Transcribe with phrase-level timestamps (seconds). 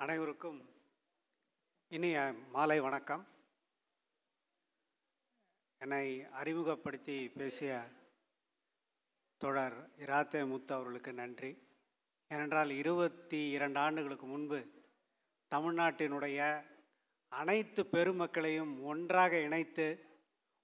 [0.00, 0.58] அனைவருக்கும்
[1.88, 3.26] இனிய மாலை வணக்கம்.
[5.78, 7.84] என்னை அறிமுகப்படுத்தி பேசிய
[9.36, 11.50] தொடர் இராத்தே முத்து அவர்களுக்கு நன்றி.
[12.28, 14.60] ஏனென்றால் இருபத்தி இரண்டு ஆண்டுகளுக்கு முன்பு
[15.50, 16.64] தமிழ்நாட்டினுடைய
[17.28, 19.88] அனைத்து பெருமக்களையும் ஒன்றாக இணைத்து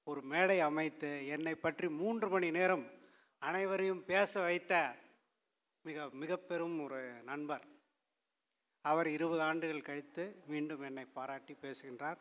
[0.04, 2.90] ஒரு மேடை அமைத்து என்னை பற்றி மூன்று மணி நேரம்
[3.38, 4.96] அனைவரையும் பேச வைத்த
[5.82, 7.72] மிக மிக பெரும் ஒரு நண்பர்.
[8.88, 12.18] அவர் இருபது ஆண்டுகள் கழித்து மீண்டும் என்னை பாராட்டி பேசுகின்றார்.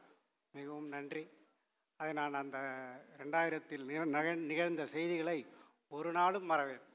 [0.57, 1.23] மிகவும் நன்றி.
[1.99, 2.57] அதை நான் அந்த
[3.17, 5.37] ரெண்டாயிரத்தில் நிகழ்ந்த செய்திகளை
[5.97, 6.85] ஒரு நாளும் மறவேன்.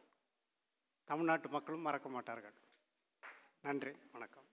[1.05, 2.57] தமிழ்நாட்டு மக்களும் மறக்க மாட்டார்கள்.
[3.67, 3.93] நன்றி.
[4.13, 4.47] வணக்கம்.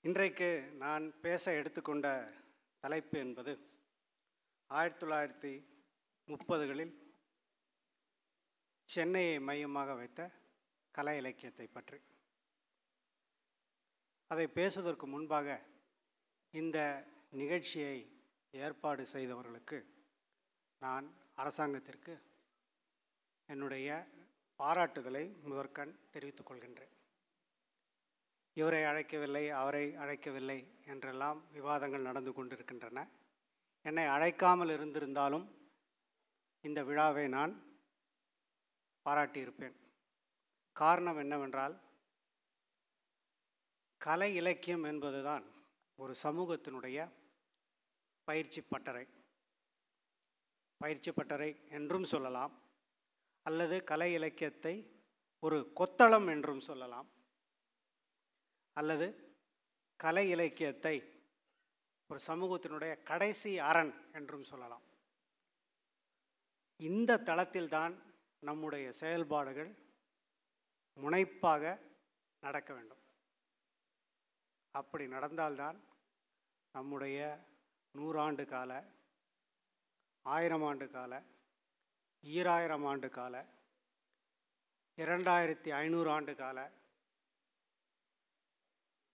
[0.00, 0.48] இன்றைக்கு
[0.84, 2.06] நான் பேச எடுத்துக்கொண்ட
[2.80, 3.52] தலைப்பு என்பது
[4.66, 5.52] ஆயிரத்தி தொள்ளாயிரத்தி
[6.32, 6.94] முப்பதுகளில்
[8.84, 10.30] சென்னையை மையமாக வைத்த
[10.90, 11.98] கலை இலக்கியத்தை பற்றி.
[14.32, 15.46] அதை பேசுவதற்கு முன்பாக
[16.50, 16.78] இந்த
[17.40, 17.96] நிகழ்ச்சியை
[18.50, 19.78] ஏற்பாடு செய்தவர்களுக்கு
[20.82, 22.14] நான் அரசாங்கத்திற்கு
[23.48, 23.88] என்னுடைய
[24.58, 26.92] பாராட்டுதலை முதற்கண் தெரிவித்துக் கொள்கின்றேன்.
[28.56, 33.06] இவரை அழைக்கவில்லை அவரை அழைக்கவில்லை என்றெல்லாம் விவாதங்கள் நடந்து கொண்டிருக்கின்றன.
[33.84, 35.46] என்னை அழைக்காமல் இருந்திருந்தாலும்
[36.64, 37.54] இந்த விழாவை நான்
[39.06, 39.76] பாராட்டியிருப்பேன்.
[40.76, 41.74] காரணம் என்னவென்றால்
[44.02, 45.44] கலை இலக்கியம் என்பதுதான்
[45.98, 46.98] ஒரு சமூகத்தினுடைய
[48.28, 49.04] பயிற்சி பட்டறை.
[50.80, 52.54] பயிற்சி பட்டறை என்றும் சொல்லலாம்.
[53.46, 54.74] அல்லது கலை இலக்கியத்தை
[55.42, 57.08] ஒரு கொத்தளம் என்றும் சொல்லலாம்.
[58.76, 59.06] அல்லது
[60.00, 60.94] கலை இலக்கியத்தை
[62.10, 64.84] ஒரு சமூகத்தினுடைய கடைசி அரண் என்றும் சொல்லலாம்.
[66.80, 67.94] இந்த தளத்தில்தான்
[68.42, 69.70] நம்முடைய செயல்பாடுகள்
[70.96, 71.80] முனைப்பாக
[72.42, 73.01] நடக்க வேண்டும்.
[74.72, 75.80] அப்படி நடந்தால்தான்
[76.72, 77.38] நம்முடைய
[77.94, 78.84] நூறாண்டு கால
[80.22, 81.22] ஆயிரம் ஆண்டு கால
[82.22, 83.44] ஈராயிரம் ஆண்டு கால
[84.96, 86.70] இரண்டாயிரத்தி ஐநூறு ஆண்டு கால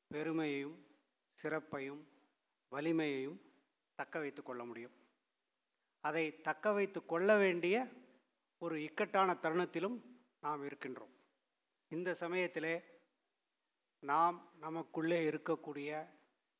[0.06, 0.86] பெருமையையும்
[1.42, 2.02] சிறப்பையும்
[2.70, 3.40] வலிமையையும்
[3.94, 4.94] தக்க வைத்து கொள்ள முடியும்.
[6.00, 7.88] அதை தக்க வைத்து கொள்ள வேண்டிய
[8.58, 9.96] ஒரு இக்கட்டான தருணத்திலும்
[10.40, 11.14] நாம் இருக்கின்றோம்.
[11.88, 12.97] இந்த சமயத்திலே
[14.00, 16.06] நாம் நமக்குள்ளே இருக்கக்கூடிய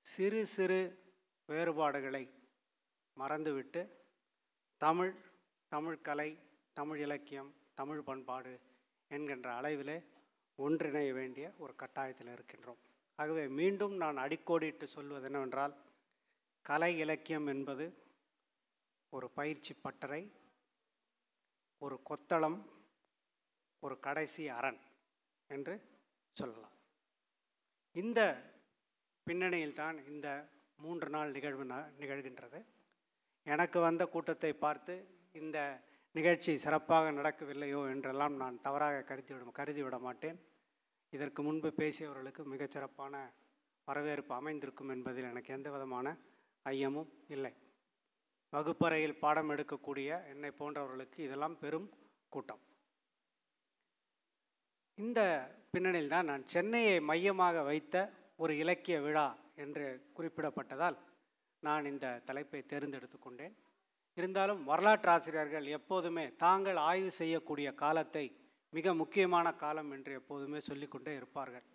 [0.01, 0.81] சிறு சிறு
[1.47, 2.31] வேறுபாடுகளை
[3.17, 3.83] மறந்துவிட்டு
[4.77, 5.15] தமிழ்
[5.69, 6.39] தமிழ் கலை
[6.73, 8.61] தமிழ் இலக்கியம் தமிழ் பண்பாடு
[9.09, 10.05] என்கின்ற அளவிலே
[10.59, 12.81] ஒன்றிணைய வேண்டிய ஒரு கட்டாயத்தில் இருக்கின்றோம்.
[13.17, 15.75] ஆகவே மீண்டும் நான் அடிக்கோடிட்டு சொல்வது என்னவென்றால்
[16.63, 17.93] கலை இலக்கியம் என்பது
[19.11, 20.33] ஒரு பயிற்சி பட்டறை
[21.79, 22.59] ஒரு கொத்தளம்
[23.81, 24.81] ஒரு கடைசி அரண்
[25.47, 25.81] என்று
[26.33, 26.77] சொல்லலாம்.
[27.99, 28.21] இந்த
[29.25, 32.65] பின்னணியில் தான் இந்த மூன்று நாள் நிகழ்வு ந- நிகழ்கின்றது.
[33.45, 34.95] எனக்கு வந்த கூட்டத்தை பார்த்து
[35.33, 35.81] இந்த
[36.13, 40.39] நிகழ்ச்சி சிறப்பாக நடக்கவில்லையோ என்றெல்லாம் நான் தவறாக கருதிவிட கருதிவிட மாட்டேன்.
[41.11, 43.33] இதற்கு முன்பு பேசியவர்களுக்கு மிகச்சிறப்பான
[43.85, 46.17] வரவேற்பு அமைந்திருக்கும் என்பதில் எனக்கு எந்த விதமான
[46.65, 47.55] ஐயமும் இல்லை.
[48.51, 51.91] வகுப்பறையில் பாடம் எடுக்கக்கூடிய என்னை போன்றவர்களுக்கு இதெல்லாம் பெரும்
[52.29, 52.61] கூட்டம்.
[54.95, 57.97] இந்த பின்னணியில் தான் நான் சென்னையை மையமாக வைத்த
[58.37, 59.87] ஒரு இலக்கிய விழா என்று
[60.17, 60.97] குறிப்பிடப்பட்டதால்
[61.63, 63.55] நான் இந்த தலைப்பை தேர்ந்தெடுத்து கொண்டேன்.
[64.15, 68.25] இருந்தாலும் வரலாற்று ஆசிரியர்கள் எப்போதுமே தாங்கள் ஆய்வு செய்யக்கூடிய காலத்தை
[68.73, 71.67] மிக முக்கியமான காலம் என்று எப்போதுமே சொல்லிக்கொண்டே இருப்பார்கள்.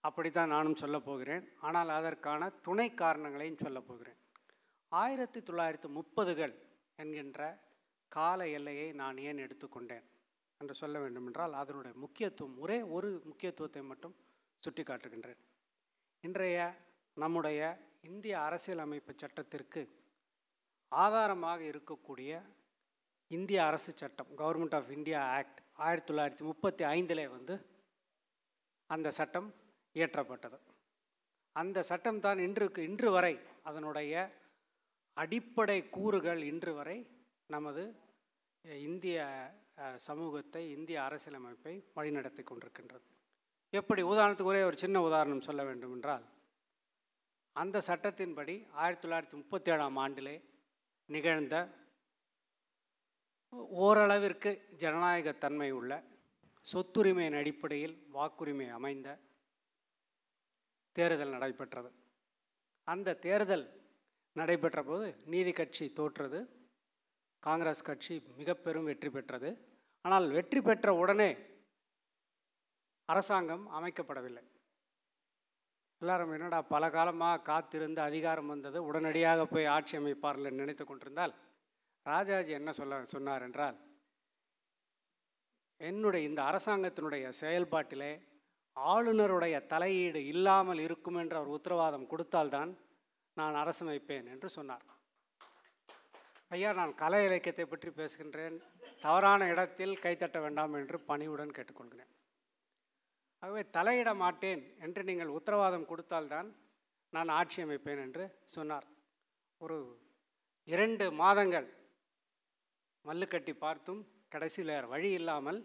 [0.00, 1.44] அப்படித்தான் நானும் சொல்லப் போகிறேன்.
[1.60, 4.18] ஆனால் அதற்கான துணை காரணங்களையும் சொல்லப் போகிறேன்.
[4.92, 6.54] ஆயிரத்தி தொள்ளாயிரத்து முப்பதுகள்
[6.96, 7.40] என்கின்ற
[8.12, 10.06] கால எல்லையை நான் ஏன் எடுத்துக்கொண்டேன்
[10.60, 14.14] என்று சொல்ல வேண்டுமென்றால் அதனுடைய முக்கியத்துவம் ஒரே ஒரு முக்கியத்துவத்தை மட்டும்
[14.62, 15.40] சுட்டிக்காட்டுகின்றேன்.
[16.24, 16.58] இன்றைய
[17.16, 17.60] நம்முடைய
[18.00, 19.82] இந்திய அரசியலமைப்பு சட்டத்திற்கு
[20.88, 22.40] ஆதாரமாக இருக்கக்கூடிய
[23.30, 27.54] இந்திய அரசு சட்டம் கவர்மெண்ட் ஆஃப் இந்தியா ஆக்ட் ஆயிரத்தி தொள்ளாயிரத்தி முப்பத்தி ஐந்திலே வந்து
[28.86, 29.48] அந்த சட்டம்
[29.94, 30.58] இயற்றப்பட்டது.
[31.52, 34.14] அந்த சட்டம் தான் இன்றுக்கு இன்று வரை அதனுடைய
[35.14, 36.98] அடிப்படை கூறுகள் இன்று வரை
[37.46, 37.84] நமது
[38.62, 39.18] இந்திய
[39.96, 43.06] சமூகத்தை இந்திய அரசியலமைப்பை வழிநடத்தி கொண்டிருக்கின்றது.
[43.70, 46.24] எப்படி உதாரணத்துக்கு ஒரே ஒரு சின்ன உதாரணம் சொல்ல வேண்டும் என்றால்
[47.52, 50.42] அந்த சட்டத்தின்படி ஆயிரத்தி தொள்ளாயிரத்தி முப்பத்தி ஏழாம் ஆண்டிலே
[51.06, 51.56] நிகழ்ந்த
[53.86, 55.92] ஓரளவிற்கு ஜனநாயகத்தன்மை உள்ள
[56.72, 59.18] சொத்துரிமையின் அடிப்படையில் வாக்குரிமை அமைந்த
[60.92, 61.90] தேர்தல் நடைபெற்றது.
[62.84, 63.66] அந்த தேர்தல்
[64.32, 66.40] நடைபெற்ற போது நீதி கட்சி தோற்றது.
[67.42, 69.50] காங்கிரஸ் கட்சி மிக பெரும் வெற்றி பெற்றது.
[70.04, 71.30] ஆனால் வெற்றி பெற்ற உடனே
[73.08, 74.44] அரசாங்கம் அமைக்கப்படவில்லை.
[76.02, 81.34] எல்லாரும் என்னடா பல காலமாக காத்திருந்து அதிகாரம் வந்தது உடனடியாக போய் ஆட்சி அமைப்பார்கள் நினைத்து கொண்டிருந்தால்
[82.06, 83.78] ராஜாஜி என்ன சொல்ல சொன்னார் என்றால்
[85.88, 88.12] என்னுடைய இந்த அரசாங்கத்தினுடைய செயல்பாட்டிலே
[88.76, 92.72] ஆளுநருடைய தலையீடு இல்லாமல் இருக்கும் என்று அவர் உத்தரவாதம் கொடுத்தால்தான்
[93.36, 94.84] நான் அரசமைப்பேன் என்று சொன்னார்.
[96.56, 98.56] ஐயா நான் கலை இலக்கியத்தை பற்றி பேசுகின்றேன்.
[99.04, 102.12] தவறான இடத்தில் கைத்தட்ட வேண்டாம் என்று பணிவுடன் கேட்டுக்கொள்கிறேன்.
[103.42, 106.48] ஆகவே தலையிட மாட்டேன் என்று நீங்கள் உத்தரவாதம் கொடுத்தால்தான்
[107.16, 108.24] நான் ஆட்சி அமைப்பேன் என்று
[108.56, 108.86] சொன்னார்.
[109.60, 109.78] ஒரு
[110.74, 111.68] இரண்டு மாதங்கள்
[113.04, 114.02] மல்லுக்கட்டி பார்த்தும்
[114.34, 115.60] கடைசியில் வழி இல்லாமல்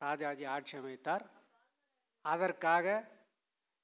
[0.00, 1.24] ராஜாஜி ஆட்சி அமைத்தார்.
[2.24, 2.86] அதற்காக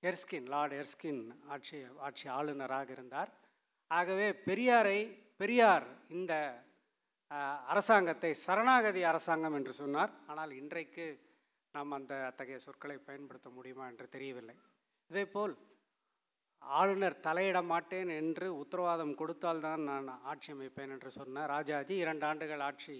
[0.02, 1.22] எர்ஸ்கின் லார்ட் எர்ஸ்கின்
[1.54, 3.30] ஆட்சி ஆட்சி ஆளுநராக இருந்தார்.
[3.90, 5.00] ஆகவே பெரியாரை
[5.40, 5.86] பெரியார்
[6.18, 6.34] இந்த
[7.72, 10.12] அரசாங்கத்தை சரணாகதி அரசாங்கம் என்று சொன்னார்.
[10.26, 11.06] ஆனால் இன்றைக்கு
[11.74, 14.54] நாம் அந்த அத்தகைய சொற்களை பயன்படுத்த முடியுமா என்று தெரியவில்லை.
[15.10, 15.54] இதேபோல்
[16.62, 22.96] ஆளுநர் தலையிட மாட்டேன் என்று உத்தரவாதம் கொடுத்தால்தான் நான் ஆட்சி அமைப்பேன் என்று சொன்ன ராஜாஜி இரண்டு ஆண்டுகள் ஆட்சி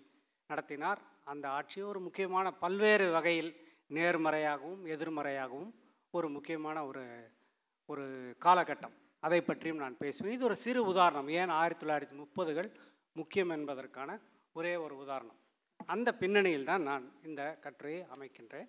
[0.51, 1.01] நடத்தினார்.
[1.33, 3.51] அந்த ஆட்சி ஒரு முக்கியமான பல்வேறு வகையில்
[3.97, 5.73] நேர்மறையாகவும் எதிர்மறையாகவும்
[6.11, 7.05] ஒரு முக்கியமான ஒரு
[7.93, 8.05] ஒரு
[8.47, 8.95] காலகட்டம்.
[9.27, 10.35] அதை பற்றியும் நான் பேசுவேன்.
[10.37, 11.29] இது ஒரு சிறு உதாரணம்.
[11.41, 12.71] ஏன் ஆயிரத்தி தொள்ளாயிரத்தி முப்பதுகள்
[13.19, 14.11] முக்கியம் என்பதற்கான
[14.53, 15.39] ஒரே ஒரு உதாரணம்.
[15.87, 18.69] அந்த பின்னணியில் தான் நான் இந்த கட்டுரையை அமைக்கின்றேன்.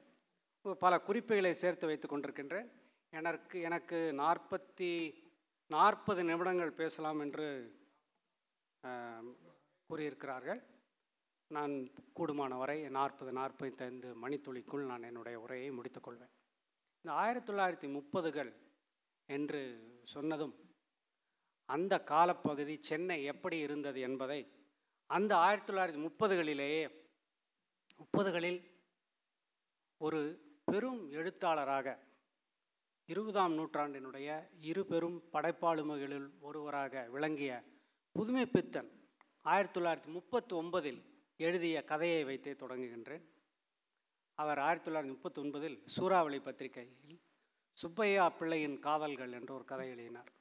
[0.86, 2.68] பல குறிப்புகளை சேர்த்து வைத்து கொண்டிருக்கின்றேன்.
[3.14, 4.92] எனக்கு எனக்கு நாற்பத்தி
[5.70, 7.48] நாற்பது நிமிடங்கள் பேசலாம் என்று
[9.90, 10.62] கூறியிருக்கிறார்கள்.
[11.52, 11.74] நான்
[12.18, 16.32] கூடுமான வரை நாற்பது நாற்பத்தைந்து மணித்துளிக்குள் நான் என்னுடைய உரையை முடித்துக்கொள்வேன்
[17.06, 18.52] இந்த ஆயிரத்தி தொள்ளாயிரத்தி முப்பதுகள்
[19.30, 19.62] என்று
[20.14, 20.54] சொன்னதும்
[21.74, 24.40] அந்த காலப்பகுதி சென்னை எப்படி இருந்தது என்பதை
[25.10, 26.84] அந்த ஆயிரத்தி தொள்ளாயிரத்தி முப்பதுகளிலேயே
[28.02, 28.62] முப்பதுகளில்
[30.02, 30.22] ஒரு
[30.72, 31.98] பெரும் எழுத்தாளராக
[33.10, 34.30] இருபதாம் நூற்றாண்டினுடைய
[34.72, 37.54] இரு பெரும் படைப்பாளுமைகளில் ஒருவராக விளங்கிய
[38.16, 38.90] புதுமை பித்தன்
[39.46, 41.00] ஆயிரத்தி தொள்ளாயிரத்தி முப்பத்தி ஒன்பதில்
[41.38, 43.24] எழுதிய கதையை வைத்தே தொடங்குகின்றேன்.
[44.38, 47.20] அவர் ஆயிரத்தி தொள்ளாயிரத்தி முப்பத்தி ஒன்பதில் சூறாவளி பத்திரிகையில்
[47.78, 50.32] சுப்பையா பிள்ளையின் காதல்கள் என்ற ஒரு கதை எழுதினார்.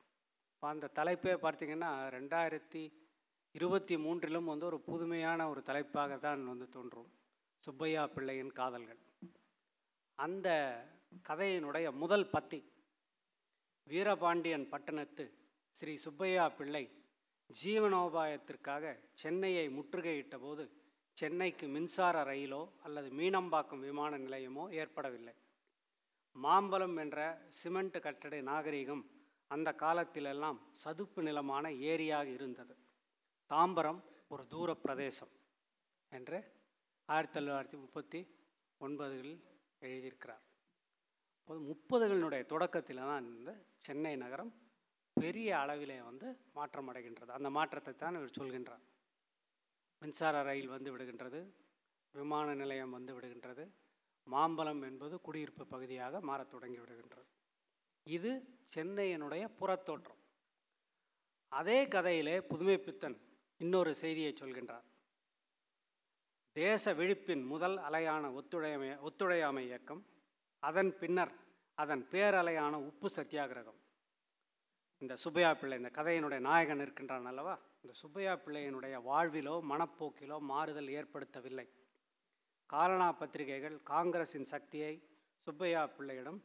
[0.69, 2.83] அந்த தலைப்பே பார்த்தீங்கன்னா ரெண்டாயிரத்தி
[3.55, 7.11] இருபத்தி மூன்றிலும் வந்து ஒரு புதுமையான ஒரு தலைப்பாக தான் வந்து தோன்றும்.
[7.63, 9.01] சுப்பையா பிள்ளையின் காதல்கள்.
[10.15, 10.49] அந்த
[11.29, 12.61] கதையினுடைய முதல் பத்தி
[13.87, 15.25] வீரபாண்டியன் பட்டணத்து
[15.77, 16.85] ஸ்ரீ சுப்பையா பிள்ளை
[17.63, 20.65] ஜீவனோபாயத்திற்காக சென்னையை முற்றுகையிட்ட போது
[21.17, 25.35] சென்னைக்கு மின்சார ரயிலோ அல்லது மீனம்பாக்கம் விமான நிலையமோ ஏற்படவில்லை.
[26.37, 27.19] மாம்பலம் என்ற
[27.49, 29.03] சிமெண்ட் கட்டட நாகரிகம்
[29.55, 32.75] அந்த காலத்திலெல்லாம் சதுப்பு நிலமான ஏரியாக இருந்தது.
[33.51, 34.01] தாம்பரம்
[34.33, 35.33] ஒரு தூர பிரதேசம்
[36.13, 36.39] என்று
[37.09, 38.21] ஆயிரத்தி தொள்ளாயிரத்தி முப்பத்தி
[38.81, 39.41] ஒன்பதுகளில்
[39.87, 40.45] எழுதியிருக்கிறார்.
[41.39, 43.53] அப்போது முப்பதுகளினுடைய தொடக்கத்தில் தான் இந்த
[43.87, 44.53] சென்னை நகரம்
[45.17, 47.31] பெரிய அளவிலே வந்து மாற்றம் அடைகின்றது.
[47.39, 48.85] அந்த மாற்றத்தை தான் இவர் சொல்கின்றார்.
[50.03, 51.41] மின்சார ரயில் வந்து விடுகின்றது
[52.15, 53.65] விமான நிலையம் வந்து விடுகின்றது
[54.27, 57.29] மாம்பலம் என்பது குடியிருப்பு பகுதியாக மாறத் தொடங்கி விடுகின்றது.
[58.05, 60.21] இது சென்னையினுடைய புறத்தோற்றம்.
[61.49, 63.17] அதே கதையிலே புதுமை பித்தன்
[63.59, 64.87] இன்னொரு செய்தியை சொல்கின்றார்.
[66.53, 70.07] தேச விழிப்பின் முதல் அலையான ஒத்துழையாமை ஒத்துழையாமை இயக்கம்
[70.59, 71.33] அதன் பின்னர்
[71.75, 73.79] அதன் பேரலையான உப்பு சத்தியாகிரகம்.
[74.99, 77.59] இந்த சுப்பையா பிள்ளை இந்த கதையினுடைய நாயகன் இருக்கின்றான் அல்லவா?
[77.83, 81.69] இந்த சுப்பையா பிள்ளையினுடைய வாழ்விலோ மனப்போக்கிலோ மாறுதல் ஏற்படுத்தவில்லை.
[82.67, 86.45] காலனா பத்திரிகைகள் காங்கிரசின் சக்தியை சுப்பையா பிள்ளையிடம்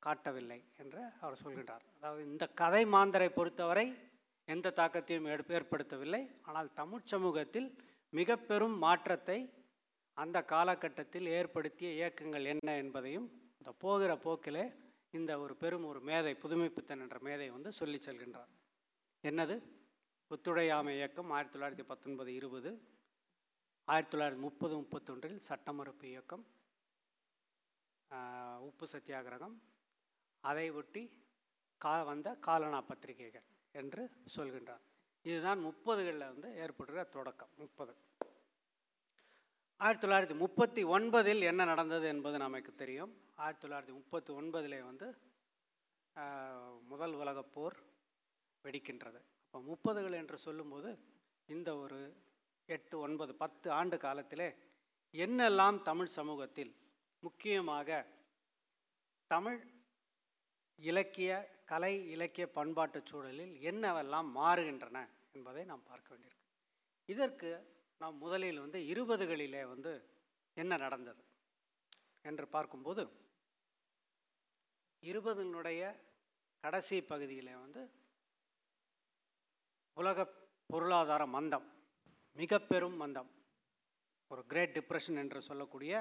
[0.00, 1.80] காட்டவில்லை என்று அவர் சொல்கின்றார்.
[1.96, 3.94] அதாவது இந்த கதை மாந்தரை பொறுத்தவரை
[4.44, 6.22] எந்த தாக்கத்தையும் ஏற்ப- ஏற்படுத்தவில்லை.
[6.42, 7.76] ஆனால் தமிழ் சமூகத்தில்
[8.10, 9.52] மிக பெரும் மாற்றத்தை
[10.12, 14.72] அந்த காலகட்டத்தில் ஏற்படுத்திய இயக்கங்கள் என்ன என்பதையும் இந்த போகிற போக்கிலே
[15.10, 18.50] இந்த ஒரு பெரும் ஒரு மேதை புதுமைப்பித்தன் என்ற மேதை வந்து சொல்லி செல்கின்றார்.
[19.22, 19.62] என்னது?
[20.28, 22.80] ஒத்துழையாமை இயக்கம் ஆயிரத்தி தொள்ளாயிரத்தி பத்தொன்பது இருபது
[23.84, 26.46] ஆயிரத்தி தொள்ளாயிரத்தி முப்பது முப்பத்தொன்றில் சட்ட மறுப்பு இயக்கம்
[28.60, 29.56] உப்பு சத்தியாகிரகம்
[30.48, 31.02] அதை ஒட்டி
[31.84, 33.46] கா வந்த காலனா பத்திரிகைகள்
[33.80, 34.02] என்று
[34.36, 34.84] சொல்கின்றார்.
[35.24, 37.92] இதுதான் முப்பதுகளில் வந்து ஏற்படுகிற தொடக்கம் முப்பது.
[39.80, 43.12] ஆயிரத்தி தொள்ளாயிரத்தி முப்பத்தி ஒன்பதில் என்ன நடந்தது என்பது நமக்கு தெரியும்.
[43.44, 45.08] ஆயிரத்தி தொள்ளாயிரத்தி முப்பத்தி ஒன்பதிலே வந்து
[46.92, 47.76] முதல் உலகப்போர்
[48.64, 49.20] வெடிக்கின்றது.
[49.44, 50.90] அப்போ முப்பதுகள் என்று சொல்லும்போது
[51.54, 52.00] இந்த ஒரு
[52.74, 54.48] எட்டு ஒன்பது பத்து ஆண்டு காலத்திலே
[55.14, 56.72] என்னெல்லாம் தமிழ் சமூகத்தில்
[57.22, 58.06] முக்கியமாக
[59.30, 59.60] தமிழ்
[60.88, 61.30] இலக்கிய
[61.64, 64.98] கலை இலக்கிய பண்பாட்டுச் சூழலில் என்னவெல்லாம் மாறுகின்றன
[65.32, 66.46] என்பதை நாம் பார்க்க வேண்டியிருக்கு.
[67.06, 67.50] இதற்கு
[67.98, 69.92] நாம் முதலில் வந்து இருபதுகளிலே வந்து
[70.56, 71.24] என்ன நடந்தது
[72.22, 73.02] என்று பார்க்கும்போது
[75.02, 75.82] இருபதுனுடைய
[76.60, 77.82] கடைசி பகுதியில் வந்து
[79.96, 80.26] உலக
[80.66, 81.68] பொருளாதார மந்தம்
[82.32, 83.30] மிக பெரும் மந்தம்
[84.30, 85.92] ஒரு கிரேட் டிப்ரெஷன் என்று சொல்லக்கூடிய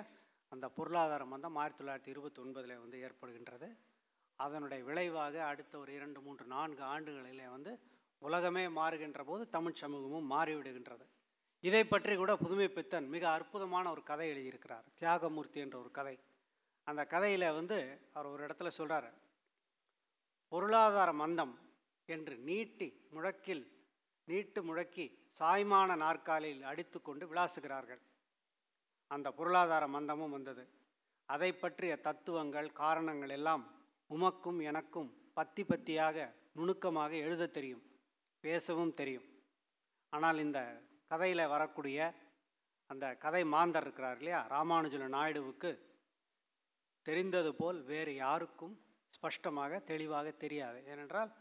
[0.50, 3.70] அந்த பொருளாதார மந்தம் ஆயிரத்தி தொள்ளாயிரத்தி இருபத்தி ஒன்பதில் வந்து ஏற்படுகின்றது.
[4.40, 7.72] அதனுடைய விளைவாக அடுத்த ஒரு இரண்டு மூன்று நான்கு ஆண்டுகளிலே வந்து
[8.22, 11.06] உலகமே மாறுகின்ற போது தமிழ் சமூகமும் மாறிவிடுகின்றது.
[11.64, 14.86] இதை பற்றி கூட புதுமை பித்தன் மிக அற்புதமான ஒரு கதை எழுதியிருக்கிறார்.
[15.00, 16.16] தியாகமூர்த்தி என்ற ஒரு கதை.
[16.88, 17.78] அந்த கதையில் வந்து
[18.14, 19.10] அவர் ஒரு இடத்துல சொல்கிறார்
[20.52, 21.54] பொருளாதார மந்தம்
[22.10, 23.64] என்று நீட்டி முழக்கில்
[24.28, 25.06] நீட்டு முழக்கி
[25.40, 28.02] சாய்மான நாற்காலியில் அடித்துக்கொண்டு விளாசுகிறார்கள்.
[29.12, 30.64] அந்த பொருளாதார மந்தமும் வந்தது.
[31.30, 33.64] அதை பற்றிய தத்துவங்கள் காரணங்கள் எல்லாம்
[34.10, 36.18] உமக்கும் எனக்கும் பத்தி பத்தியாக
[36.58, 37.84] நுணுக்கமாக எழுத தெரியும்
[38.44, 39.28] பேசவும் தெரியும்.
[40.14, 40.60] ஆனால் இந்த
[41.12, 42.00] கதையில் வரக்கூடிய
[42.90, 44.40] அந்த கதை மாந்தர் இருக்கிறார் இல்லையா?
[44.56, 45.72] ராமானுஜல நாயுடுவுக்கு
[47.06, 48.76] தெரிந்தது போல் வேறு யாருக்கும்
[49.16, 50.80] ஸ்பஷ்டமாக தெளிவாக தெரியாது.
[50.92, 51.32] ஏனென்றால்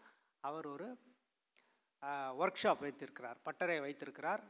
[0.45, 0.89] அவர் ஒரு
[2.43, 4.43] ஒர்க் ஷாப் வைத்திருக்கிறார் பட்டறை வைத்திருக்கிறார்.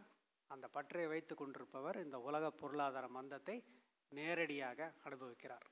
[0.55, 3.57] அந்த பட்டறை வைத்து கொண்டிருப்பவர் இந்த உலக பொருளாதார மந்தத்தை
[4.13, 5.67] நேரடியாக அனுபவிக்கிறார்.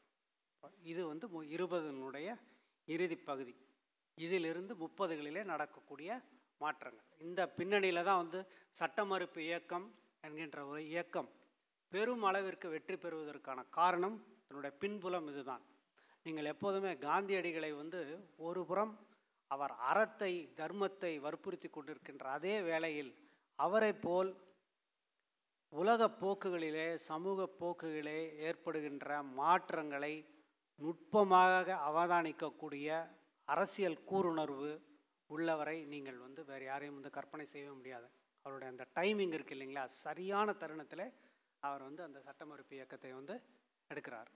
[0.82, 2.36] இது வந்து மு- இருபதனுடைய
[2.86, 3.54] இறுதி பகுதி.
[4.14, 6.20] இதிலிருந்து முப்பதுகளிலே நடக்கக்கூடிய
[6.58, 7.04] மாற்றங்கள்.
[7.18, 11.28] இந்த பின்னணியில் தான் வந்து சட்ட மறுப்பு இயக்கம் என்கின்ற ஒரு இயக்கம்
[11.88, 15.62] பெரும் அளவிற்கு வெற்றி பெறுவதற்கான காரணம் இதனுடைய பின்புலம் இதுதான்.
[16.22, 18.00] நீங்கள் எப்போதுமே காந்தியடிகளை வந்து
[18.36, 19.06] ஒரு புறம்
[19.50, 23.14] அவர் அறத்தை தர்மத்தை வற்புறுத்தி கொண்டிருக்கின்ற அதே வேளையில்
[23.54, 24.36] அவரை போல்
[25.68, 30.24] உலக போக்குகளிலே சமூக போக்குகளிலே ஏற்படுகின்ற மாற்றங்களை
[30.82, 32.88] நுட்பமாக அவதானிக்கக்கூடிய
[33.44, 34.82] அரசியல் கூறுணர்வு
[35.26, 38.08] உள்ளவரை நீங்கள் வந்து வேறு யாரையும் வந்து கற்பனை செய்ய முடியாது.
[38.42, 39.84] அவருடைய அந்த டைமிங் இருக்கு இல்லைங்களா?
[39.86, 41.06] சரியான தருணத்தில்
[41.62, 43.34] அவர் வந்து அந்த சட்ட மறுப்பு இயக்கத்தை வந்து
[43.94, 44.30] எடுக்கிறார்.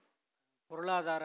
[0.67, 1.25] பொருளாதார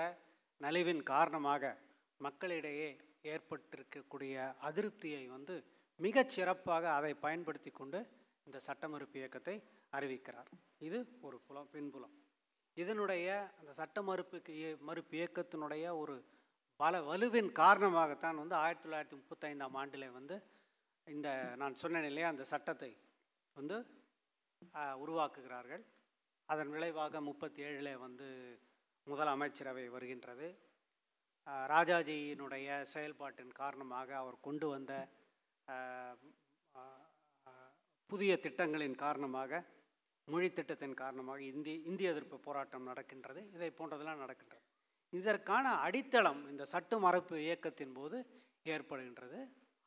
[0.62, 1.78] நலிவின் காரணமாக
[2.18, 2.90] மக்களிடையே
[3.24, 5.56] ஏற்பட்டிருக்கக்கூடிய அதிருப்தியை வந்து
[6.00, 8.00] மிகச் சிறப்பாக அதை பயன்படுத்தி கொண்டு
[8.44, 9.56] இந்த சட்ட மறுப்பு இயக்கத்தை
[9.92, 10.50] அறிவிக்கிறார்.
[10.80, 12.16] இது ஒரு புலம் பின்புலம்.
[12.78, 13.28] இதனுடைய
[13.60, 16.16] அந்த சட்ட மறுப்புக்கு இய- மறுப்பு இயக்கத்தினுடைய ஒரு
[16.80, 20.36] பல வலுவின் காரணமாகத்தான் வந்து ஆயிரத்தி தொள்ளாயிரத்தி முப்பத்தைந்தாம் ஆண்டில் வந்து
[21.08, 22.92] இந்த நான் சொன்னேன் இல்லையா அந்த சட்டத்தை
[23.58, 23.78] வந்து
[25.00, 25.84] உருவாக்குகிறார்கள்.
[26.50, 28.28] அதன் விளைவாக முப்பத்தி ஏழில் வந்து
[29.08, 30.48] முதல் அமைச்சரவை வருகின்றது
[31.68, 34.94] ராஜாஜியினுடைய செயல்பாட்டின் காரணமாக அவர் கொண்டு வந்த
[38.10, 39.62] புதிய திட்டங்களின் காரணமாக
[40.34, 43.42] மொழி திட்டத்தின் காரணமாக இந்தி இந்திய எதிர்ப்பு போராட்டம் நடக்கின்றது.
[43.56, 44.64] இதை போன்றதெல்லாம் நடக்கின்றது.
[45.20, 48.18] இதற்கான அடித்தளம் இந்த சட்டு மரபு இயக்கத்தின் போது
[48.74, 49.40] ஏற்படுகின்றது.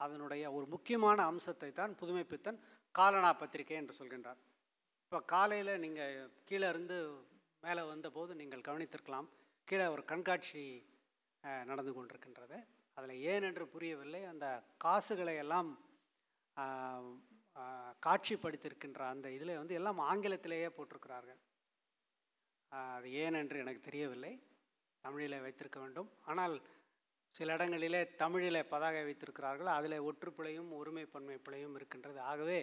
[0.04, 2.60] அதனுடைய ஒரு முக்கியமான அம்சத்தை தான் புதுமை பித்தன்
[2.98, 4.40] காலனா பத்திரிகை என்று சொல்கின்றார்.
[5.04, 6.14] இப்போ காலையில் நீங்கள்
[6.48, 6.96] கீழே இருந்து
[7.64, 9.28] மேலே வந்தபோது நீங்கள் கவனித்திருக்கலாம்.
[9.68, 10.62] கீழே ஒரு கண்காட்சி
[11.70, 12.58] நடந்து கொண்டிருக்கின்றது.
[12.96, 14.20] அதில் ஏன் என்று புரியவில்லை.
[14.32, 14.46] அந்த
[14.84, 15.70] காசுகளை எல்லாம்
[18.06, 21.40] காட்சிப்படுத்தியிருக்கின்ற அந்த இதில் வந்து எல்லாம் ஆங்கிலத்திலேயே போட்டிருக்கிறார்கள்.
[22.72, 24.32] அது ஏன் என்று எனக்கு தெரியவில்லை.
[25.00, 26.10] தமிழில் வைத்திருக்க வேண்டும்.
[26.24, 26.54] ஆனால்
[27.34, 29.66] சில இடங்களிலே தமிழில் பதாகை வைத்திருக்கிறார்கள்.
[29.66, 32.20] அதில் ஒற்றுப்பிழையும் ஒருமை பன்மை பிழையும் இருக்கின்றது.
[32.20, 32.58] ஆகவே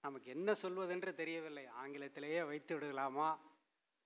[0.00, 1.66] நமக்கு என்ன சொல்வதென்று தெரியவில்லை.
[1.82, 3.28] ஆங்கிலத்திலேயே வைத்து விடலாமா?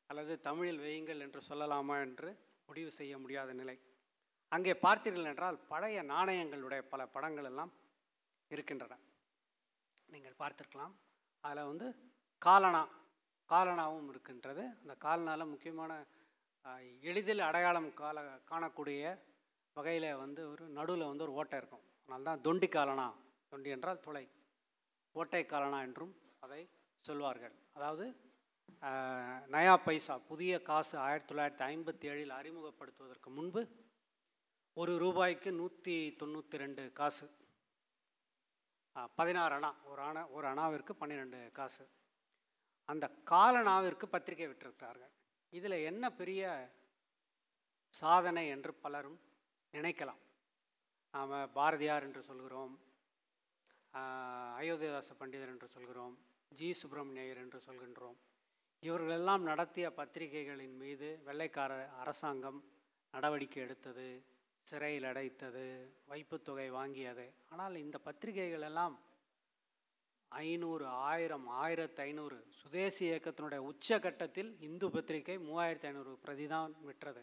[0.06, 2.30] அல்லது தமிழில் வையுங்கள் என்று சொல்லலாமா என்று
[2.66, 3.76] முடிவு செய்ய முடியாத நிலை.
[4.48, 7.72] அங்கே பார்த்தீர்கள் என்றால் பழைய நாணயங்களுடைய பல படங்கள் எல்லாம்
[8.50, 8.94] இருக்கின்றன.
[10.14, 10.94] நீங்கள் பார்த்துருக்கலாம்.
[11.44, 11.86] அதில் வந்து
[12.46, 12.82] காலனா
[13.52, 14.62] காலனாவும் இருக்கின்றது.
[14.82, 15.92] அந்த காலனால் முக்கியமான
[17.10, 19.02] எளிதில் அடையாளம் கால காணக்கூடிய
[19.76, 21.84] வகையில் வந்து ஒரு நடுவில் வந்து ஒரு ஓட்டை இருக்கும்.
[22.00, 23.06] அதனால தான் தொண்டி காலனா
[23.52, 24.24] தொண்டி என்றால் துளை.
[25.14, 26.12] ஓட்டை காலனா என்றும்
[26.44, 26.60] அதை
[27.08, 27.54] சொல்வார்கள்.
[27.76, 28.04] அதாவது
[29.54, 33.62] நயா பைசா புதிய காசு ஆயிரத்தி தொள்ளாயிரத்தி ஐம்பத்தி ஏழில் அறிமுகப்படுத்துவதற்கு முன்பு
[34.76, 37.26] ஒரு ரூபாய்க்கு நூற்றி தொண்ணூற்றி ரெண்டு காசு
[39.14, 39.70] பதினாறு அணா.
[39.84, 41.84] ஒரு அணா ஒரு அணாவிற்கு பன்னிரெண்டு காசு.
[42.88, 45.12] அந்த காலனாவிற்கு பத்திரிகை விட்டிருக்கிறார்கள்.
[45.50, 46.42] இதில் என்ன பெரிய
[47.94, 49.20] சாதனை என்று பலரும்
[49.72, 50.20] நினைக்கலாம்.
[51.14, 52.74] நாம் பாரதியார் என்று சொல்கிறோம்
[54.58, 56.14] அயோத்தியதாச பண்டிதர் என்று சொல்கிறோம்
[56.58, 56.68] ஜி.
[56.72, 58.18] சுப்பிரமணியர் என்று சொல்கின்றோம்.
[58.82, 61.72] இவர்களெல்லாம் நடத்திய பத்திரிகைகளின் மீது வெள்ளைக்கார
[62.02, 62.60] அரசாங்கம்
[63.14, 64.06] நடவடிக்கை எடுத்தது.
[64.66, 65.64] சிறையில் அடைத்தது
[66.10, 67.26] வைப்புத்தொகை வாங்கியது.
[67.52, 68.94] ஆனால் இந்த பத்திரிகைகள் எல்லாம்
[70.32, 77.22] ஐநூறு ஆயிரம் ஆயிரத்து ஐநூறு சுதேசி இயக்கத்தினுடைய உச்சகட்டத்தில் இந்து பத்திரிகை மூவாயிரத்து ஐநூறு பிரதி தான் விற்றது.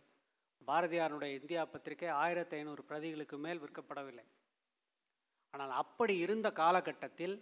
[0.67, 4.25] பாரதியாருடைய இந்தியா பத்திரிகை ஆயிரத்து ஐநூறு பிரதிகளுக்கு மேல் விற்கப்படவில்லை.
[5.53, 7.35] ஆனால் அப்படி இருந்த காலகட்டத்தில்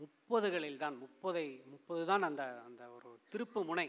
[0.00, 3.88] முப்பதுகளில் தான் முப்பதை முப்பது தான் அந்த அந்த ஒரு திருப்பு முனை.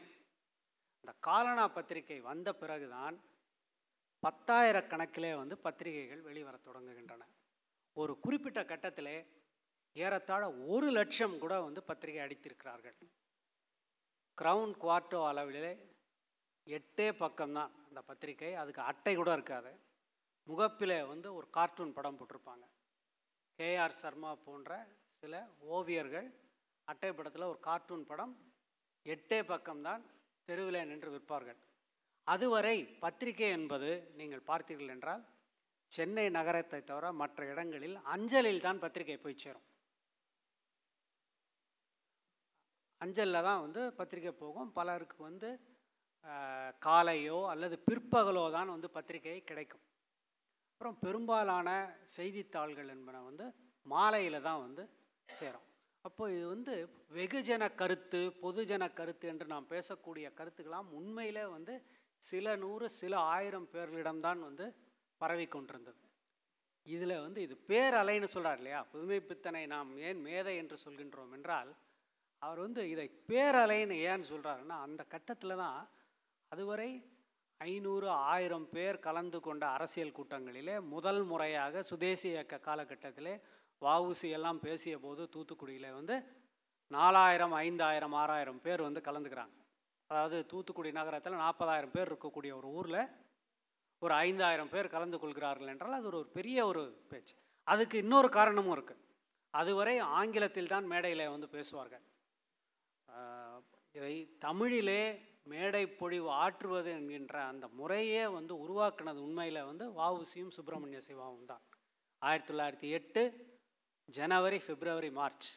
[1.04, 3.18] அந்த காலனா பத்திரிகை வந்த பிறகுதான்
[4.28, 7.22] பத்தாயிரக்கணக்கிலே வந்து பத்திரிகைகள் வெளிவரத் தொடங்குகின்றன.
[7.94, 9.26] ஒரு குறிப்பிட்ட கட்டத்திலே
[9.94, 12.98] ஏறத்தாழ ஒரு லட்சம் கூட வந்து பத்திரிகை அடித்திருக்கிறார்கள்.
[14.42, 15.72] க்ரௌன் குவார்ட்டோ அளவிலே
[16.66, 18.56] எட்டே பக்கம்தான் அந்த பத்திரிகை.
[18.56, 19.80] அதுக்கு அட்டை கூட இருக்காது.
[20.48, 22.66] முகப்பிலே வந்து ஒரு கார்ட்டூன் படம் போட்டிருப்பாங்க.
[23.58, 24.88] கேஆர் சர்மா போன்ற
[25.20, 26.34] சில ஓவியர்கள்
[26.84, 28.54] அட்டை படத்தில் ஒரு கார்ட்டூன் படம்
[29.06, 30.02] எட்டே பக்கம்தான்
[30.46, 31.58] தெருவில் நின்று விற்பார்கள்.
[32.34, 35.24] அதுவரை பத்திரிகை என்பது நீங்கள் பார்த்தீர்கள் என்றால்
[35.92, 39.66] சென்னை நகரத்தை தவிர மற்ற இடங்களில் அஞ்சலில் தான் பத்திரிகை போய் சேரும்.
[43.02, 44.70] அஞ்சலில் தான் வந்து பத்திரிகை போகும்.
[44.78, 45.50] பலருக்கு வந்து
[46.86, 49.84] காலையோ அல்லது பிற்பகலோ தான் வந்து பத்திரிகை கிடைக்கும்.
[50.72, 51.70] அப்புறம் பெரும்பாலான
[52.18, 53.46] செய்தித்தாள்கள் என்பன வந்து
[53.86, 54.84] மாலையில் தான் வந்து
[55.30, 55.66] சேரும்.
[56.08, 56.74] அப்போ இது வந்து
[57.18, 61.74] வெகுஜன கருத்து பொதுஜன கருத்து என்று நாம் பேசக்கூடிய கருத்துக்கெல்லாம் உண்மையிலே வந்து
[62.22, 64.66] சில நூறு சில ஆயிரம் பேர்களிடம்தான் வந்து
[65.22, 66.02] பரவி கொண்டிருந்தது.
[66.88, 68.82] இதில் வந்து இது பேரலைன்னு சொல்கிறார் இல்லையா?
[68.92, 71.72] புதுமை பித்தனை நாம் ஏன் மேதை என்று சொல்கின்றோம் என்றால்
[72.42, 75.80] அவர் வந்து இதை பேரலைன்னு ஏன்னு சொல்கிறாருன்னா அந்த கட்டத்தில் தான்
[76.52, 76.90] அதுவரை
[77.62, 83.34] ஐநூறு ஆயிரம் பேர் கலந்து கொண்ட அரசியல் கூட்டங்களிலே முதல் முறையாக சுதேசி இயக்க காலகட்டத்திலே
[83.82, 86.16] வாவுசி எல்லாம் பேசிய போது தூத்துக்குடியில் வந்து
[86.92, 89.56] நாலாயிரம் ஐந்தாயிரம் ஆறாயிரம் பேர் வந்து கலந்துக்கிறாங்க.
[90.12, 93.02] அதாவது தூத்துக்குடி நகரத்தில் நாற்பதாயிரம் பேர் இருக்கக்கூடிய ஒரு ஊரில்
[94.02, 97.36] ஒரு ஐந்தாயிரம் பேர் கலந்து கொள்கிறார்கள் என்றால் அது ஒரு பெரிய ஒரு பேச்சு.
[97.68, 99.04] அதுக்கு இன்னொரு காரணமும் இருக்குது
[99.54, 102.04] அதுவரை ஆங்கிலத்தில் தான் மேடையில் வந்து பேசுவார்கள்.
[103.96, 105.04] இதை தமிழிலே
[105.52, 111.64] மேடை பொழிவு ஆற்றுவது என்கின்ற அந்த முறையே வந்து உருவாக்குனது உண்மையில் வந்து வஉசியும் சுப்பிரமணிய சிவாவும் தான்.
[112.22, 113.22] ஆயிரத்தி தொள்ளாயிரத்தி எட்டு
[114.10, 115.50] ஜனவரி பிப்ரவரி மார்ச்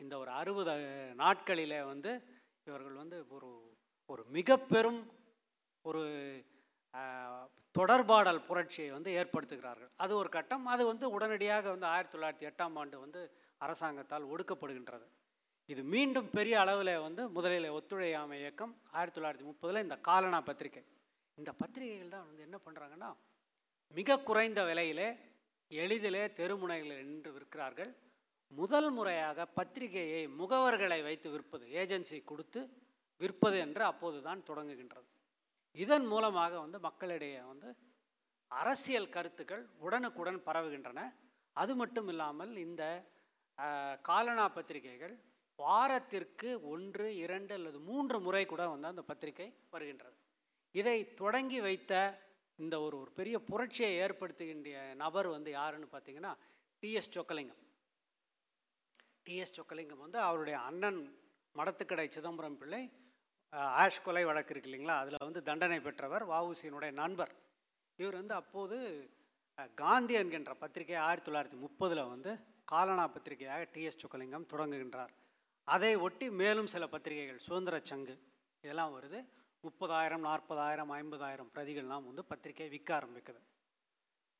[0.00, 0.72] இந்த ஒரு அறுபது
[1.22, 2.12] நாட்களிலே வந்து
[2.68, 3.50] இவர்கள் வந்து ஒரு
[4.12, 5.00] ஒரு மிக பெரும்
[5.88, 6.02] ஒரு
[7.78, 9.90] தொடர்பாடல் புரட்சியை வந்து ஏற்படுத்துகிறார்கள்.
[9.96, 10.66] அது ஒரு கட்டம்.
[10.66, 13.20] அது வந்து உடனடியாக வந்து ஆயிரத்தி தொள்ளாயிரத்தி எட்டாம் ஆண்டு வந்து
[13.64, 15.06] அரசாங்கத்தால் ஒடுக்கப்படுகின்றது.
[15.72, 20.82] இது மீண்டும் பெரிய அளவில் வந்து முதலில் ஒத்துழையாமை இயக்கம் ஆயிரத்தி தொள்ளாயிரத்தி முப்பதில் இந்த காலனா பத்திரிகை.
[21.38, 23.10] இந்த பத்திரிகைகள் தான் வந்து என்ன பண்ணுறாங்கன்னா
[23.94, 25.08] மிக குறைந்த விலையிலே
[25.70, 27.92] எளிதிலே தெருமுனைகளில் நின்று விற்கிறார்கள்.
[28.50, 32.60] முதல் முறையாக பத்திரிகையை முகவர்களை வைத்து விற்பது ஏஜென்சி கொடுத்து
[33.20, 35.08] விற்பது என்று அப்போது தான் தொடங்குகின்றது.
[35.74, 37.68] இதன் மூலமாக வந்து மக்களிடையே வந்து
[38.50, 41.00] அரசியல் கருத்துக்கள் உடனுக்குடன் பரவுகின்றன.
[41.56, 42.82] அது மட்டும் இல்லாமல் இந்த
[44.08, 45.14] காலனா பத்திரிகைகள்
[45.58, 50.16] வாரத்திற்கு ஒன்று இரண்டு அல்லது மூன்று முறை கூட வந்து அந்த பத்திரிகை வருகின்றது.
[50.74, 51.92] இதை தொடங்கி வைத்த
[52.58, 54.70] இந்த ஒரு ஒரு பெரிய புரட்சியை ஏற்படுத்துகின்ற
[55.04, 56.32] நபர் வந்து யாருன்னு பார்த்தீங்கன்னா
[56.82, 57.60] டிஎஸ் சொக்கலிங்கம்.
[59.26, 61.00] டிஎஸ் சொக்கலிங்கம் வந்து அவருடைய அண்ணன்
[61.54, 62.82] மடத்துக்கடை சிதம்பரம் பிள்ளை
[63.82, 64.96] ஆஷ் கொலை வழக்கு இருக்கு இல்லைங்களா?
[65.02, 67.32] அதில் வந்து தண்டனை பெற்றவர் வஉசியினுடைய நண்பர்.
[67.96, 68.76] இவர் வந்து அப்போது
[69.74, 72.30] காந்தி என்கின்ற பத்திரிகை ஆயிரத்தி தொள்ளாயிரத்தி முப்பதில் வந்து
[72.72, 75.12] காலனா பத்திரிகையாக டிஎஸ் சொக்கலிங்கம் தொடங்குகின்றார்.
[75.68, 78.16] அதை ஒட்டி மேலும் சில பத்திரிகைகள் சுதந்திர சங்கு
[78.64, 79.20] இதெல்லாம் வருது.
[79.66, 83.40] முப்பதாயிரம் நாற்பதாயிரம் ஐம்பதாயிரம் பிரதிகள்லாம் வந்து பத்திரிகை விற்க ஆரம்பிக்குது.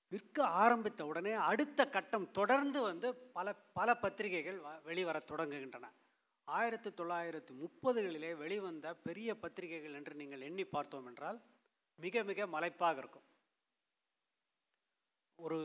[0.09, 5.91] விற்க ஆரம்பித்த உடனே அடுத்த கட்டம் தொடர்ந்து வந்து பல பல பத்திரிகைகள் வ- வெளிவரத் தொடங்குகின்றன.
[6.45, 11.43] ஆயிரத்தி தொள்ளாயிரத்தி முப்பதுகளிலே வெளிவந்த பெரிய பத்திரிகைகள் என்று நீங்கள் எண்ணி பார்த்தோம் என்றால்
[11.97, 13.23] மிக மிக மலைப்பாக இருக்கும்.
[15.35, 15.59] ஒரு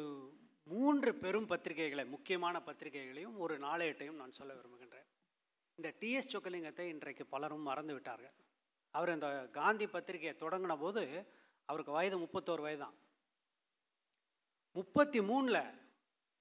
[0.63, 5.07] மூன்று பெரும் பத்திரிகைகளை முக்கியமான பத்திரிகைகளையும் ஒரு நாளேட்டையும் நான் சொல்ல விரும்புகின்றேன்.
[5.75, 8.33] இந்த டிஎஸ் சொக்கலிங்கத்தை இன்றைக்கு பலரும் மறந்து விட்டார்கள்
[8.91, 11.27] அவர் இந்த காந்தி பத்திரிகையை தொடங்கின போது
[11.65, 12.93] அவருக்கு வயது முப்பத்தோரு வயது தான்
[14.79, 15.63] முப்பத்தி மூணில்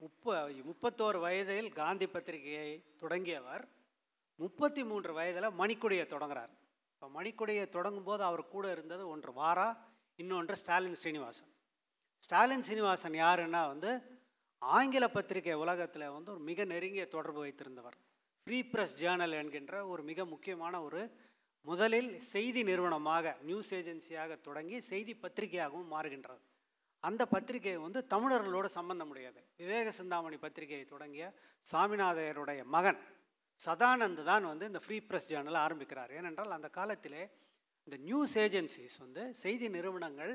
[0.01, 0.33] முப்ப
[0.67, 2.69] முப்பத்தோரு வயதில் காந்தி பத்திரிகையை
[3.01, 3.63] தொடங்கியவர்.
[4.39, 6.51] முப்பத்தி மூன்று வயதில் மணிக்குடியை தொடங்குறார்.
[6.93, 9.67] இப்போ மணிக்குடியை தொடங்கும் போது அவர் கூட இருந்தது ஒன்று வாரா
[10.19, 11.49] இன்னொன்று ஸ்டாலின் ஸ்ரீனிவாசன்
[12.23, 13.91] ஸ்டாலின் சீனிவாசன் யாருன்னா வந்து
[14.61, 17.97] ஆங்கில பத்திரிகை உலகத்தில் வந்து ஒரு மிக நெருங்கிய தொடர்பு வைத்திருந்தவர்.
[18.47, 21.01] ஃப்ரீ பிரஸ் ஜேர்னல் என்கின்ற ஒரு மிக முக்கியமான ஒரு
[21.65, 26.41] முதலில் செய்தி நிறுவனமாக நியூஸ் ஏஜென்சியாக தொடங்கி செய்தி பத்திரிகையாகவும் மாறுகின்றது.
[27.07, 29.41] அந்த பத்திரிகை வந்து தமிழர்களோடு சம்பந்தம் உடையது.
[29.61, 31.25] விவேக சிந்தாமணி பத்திரிகையை தொடங்கிய
[31.71, 32.99] சாமிநாதையருடைய மகன்
[33.59, 36.11] சதானந்த் தான் வந்து இந்த ஃப்ரீ பிரஸ் ஜேர்னல் ஆரம்பிக்கிறார்.
[36.19, 37.23] ஏனென்றால் அந்த காலத்திலே
[37.87, 40.33] இந்த நியூஸ் ஏஜென்சிஸ் வந்து செய்தி நிறுவனங்கள்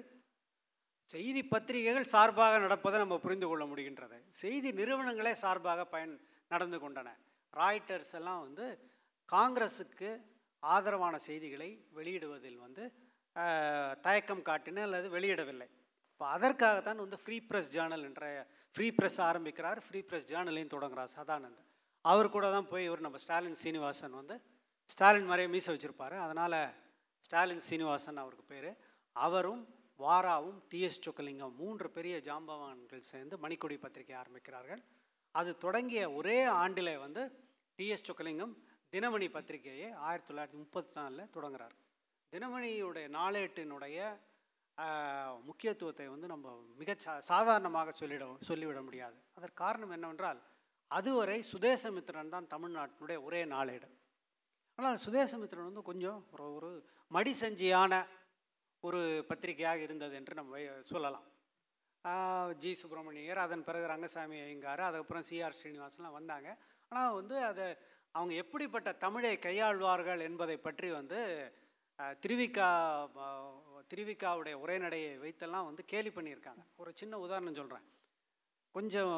[1.09, 4.19] செய்தி பத்திரிகைகள் சார்பாக நடப்பதை நம்ம புரிந்து கொள்ள முடிகின்றது.
[4.43, 6.15] செய்தி நிறுவனங்களே சார்பாக பயன்
[6.53, 7.09] நடந்து கொண்டன.
[7.53, 8.67] ராய்டர்ஸ் எல்லாம் வந்து
[9.29, 10.11] காங்கிரஸுக்கு
[10.63, 12.85] ஆதரவான செய்திகளை வெளியிடுவதில் வந்து
[14.07, 15.69] தயக்கம் காட்டின அல்லது வெளியிடவில்லை.
[16.15, 18.25] இப்போ அதற்காகத்தான் வந்து ஃப்ரீ ப்ரெஸ் ஜேர்னல் என்ற
[18.75, 19.79] ஃப்ரீ ப்ரெஸ் ஆரம்பிக்கிறார்.
[19.87, 21.63] ஃப்ரீ ப்ரெஸ் ஜேர்னலையும் தொடங்குறார் சதானந்த்.
[22.01, 24.37] அவர் கூட தான் போய் இவர் நம்ம ஸ்டாலின் சீனிவாசன் வந்து
[24.93, 26.17] ஸ்டாலின் மாதிரியே மீச வச்சுருப்பார்.
[26.25, 26.57] அதனால்
[27.27, 28.71] ஸ்டாலின் சீனிவாசன் அவருக்கு பேர்.
[29.17, 29.63] அவரும்
[30.05, 34.83] வாராவும் டிஎஸ் சொக்கலிங்கம் மூன்று பெரிய ஜாம்பவான்கள் சேர்ந்து மணிக்கொடி பத்திரிகை ஆரம்பிக்கிறார்கள்.
[35.31, 37.25] அது தொடங்கிய ஒரே ஆண்டிலே வந்து
[37.79, 38.55] டிஎஸ் சொக்கலிங்கம்
[38.93, 41.75] தினமணி பத்திரிகையை ஆயிரத்தி தொள்ளாயிரத்தி முப்பத்தி நாலில் தொடங்குறார்.
[42.33, 43.99] தினமணியுடைய நாளேட்டினுடைய
[45.43, 49.15] முக்கியத்துவத்தை வந்து நம்ம மிக சாதாரணமாக சொல்லிட சொல்லிவிட முடியாது.
[49.35, 50.43] அதற்கு காரணம் என்னவென்றால்
[50.87, 53.89] அதுவரை சுதேசமித்திரன் தான் தமிழ்நாட்டினுடைய ஒரே நாளேடு.
[54.75, 58.07] ஆனால் சுதேசமித்திரன் வந்து கொஞ்சம் ஒரு ஒரு மடிசஞ்சியான
[58.81, 61.33] ஒரு பத்திரிகையாக இருந்தது என்று நம்ம வை- சொல்லலாம்.
[62.59, 62.75] ஜி.
[62.75, 66.57] சுப்பிரமணியர் அதன் பிறகு ரங்கசாமி ஐயங்கார் அதுக்கப்புறம் சிஆர் ஸ்ரீனிவாசன்லாம் வந்தாங்க.
[66.89, 67.77] ஆனால் வந்து அதை
[68.11, 71.53] அவங்க எப்படிப்பட்ட தமிழை கையாள்வார்கள் என்பதை பற்றி வந்து
[72.03, 73.09] திருவிக்கா
[73.95, 76.63] திருவிக்காவுடைய உரைநடையை வைத்தெல்லாம் வந்து கேலி பண்ணியிருக்காங்க.
[76.83, 77.89] ஒரு சின்ன உதாரணம் சொல்கிறேன்
[78.75, 79.17] கொஞ்சம்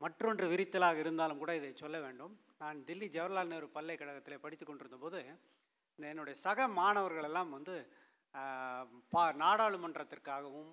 [0.00, 2.34] மற்றொன்று விரித்தலாக இருந்தாலும் கூட இதை சொல்ல வேண்டும்.
[2.62, 5.20] நான் தில்லி ஜவஹர்லால் நேரு பல்கலைக்கழகத்தில் படித்து கொண்டிருந்த போது
[5.94, 7.74] இந்த என்னுடைய சக மாணவர்களெல்லாம் வந்து
[9.14, 10.70] பா நாடாளுமன்றத்திற்காகவும்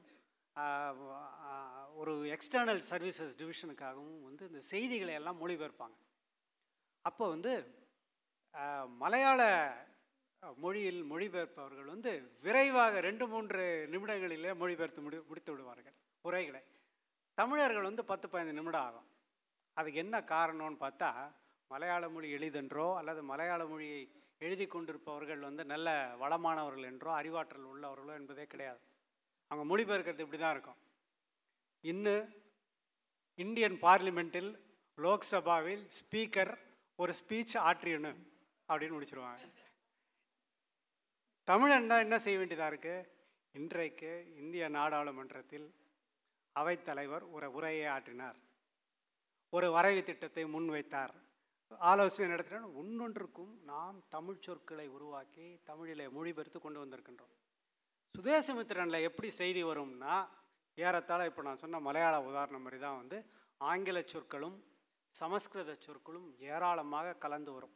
[2.01, 5.97] ஒரு எக்ஸ்டர்னல் சர்வீசஸ் டிவிஷனுக்காகவும் வந்து இந்த செய்திகளை எல்லாம் மொழிபெயர்ப்பாங்க.
[7.05, 7.53] அப்போ வந்து
[9.03, 9.41] மலையாள
[10.63, 15.95] மொழியில் மொழிபெயர்ப்பவர்கள் வந்து விரைவாக ரெண்டு மூன்று நிமிடங்களிலே மொழிபெயர்த்து முடி முடித்து விடுவார்கள்.
[16.25, 16.61] உரைகளை.
[17.33, 19.07] தமிழர்கள் வந்து பத்து பதினைந்து நிமிடம் ஆகும்.
[19.73, 21.09] அதுக்கு என்ன காரணம்னு பார்த்தா
[21.71, 24.01] மலையாள மொழி எளிதென்றோ அல்லது மலையாள மொழியை
[24.37, 25.89] எழுதி கொண்டிருப்பவர்கள் வந்து நல்ல
[26.21, 28.79] வளமானவர்கள் என்றோ அறிவாற்றல் உள்ளவர்களோ என்பதே கிடையாது.
[29.47, 30.79] அவங்க மொழிபெயர்க்கிறது இப்படி தான் இருக்கும்.
[31.81, 32.29] இன்னும்
[33.35, 34.51] இந்தியன் பார்லிமெண்ட்டில்
[34.97, 36.53] லோக்சபாவில் ஸ்பீக்கர்
[36.95, 38.19] ஒரு ஸ்பீச் ஆற்றியணும்
[38.69, 39.43] அப்படின்னு முடிச்சிருவாங்க.
[41.49, 43.07] தமிழன் தான் என்ன செய்ய வேண்டியதாக இருக்குது
[43.55, 45.67] இன்றைக்கு இந்திய நாடாளுமன்றத்தில்
[46.55, 48.37] அவைத்தலைவர் ஒரு உரையை ஆற்றினார்.
[49.55, 51.13] ஒரு வரைவு திட்டத்தை முன்வைத்தார்.
[51.89, 52.65] ஆலோசனை நடத்தினார்.
[52.81, 57.33] ஒன்றொன்றுக்கும் நாம் தமிழ் சொற்களை உருவாக்கி தமிழிலே மொழிபெயர்த்து கொண்டு வந்திருக்கின்றோம்.
[58.15, 60.15] சுதேசமித்திரனில் எப்படி செய்தி வரும்னா
[60.77, 63.19] ஏறத்தாழ இப்போ நான் சொன்ன மலையாள உதாரணம் மாதிரி தான் வந்து
[63.61, 64.57] ஆங்கில சொற்களும்
[65.15, 67.75] சமஸ்கிருத சொற்களும் ஏராளமாக கலந்து வரும்.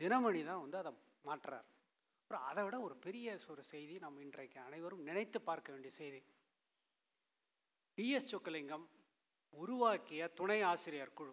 [0.00, 0.92] தினமணி தான் வந்து அதை
[1.28, 1.66] மாற்றுறார்.
[2.30, 6.18] அப்புறம் அதை விட ஒரு பெரிய ஒரு செய்தி நம்ம இன்றைக்கு அனைவரும் நினைத்து பார்க்க வேண்டிய செய்தி.
[7.96, 8.84] டிஎஸ் சொக்கலிங்கம்
[9.50, 11.32] உருவாக்கிய துணை ஆசிரியர் குழு.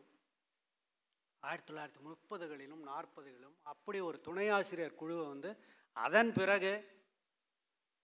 [1.39, 5.51] ஆயிரத்தி தொள்ளாயிரத்தி முப்பதுகளிலும் நாற்பதுகளிலும் அப்படி ஒரு துணை ஆசிரியர் குழுவை வந்து
[5.95, 6.71] அதன் பிறகு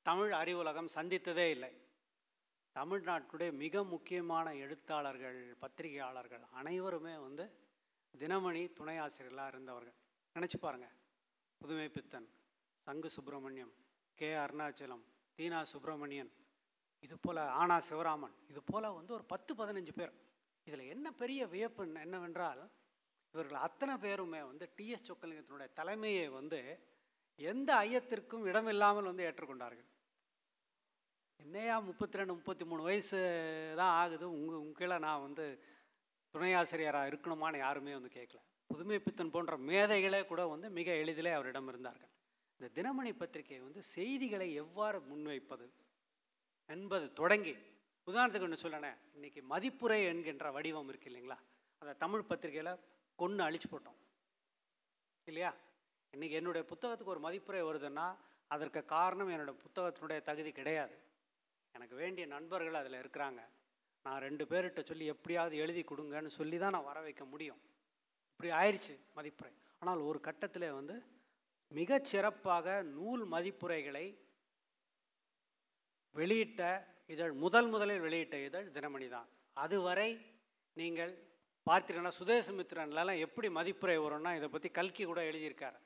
[0.01, 1.71] தமிழ் அறிவுலகம் சந்தித்ததே இல்லை.
[2.75, 7.47] தமிழ்நாட்டுடைய மிக முக்கியமான எழுத்தாளர்கள் பத்திரிகையாளர்கள் அனைவருமே வந்து
[8.17, 9.97] தினமணி துணை ஆசிரியர்களாக இருந்தவர்கள்.
[10.35, 10.95] நினச்சி பாருங்கள்
[11.57, 12.29] புதுமை பித்தன்
[12.87, 13.73] சங்கு சுப்பிரமணியம்
[14.19, 15.03] கே அருணாச்சலம்
[15.37, 16.31] தீனா சுப்பிரமணியன்
[17.05, 20.13] இது போல் ஆனா சிவராமன் இது போல் வந்து ஒரு பத்து பதினஞ்சு பேர்.
[20.67, 22.61] இதில் என்ன பெரிய வியப்பு என்னவென்றால்
[23.33, 26.59] இவர்கள் அத்தனை பேருமே வந்து டிஎஸ் சொக்கலிங்கத்தினுடைய தலைமையை வந்து
[27.39, 29.87] எந்த ஐயத்திற்கும் இடமில்லாமல் வந்து ஏற்றுக்கொண்டார்கள்.
[31.39, 33.19] என்னையா முப்பத்தி ரெண்டு முப்பத்தி மூணு வயசு
[33.79, 34.25] தான் ஆகுது.
[34.37, 35.45] உங்கள் உங்க கீழே நான் வந்து
[36.33, 41.69] துணை ஆசிரியராக இருக்கணுமான்னு யாருமே வந்து கேட்கல புதுமை பித்தன் போன்ற மேதைகளே கூட வந்து மிக எளிதிலே அவரிடம்
[41.71, 42.10] இருந்தார்கள்.
[42.61, 45.67] இந்த தினமணி பத்திரிகை வந்து செய்திகளை எவ்வாறு முன்வைப்பது
[46.65, 47.53] என்பது தொடங்கி
[48.07, 51.37] உதாரணத்துக்கு ஒன்று சொல்லணே இன்னைக்கு மதிப்புரை என்கின்ற வடிவம் இருக்கு இல்லைங்களா?
[51.77, 52.79] அந்த தமிழ் பத்திரிகையில்
[53.15, 53.97] கொன்று அழிச்சு போட்டோம்.
[55.23, 55.55] இல்லையா?
[56.11, 58.15] இன்னைக்கு என்னுடைய புத்தகத்துக்கு ஒரு மதிப்புரை வருதுன்னா
[58.47, 60.97] அதற்கு காரணம் என்னுடைய புத்தகத்தினுடைய தகுதி கிடையாது.
[61.71, 63.39] எனக்கு வேண்டிய நண்பர்கள் அதில் இருக்கிறாங்க.
[64.01, 67.61] நான் ரெண்டு பேர்கிட்ட சொல்லி எப்படியாவது எழுதி கொடுங்கன்னு சொல்லி தான் நான் வர வைக்க முடியும்.
[68.31, 69.51] இப்படி ஆயிடுச்சு மதிப்புரை.
[69.79, 71.19] ஆனால் ஒரு கட்டத்தில் வந்து
[71.71, 74.05] மிகச் சிறப்பாக நூல் மதிப்புரைகளை
[76.15, 76.61] வெளியிட்ட
[77.13, 80.09] இதழ் முதல் முதலில் வெளியிட்ட இதழ் தினமணி தான் அதுவரை
[80.77, 81.13] நீங்கள்
[81.67, 85.77] பார்த்தீங்கன்னா சுதேசமித்ரன்லாம் எப்படி மதிப்புரை வரும்னா இதை பற்றி கல்கி கூட எழுதியிருக்காரு.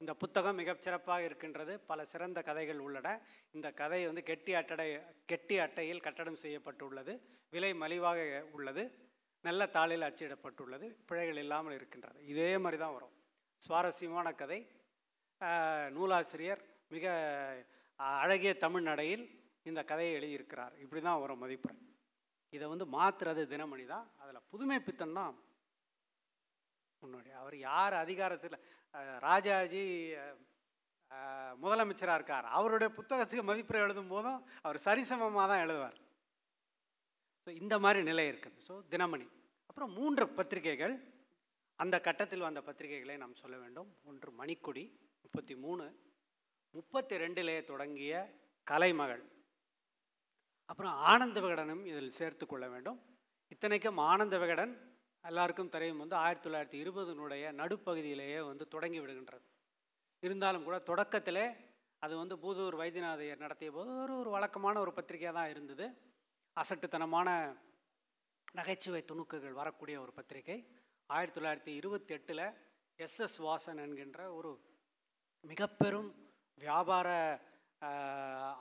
[0.00, 3.08] இந்த புத்தகம் மிகச் சிறப்பாக இருக்கின்றது பல சிறந்த கதைகள் உள்ளன.
[3.56, 4.86] இந்த கதை வந்து கெட்டி அட்டடை
[5.32, 7.12] கெட்டி அட்டையில் கட்டடம் செய்யப்பட்டுள்ளது
[7.54, 8.20] விலை மலிவாக
[8.56, 8.84] உள்ளது
[9.44, 12.18] நல்ல தாளில் அச்சிடப்பட்டுள்ளது பிழைகள் இல்லாமல் இருக்கின்றது.
[12.32, 13.14] இதே மாதிரி தான் வரும்.
[13.62, 14.60] சுவாரஸ்யமான கதை.
[15.96, 16.62] நூலாசிரியர்
[16.94, 17.06] மிக
[17.98, 19.24] அழகிய தமிழ் நடையில்
[19.70, 20.74] இந்த கதையை எழுதியிருக்கிறார்.
[20.84, 21.76] இப்படி தான் வரும் மதிப்புரை
[22.56, 24.06] இதை வந்து மாற்றுறது தினமணி தான்.
[24.22, 25.34] அதில் புதுமை பித்தன் தான்
[27.02, 27.30] முன்னாடி.
[27.40, 28.58] அவர் யார் அதிகாரத்தில்
[29.26, 29.84] ராஜாஜி
[31.62, 32.46] முதலமைச்சராக இருக்கார்.
[32.58, 35.98] அவருடைய புத்தகத்துக்கு மதிப்புரை எழுதும் போதும் அவர் சரிசமமாக தான் எழுதுவார்.
[37.42, 38.56] ஸோ இந்த மாதிரி நிலை இருக்குது.
[38.68, 39.26] ஸோ தினமணி.
[39.68, 40.94] அப்புறம் மூன்று பத்திரிகைகள்.
[41.82, 43.90] அந்த கட்டத்தில் வந்த பத்திரிகைகளை நாம் சொல்ல வேண்டும்.
[44.10, 44.84] ஒன்று மணிக்கொடி
[45.36, 45.84] முப்பத்தி மூணு
[46.76, 48.12] முப்பத்தி ரெண்டிலே தொடங்கிய
[48.66, 49.24] கலைமகள்.
[50.70, 52.96] அப்புறம் ஆனந்த விகடனும் இதில் சேர்த்து கொள்ள வேண்டும்.
[53.54, 54.72] இத்தனைக்கும் ஆனந்த விகடன்
[55.24, 59.44] எல்லாருக்கும் தெரியும் வந்து ஆயிரத்தி தொள்ளாயிரத்தி இருபதுனுடைய நடுப்பகுதியிலேயே வந்து தொடங்கி விடுகின்றது.
[60.26, 61.44] இருந்தாலும் கூட தொடக்கத்திலே
[62.02, 65.88] அது வந்து பூதூர் வைத்தியநாதையர் நடத்திய போது ஒரு ஒரு வழக்கமான ஒரு பத்திரிகையாக தான் இருந்தது.
[66.62, 67.28] அசட்டுத்தனமான
[68.60, 70.58] நகைச்சுவை துணுக்குகள் வரக்கூடிய ஒரு பத்திரிகை.
[71.10, 72.46] ஆயிரத்தி தொள்ளாயிரத்தி இருபத்தி எட்டில்
[72.98, 74.50] எஸ்எஸ் வாசன் என்கின்ற ஒரு
[75.50, 76.08] மிக பெரும்
[76.58, 77.08] வியாபார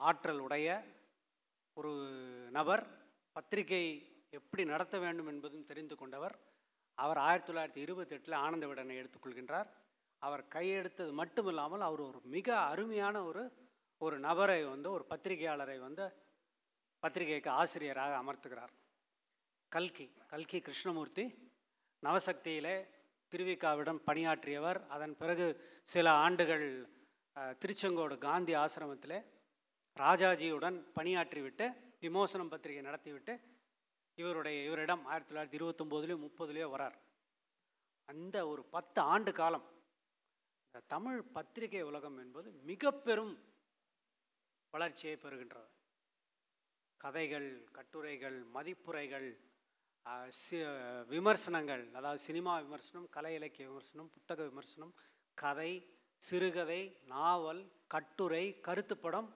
[0.07, 0.67] ஆற்றல் உடைய
[1.79, 1.91] ஒரு
[2.57, 2.83] நபர்
[3.35, 3.85] பத்திரிகை
[4.37, 6.35] எப்படி நடத்த வேண்டும் என்பதும் தெரிந்து கொண்டவர்.
[6.97, 9.69] அவர் ஆயிரத்தி தொள்ளாயிரத்தி இருபத்தெட்டில் ஆனந்த விடனை எடுத்துக்கொள்கின்றார்.
[10.21, 13.43] அவர் கையெடுத்தது மட்டும் இல்லாமல் அவர் ஒரு மிக அருமையான ஒரு
[14.01, 16.05] ஒரு நபரை வந்து ஒரு பத்திரிகையாளரை வந்து
[17.03, 18.73] பத்திரிகைக்கு ஆசிரியராக அமர்த்துகிறார்.
[19.71, 21.25] கல்கி கல்கி கிருஷ்ணமூர்த்தி
[22.03, 22.77] நவசக்தியிலே
[23.35, 24.79] திருவிக்காவிடம் பணியாற்றியவர்.
[24.95, 25.45] அதன் பிறகு
[25.93, 26.67] சில ஆண்டுகள்
[27.61, 29.17] திருச்செங்கோடு காந்தி ஆசிரமத்தில்
[29.97, 31.65] ராஜாஜியுடன் பணியாற்றிவிட்டு
[32.03, 33.33] விமோசனம் பத்திரிகை நடத்திவிட்டு
[34.17, 36.95] இவருடைய இவரிடம் ஆயிரத்தி தொள்ளாயிரத்தி இருபத்தொம்போதுலேயோ முப்பதுலேயோ வரார்.
[38.09, 39.65] அந்த ஒரு பத்து ஆண்டு காலம்
[40.93, 43.33] தமிழ் பத்திரிகை உலகம் என்பது மிக பெரும்
[44.73, 45.69] வளர்ச்சியை பெறுகின்றது.
[47.01, 49.27] கதைகள் கட்டுரைகள் மதிப்புரைகள்
[51.13, 54.93] விமர்சனங்கள் அதாவது சினிமா விமர்சனம் கலை இலக்கிய விமர்சனம் புத்தக விமர்சனம்
[55.37, 55.71] கதை
[56.21, 56.81] சிறுகதை
[57.13, 57.61] நாவல்
[57.93, 59.29] கட்டுரை கருத்துப்படம்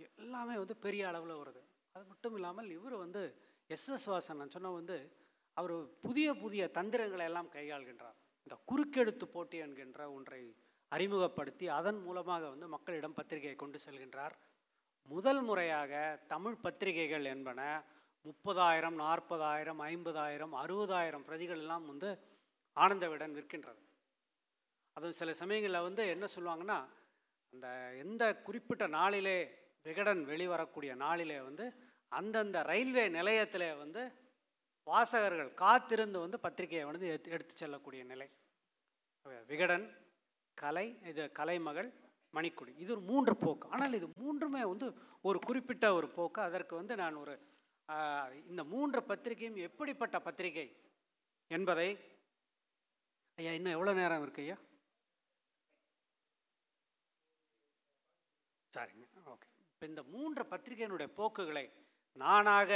[0.00, 1.62] எல்லாமே வந்து பெரிய அளவில் வருது.
[1.94, 3.22] அது மட்டும் இல்லாமல் இவர் வந்து
[3.70, 4.96] எஸ்எஸ் வாசன் நான் சொன்ன வந்து
[5.56, 5.74] அவர்
[6.06, 8.16] புதிய புதிய தந்திரங்களை எல்லாம் கையாள்கின்றார்.
[8.46, 10.42] இந்த குறுக்கெழுத்து போட்டி என்கின்ற ஒன்றை
[10.92, 14.34] அறிமுகப்படுத்தி அதன் மூலமாக வந்து மக்களிடம் பத்திரிகையை கொண்டு செல்கின்றார்.
[15.08, 15.92] முதல் முறையாக
[16.32, 17.60] தமிழ் பத்திரிகைகள் என்பன
[18.26, 22.08] முப்பதாயிரம் நாற்பதாயிரம் ஐம்பதாயிரம் அறுபதாயிரம் பிரதிகள் எல்லாம் வந்து
[22.76, 23.82] ஆனந்த விடன் விற்கின்றது
[24.96, 26.78] அதுவும் சில சமயங்களில் வந்து என்ன சொல்லுவாங்கன்னா
[27.54, 27.66] அந்த
[28.04, 29.38] எந்த குறிப்பிட்ட நாளிலே
[29.86, 31.66] விகடன் வெளிவரக்கூடிய நாளிலே வந்து
[32.12, 34.02] அந்தந்த ரயில்வே நிலையத்தில் வந்து
[34.86, 38.26] வாசகர்கள் காத்திருந்து வந்து பத்திரிகையை வந்து எடுத்து எடுத்து செல்லக்கூடிய நிலை.
[39.50, 39.86] விகடன்
[40.58, 41.88] கலை இது கலைமகள்
[42.34, 42.72] மணிக்குடி.
[42.82, 43.66] இது ஒரு மூன்று போக்கு.
[43.74, 44.86] ஆனால் இது மூன்றுமே வந்து
[45.28, 46.40] ஒரு குறிப்பிட்ட ஒரு போக்கு.
[46.48, 47.34] அதற்கு வந்து நான் ஒரு
[48.48, 50.66] இந்த மூன்று பத்திரிகையும் எப்படிப்பட்ட பத்திரிகை
[51.50, 51.88] என்பதை
[53.38, 54.56] ஐயா இன்னும் எவ்வளோ நேரம் இருக்கு ஐயா?
[58.72, 59.48] சரிங்க ஓகே.
[59.64, 61.64] இப்போ இந்த மூன்று பத்திரிகையினுடைய போக்குகளை
[62.16, 62.70] நானாக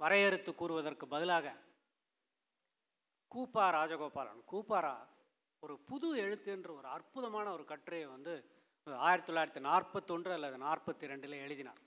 [0.00, 1.46] வரையறுத்து கூறுவதற்கு பதிலாக
[3.30, 4.94] கூப்பா ராஜகோபாலன் கூப்பாரா
[5.62, 8.32] ஒரு புது எழுத்து என்ற ஒரு அற்புதமான ஒரு கட்டுரையை வந்து
[9.08, 11.81] ஆயிரத்தி தொள்ளாயிரத்தி நாற்பத்தொன்று அல்லது நாற்பத்தி ரெண்டில் எழுதினார்.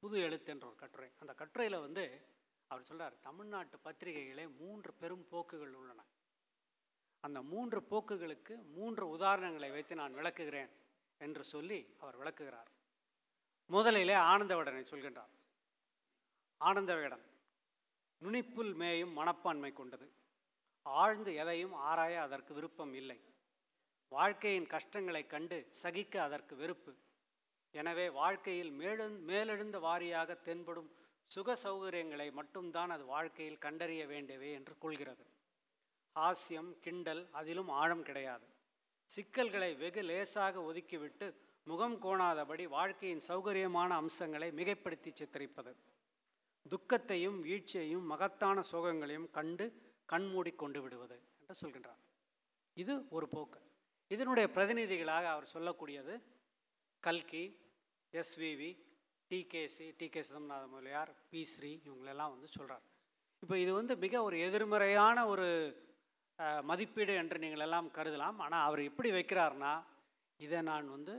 [0.00, 1.10] புது எழுத்துன்ற ஒரு கட்டுரை.
[1.18, 2.20] அந்த கட்டுரையில் வந்து
[2.66, 6.04] அவர் சொல்கிறார் தமிழ்நாட்டு பத்திரிகைகளே மூன்று பெரும் போக்குகள் உள்ளன.
[7.20, 10.70] அந்த மூன்று போக்குகளுக்கு மூன்று உதாரணங்களை வைத்து நான் விளக்குகிறேன்
[11.18, 12.70] என்று சொல்லி அவர் விளக்குகிறார்.
[13.66, 15.34] முதலிலே ஆனந்தவிடனை சொல்கின்றார்.
[16.64, 17.24] ஆனந்தவிகடன்
[18.22, 20.12] நுனிப்புல் மேயும் மனப்பான்மை கொண்டது.
[20.82, 23.20] ஆழ்ந்து எதையும் ஆராய அதற்கு விருப்பம் இல்லை.
[24.08, 26.94] வாழ்க்கையின் கஷ்டங்களைக் கண்டு சகிக்க அதற்கு வெறுப்பு.
[27.74, 30.90] எனவே வாழ்க்கையில் மேலும் மேலெழுந்த வாரியாக தென்படும்
[31.30, 35.24] சுக சௌகரியங்களை மட்டும்தான் அது வாழ்க்கையில் கண்டறிய வேண்டியவை என்று கொள்கிறது.
[36.16, 38.46] ஹாஸ்யம் கிண்டல் அதிலும் ஆழம் கிடையாது.
[39.10, 41.28] சிக்கல்களை வெகு லேசாக ஒதுக்கிவிட்டு
[41.66, 45.72] முகம் கோணாதபடி வாழ்க்கையின் சௌகரியமான அம்சங்களை மிகைப்படுத்தி சித்தரிப்பது.
[46.72, 49.66] துக்கத்தையும் வீழ்ச்சியையும் மகத்தான சோகங்களையும் கண்டு
[50.12, 52.00] கண்மூடி கொண்டு விடுவது என்று சொல்கின்றார்.
[52.76, 53.60] இது ஒரு போக்கு.
[54.10, 56.14] இதனுடைய பிரதிநிதிகளாக அவர் சொல்லக்கூடியது
[57.06, 57.44] கல்கி
[58.20, 58.70] SVV
[59.30, 62.84] TKC TK Chidambaranatha Mudaliar P Sri இவங்களெல்லாம் வந்து சொல்கிறார்
[63.42, 65.46] இப்போ இது வந்து மிக ஒரு எதிர்மறையான ஒரு
[66.70, 68.36] மதிப்பீடு என்று நீங்கள் எல்லாம் கருதலாம்.
[68.44, 69.72] ஆனால் அவர் எப்படி வைக்கிறார்னா
[70.40, 71.14] இதை நான் வந்து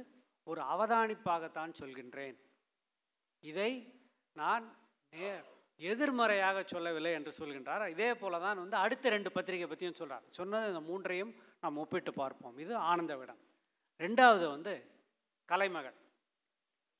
[0.47, 2.37] ஒரு அவதானிப்பாகத்தான் சொல்கின்றேன்.
[3.43, 3.71] இதை
[4.35, 4.65] நான்
[5.79, 7.85] எதிர்மறையாக சொல்லவில்லை என்று சொல்கின்றார்.
[7.95, 12.55] இதே போல தான் வந்து அடுத்த ரெண்டு பத்திரிகை பற்றியும் சொல்கிறார் சொன்னது இந்த மூன்றையும் நாம் ஒப்பிட்டு பார்ப்போம்.
[12.65, 13.41] இது ஆனந்த விடம்.
[14.05, 14.73] ரெண்டாவது வந்து
[15.51, 15.97] கலைமகள்.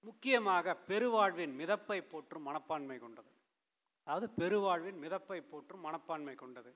[0.04, 3.32] முக்கியமாக பெருவாழ்வின் மிதப்பை போற்றும் மனப்பான்மை கொண்டது.
[4.04, 6.72] அதாவது பெருவாழ்வின் மிதப்பை போற்றும் மனப்பான்மை கொண்டது.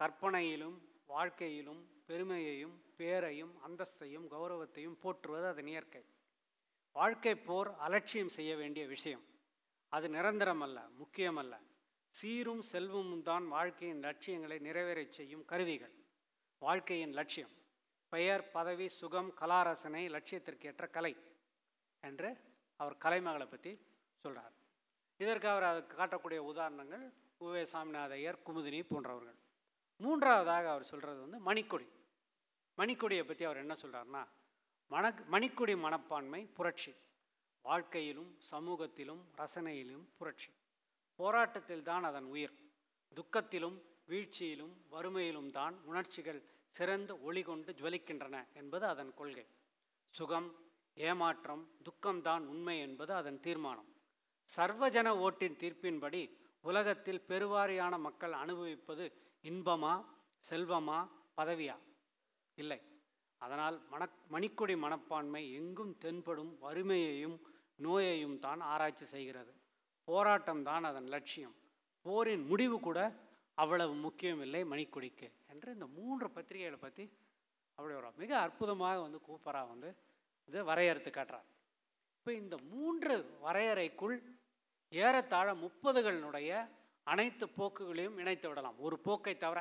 [0.00, 0.76] கற்பனையிலும்
[1.06, 6.02] வாழ்க்கையிலும் பெருமையையும் பேரையும் அந்தஸ்தையும் கௌரவத்தையும் போற்றுவது அதன் இயற்கை
[6.92, 9.24] வாழ்க்கை போர் அலட்சியம் செய்ய வேண்டிய விஷயம்.
[9.92, 11.54] அது நிரந்தரம் அல்ல முக்கியமல்ல.
[12.14, 15.94] சீரும் செல்வமும் தான் வாழ்க்கையின் லட்சியங்களை நிறைவேறச் செய்யும் கருவிகள்.
[16.58, 17.54] வாழ்க்கையின் லட்சியம்.
[18.12, 21.14] பெயர் பதவி சுகம் கலாரசனை லட்சியத்திற்கேற்ற கலை
[22.02, 22.30] என்று
[22.80, 23.72] அவர் கலைமகளை பற்றி
[24.24, 24.54] சொல்கிறார்
[25.20, 27.04] இதற்கு அவர் அதுக்கு காட்டக்கூடிய உதாரணங்கள்
[27.38, 29.38] உவே சாமிநாதையர் குமுதினி போன்றவர்கள்.
[30.00, 31.86] மூன்றாவதாக அவர் சொல்கிறது வந்து மணிக்கொடி.
[32.78, 34.22] மணிக்கொடியை பற்றி அவர் என்ன சொல்கிறார்னா
[34.90, 36.92] மண மணிக்கொடி மனப்பான்மை புரட்சி.
[37.64, 40.50] வாழ்க்கையிலும் சமூகத்திலும் ரசனையிலும் புரட்சி.
[41.18, 42.54] போராட்டத்தில் தான் அதன் உயிர்.
[43.16, 43.78] துக்கத்திலும்
[44.10, 46.40] வீழ்ச்சியிலும் வறுமையிலும் தான் உணர்ச்சிகள்
[46.76, 49.44] சிறந்து ஒளி கொண்டு ஜுவலிக்கின்றன என்பது அதன் கொள்கை.
[50.16, 50.48] சுகம்
[50.96, 53.88] ஏமாற்றம் துக்கம்தான் உண்மை என்பது அதன் தீர்மானம்.
[54.48, 56.22] சர்வஜன ஓட்டின் தீர்ப்பின்படி
[56.70, 59.04] உலகத்தில் பெருவாரியான மக்கள் அனுபவிப்பது
[59.42, 59.92] இன்பமா
[60.50, 60.98] செல்வமா
[61.36, 61.76] பதவியா?
[62.58, 62.80] இல்லை.
[63.40, 67.36] அதனால் மன மணிக்கொடி மனப்பான்மை எங்கும் தென்படும் வறுமையையும்
[67.84, 69.52] நோயையும் தான் ஆராய்ச்சி செய்கிறது.
[70.08, 71.54] போராட்டம் தான் அதன் லட்சியம்.
[72.06, 72.98] போரின் முடிவு கூட
[73.62, 77.04] அவ்வளவு முக்கியமில்லை மணிக்கொடிக்கு என்று இந்த மூன்று பத்திரிகைகளை பற்றி
[77.78, 79.88] அப்படி ஒரு மிக அற்புதமாக வந்து கூப்பராக வந்து
[80.48, 81.46] இதை வரையறுத்து காட்டுறார்.
[82.16, 83.14] இப்போ இந்த மூன்று
[83.44, 84.16] வரையறைக்குள்
[84.92, 86.50] ஏறத்தாழ முப்பதுகளினுடைய
[87.12, 88.78] அனைத்து போக்குகளையும் இணைத்து விடலாம்.
[88.86, 89.60] ஒரு போக்கை தவிர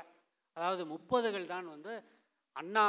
[0.58, 1.94] அதாவது முப்பதுகள் தான் வந்து
[2.56, 2.86] அண்ணா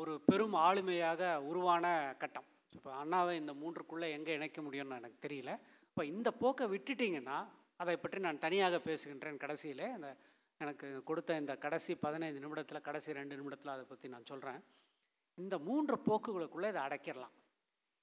[0.00, 1.86] ஒரு பெரும் ஆளுமையாக உருவான
[2.22, 2.48] கட்டம்.
[2.76, 5.52] இப்போ அண்ணாவை இந்த மூன்றுக்குள்ளே எங்கே இணைக்க முடியும்னு எனக்கு தெரியல.
[5.88, 7.38] இப்போ இந்த போக்கை விட்டுட்டிங்கன்னா
[7.82, 9.86] அதை பற்றி நான் தனியாக பேசுகின்றேன் கடைசியில்.
[9.96, 10.08] அந்த
[10.60, 14.60] எனக்கு கொடுத்த இந்த கடைசி பதினைந்து நிமிடத்தில் கடைசி ரெண்டு நிமிடத்தில் அதை பற்றி நான் சொல்கிறேன்
[15.38, 17.36] இந்த மூன்று போக்குகளுக்குள்ளே இதை அடைக்கிடலாம்.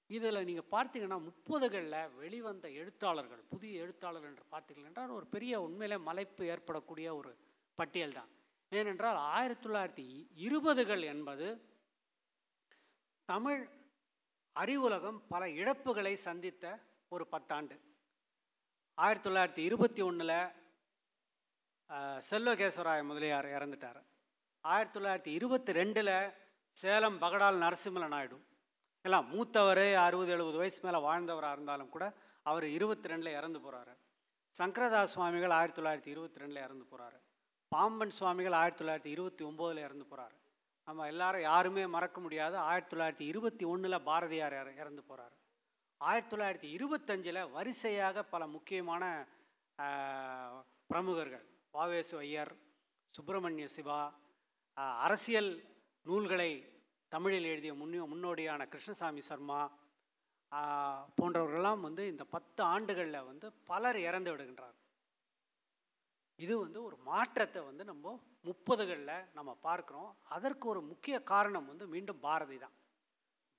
[0.09, 6.43] இதில் நீங்கள் பார்த்தீங்கன்னா முப்பதுகளில் வெளிவந்த எழுத்தாளர்கள் புதிய எழுத்தாளர்கள் என்று பார்த்தீர்கள் என்றால் ஒரு பெரிய உண்மையிலே மலைப்பு
[6.53, 7.31] ஏற்படக்கூடிய ஒரு
[7.79, 8.31] பட்டியல் தான்.
[8.71, 10.07] ஏனென்றால் ஆயிரத்தி தொள்ளாயிரத்தி
[10.47, 11.47] இருபதுகள் என்பது
[13.29, 13.61] தமிழ்
[14.55, 16.65] அறிவுலகம் பல இழப்புகளை சந்தித்த
[17.15, 17.77] ஒரு பத்தாண்டு.
[18.99, 20.35] ஆயிரத்தி தொள்ளாயிரத்தி இருபத்தி ஒன்றில்
[22.29, 23.99] செல்வகேஸ்வராய முதலியார் இறந்துட்டார்.
[24.63, 26.13] ஆயிரத்தி தொள்ளாயிரத்தி இருபத்தி ரெண்டில்
[26.77, 28.37] சேலம் பகடால் நரசிம்மல நாயுடு.
[29.05, 32.05] எல்லாம் மூத்தவர் அறுபது எழுபது வயசு மேலே வாழ்ந்தவராக இருந்தாலும் கூட
[32.45, 33.93] அவர் இருபத்தி ரெண்டில் இறந்து போகிறாரு
[34.55, 37.19] சங்கரதாஸ் சுவாமிகள் ஆயிரத்தி தொள்ளாயிரத்தி இருபத்தி ரெண்டில் இறந்து போகிறாரு
[37.71, 40.37] பாம்பன் சுவாமிகள் ஆயிரத்தி தொள்ளாயிரத்தி இருபத்தி ஒம்போதில் இறந்து போகிறாரு
[40.87, 45.35] நம்ம எல்லாரும் யாருமே மறக்க முடியாது ஆயிரத்தி தொள்ளாயிரத்தி இருபத்தி ஒன்றில் பாரதியார் இறந்து போகிறாரு
[46.01, 49.03] ஆயிரத்தி தொள்ளாயிரத்தி இருபத்தஞ்சில் வரிசையாக பல முக்கியமான
[50.89, 52.53] பிரமுகர்கள் வாவேசு ஐயர்
[53.13, 53.99] சுப்பிரமணிய சிவா
[55.01, 55.51] அரசியல்
[56.05, 56.51] நூல்களை
[57.11, 59.59] தமிழில் எழுதிய முன்னோ முன்னோடியான கிருஷ்ணசாமி சர்மா
[60.51, 64.77] ஆஹ், போன்றவர்களெல்லாம் வந்து இந்த பத்து ஆண்டுகளில் வந்து பலர் இறந்து விடுகின்றார்.
[66.39, 68.13] இது வந்து ஒரு மாற்றத்தை வந்து நம்ம
[68.45, 70.07] முப்பதுகளில் நம்ம பார்க்குறோம்.
[70.29, 72.75] அதற்கு ஒரு முக்கிய காரணம் வந்து மீண்டும் பாரதி தான்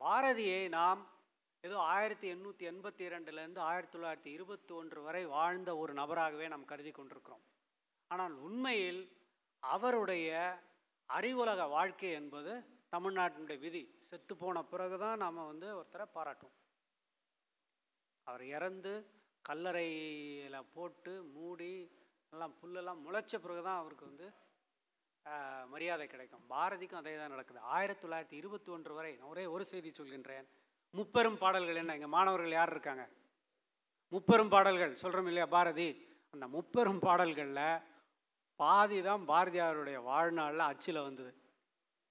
[0.01, 1.03] பாரதியை நாம்
[1.67, 6.93] ஏதோ ஆயிரத்தி எண்ணூற்றி எண்பத்தி ரெண்டுலேருந்து ஆயிரத்தி தொள்ளாயிரத்தி இருபத்தி ஒன்று வரை வாழ்ந்த ஒரு நபராகவே நாம் கருதி
[6.99, 7.43] கொண்டிருக்கிறோம்.
[8.11, 9.03] ஆனால் உண்மையில்
[9.63, 10.31] அவருடைய
[11.17, 12.53] அறிவுலக வாழ்க்கை என்பது
[12.95, 13.83] தமிழ்நாட்டினுடைய விதி.
[14.09, 16.57] செத்து போன பிறகு தான் நாம் வந்து ஒருத்தரை பாராட்டுவோம்.
[18.27, 18.93] அவர் இறந்து
[19.45, 21.73] கல்லறையில் போட்டு மூடி
[22.33, 24.29] எல்லாம் புல்லெல்லாம் முளைச்ச பிறகு தான் அவருக்கு வந்து
[25.73, 26.45] மரியாதை கிடைக்கும்.
[26.53, 27.61] பாரதிக்கும் அதே தான் நடக்குது.
[27.77, 30.49] ஆயிரத்தி தொள்ளாயிரத்தி இருபத்தி ஒன்று வரை நான் ஒரே ஒரு செய்தி சொல்கின்றேன்.
[30.95, 31.95] முப்பெரும் பாடல்கள் என்ன?
[31.95, 33.05] இங்கே மாணவர்கள் யார் இருக்காங்க?
[34.13, 35.89] முப்பெரும் பாடல்கள் சொல்கிறோம் இல்லையா பாரதி?
[36.35, 37.83] அந்த முப்பெரும் பாடல்களில்
[38.61, 41.33] பாதி தான் பாரதியாருடைய வாழ்நாளில் அச்சில் வந்தது.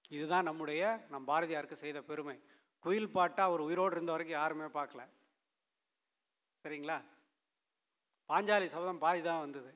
[0.09, 2.37] இதுதான் நம்முடைய நம் பாரதியாருக்கு செய்த பெருமை.
[2.85, 5.01] குயில் பாட்டாக அவர் உயிரோடு இருந்த வரைக்கும் யாருமே பார்க்கல.
[6.65, 6.97] சரிங்களா?
[8.29, 9.71] பாஞ்சாலி சபதம் பாதி தான் வந்தது.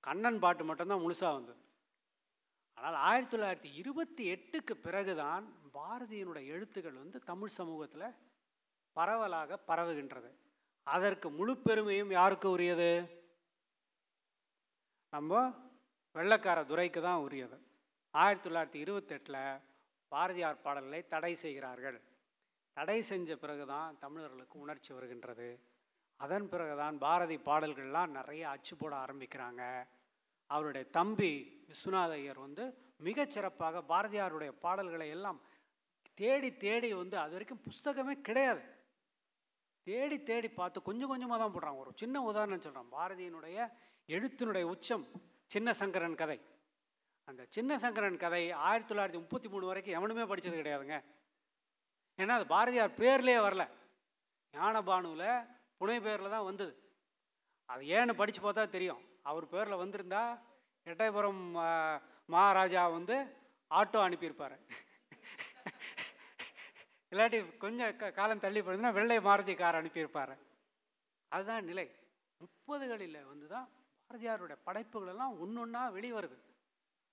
[0.00, 1.60] கண்ணன் பாட்டு மட்டும்தான் முழுசாக வந்தது.
[2.78, 5.46] ஆனால் ஆயிரத்தி தொள்ளாயிரத்தி இருபத்தி எட்டுக்கு பிறகுதான்
[5.78, 8.14] பாரதியினுடைய எழுத்துக்கள் வந்து தமிழ் சமூகத்தில்
[8.98, 10.30] பரவலாக பரவுகின்றது.
[10.86, 12.90] அதற்கு முழு பெருமையும் யாருக்கு உரியது?
[15.14, 15.32] நம்ம
[16.16, 17.56] வெள்ளக்கார துரைக்கு தான் உரியது.
[18.14, 19.42] ஆயிரத்தி தொள்ளாயிரத்தி இருபத்தெட்டில்
[20.12, 21.98] பாரதியார் பாடல்களை தடை செய்கிறார்கள்.
[22.76, 25.48] தடை செஞ்ச பிறகு தான் தமிழர்களுக்கு உணர்ச்சி வருகின்றது.
[26.24, 29.62] அதன் பிறகுதான் பாரதி பாடல்கள்லாம் நிறைய அச்சு போட ஆரம்பிக்கிறாங்க.
[30.54, 31.32] அவருடைய தம்பி
[31.68, 32.64] விஸ்வநாத ஐயர் வந்து
[33.06, 35.38] மிகச்சிறப்பாக பாரதியாருடைய பாடல்களை எல்லாம்
[36.20, 38.62] தேடி தேடி வந்து அது வரைக்கும் புஸ்தகமே கிடையாது.
[39.88, 43.58] தேடி தேடி பார்த்து கொஞ்சம் கொஞ்சமாக தான் போடுறாங்க ஒரு சின்ன உதாரணம் சொல்கிறான் பாரதியினுடைய
[44.14, 45.04] எழுத்தினுடைய உச்சம்
[45.54, 46.38] சின்ன சங்கரன் கதை.
[47.28, 50.96] அந்த சின்ன சங்கரன் கதை ஆயிரத்தி தொள்ளாயிரத்தி முப்பத்தி மூணு வரைக்கும் எவனுமே படித்தது கிடையாதுங்க.
[52.18, 53.64] ஏன்னா அது பாரதியார் பேர்லேயே வரல.
[54.54, 55.28] ஞானபானுவில்
[55.80, 56.72] புனை பேரில் தான் வந்தது.
[57.72, 59.02] அது ஏன்னு படித்து பார்த்தா தெரியும்.
[59.30, 60.22] அவர் பேரில் வந்திருந்தா
[60.86, 61.42] எட்டயபுரம்
[62.34, 63.16] மகாராஜா வந்து
[63.70, 64.56] ஆட்டோ அனுப்பியிருப்பார்.
[67.10, 70.38] இல்லாட்டி கொஞ்சம் க- காலம் தள்ளி போயிருந்தா வெள்ளை மாருதி அனுப்பியிருப்பார்.
[71.28, 71.90] அதுதான் நிலை.
[72.38, 73.68] முப்பதுகளில் வந்து தான்
[74.08, 76.46] பாரதியாருடைய படைப்புகள் எல்லாம் ஒன்று ஒன்றா வெளிவருது.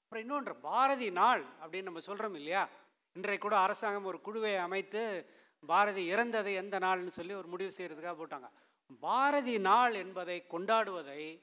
[0.04, 2.70] அப்புறம் இன்னொன்று பாரதி நாள் அப்படின்னு நம்ம சொல்கிறோம் இல்லையா?
[3.14, 5.30] இன்றைக்கு கூட அரசாங்கம் ஒரு குழுவை அமைத்து
[5.68, 8.50] பாரதி இறந்தது எந்த நாள்னு சொல்லி ஒரு முடிவு செய்கிறதுக்காக போட்டாங்க.
[9.00, 11.42] பாரதி நாள் என்பதை கொண்டாடுவதை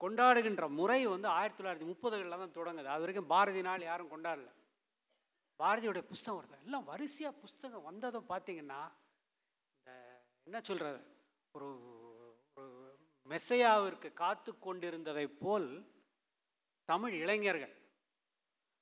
[0.00, 2.84] கொண்டாடுகின்ற முறை வந்து ஆயிரத்தி தொள்ளாயிரத்தி முப்பதுகளில் தான் தொடங்குது.
[2.84, 4.50] அது வரைக்கும் பாரதி நாள் யாரும் கொண்டாடல.
[5.60, 6.58] பாரதியோடைய புஸ்தகம் வருது.
[6.66, 8.80] எல்லாம் வரிசையாக புஸ்தகம் வந்ததும் பார்த்தீங்கன்னா
[9.78, 9.90] இந்த
[10.48, 11.00] என்ன சொல்கிறது
[11.54, 11.68] ஒரு
[12.60, 12.70] ஒரு
[13.32, 15.68] மெஸ்ஸையாவிற்கு காத்து கொண்டிருந்ததை போல்
[16.88, 17.74] தமிழ் இளைஞர்கள்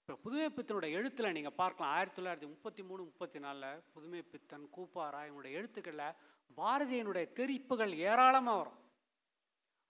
[0.01, 1.95] இப்போ புதுமை பித்தனுடைய எழுத்தில் நீங்கள் பார்க்கலாம்.
[1.97, 6.16] ஆயிரத்தி தொள்ளாயிரத்தி முப்பத்தி மூணு முப்பத்தி நாலில் புதுமை பித்தன் கூப்பாரா இவனுடைய எழுத்துக்களில்
[6.61, 8.79] பாரதியினுடைய தெரிப்புகள் ஏராளமாக வரும்.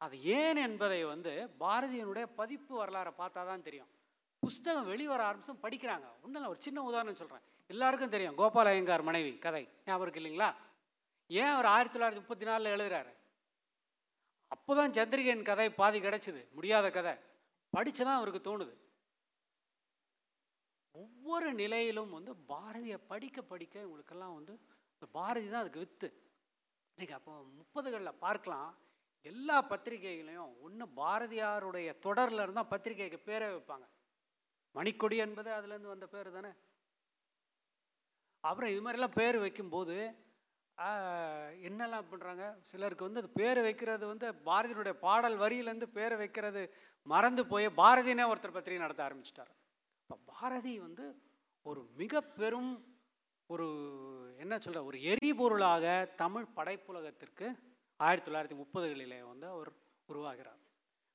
[0.05, 3.93] அது ஏன் என்பதை வந்து பாரதியினுடைய பதிப்பு வரலாறை பார்த்தா தான் தெரியும்.
[4.43, 6.07] புஸ்தகம் வெளிவர ஆரம்பிச்சும் படிக்கிறாங்க.
[6.23, 9.63] ஒன்றும் இல்லை ஒரு சின்ன உதாரணம் சொல்கிறேன் எல்லாருக்கும் தெரியும் கோபால ஐயங்கார் மனைவி கதை.
[9.87, 10.51] ஞாபகம் இருக்கு இல்லைங்களா?
[11.31, 13.13] ஏன் அவர் ஆயிரத்தி தொள்ளாயிரத்தி முப்பத்தி நாலில் எழுதுறாரு?
[14.55, 17.15] அப்போ தான் சந்திரிகையின் கதை பாதி கிடச்சிது முடியாத கதை.
[17.73, 18.75] படித்து தான் அவருக்கு தோணுது.
[20.95, 24.55] ஒவ்வொரு நிலையிலும் வந்து பாரதியை படிக்க படிக்க இவங்களுக்கெல்லாம் வந்து
[24.95, 26.09] இந்த பாரதி தான் அதுக்கு வித்து.
[26.99, 28.71] நீங்கள் அப்போ முப்பதுகளில் பார்க்கலாம்.
[29.27, 33.87] எல்லா பத்திரிகைகளையும் ஒன்று பாரதியாருடைய தொடரில் இருந்தால் பத்திரிகைக்கு பேரே வைப்பாங்க.
[34.79, 36.51] மணிக்கொடி என்பது அதுலேருந்து வந்த பேர் தானே?
[38.45, 39.97] அப்புறம் இது மாதிரிலாம் பேர் வைக்கும்போது
[41.69, 46.63] என்னெல்லாம் பண்ணுறாங்க சிலருக்கு வந்து அது பேர் வைக்கிறது வந்து பாரதியினுடைய பாடல் வரியிலேருந்து பேர் வைக்கிறது
[47.07, 49.51] மறந்து போய் பாரதினே ஒருத்தர் பத்திரிகை நடத்த ஆரம்பிச்சிட்டார்.
[50.03, 51.07] இப்போ பாரதி வந்து
[51.67, 52.71] ஒரு மிக பெரும்
[53.51, 53.67] ஒரு
[54.43, 55.85] என்ன சொல்கிற ஒரு எரிபொருளாக
[56.23, 57.47] தமிழ் படைப்புலகத்திற்கு
[58.01, 59.71] ஆயிரத்தி தொள்ளாயிரத்தி முப்பதுகளிலே வந்து அவர்
[60.09, 60.63] உருவாகிறார்.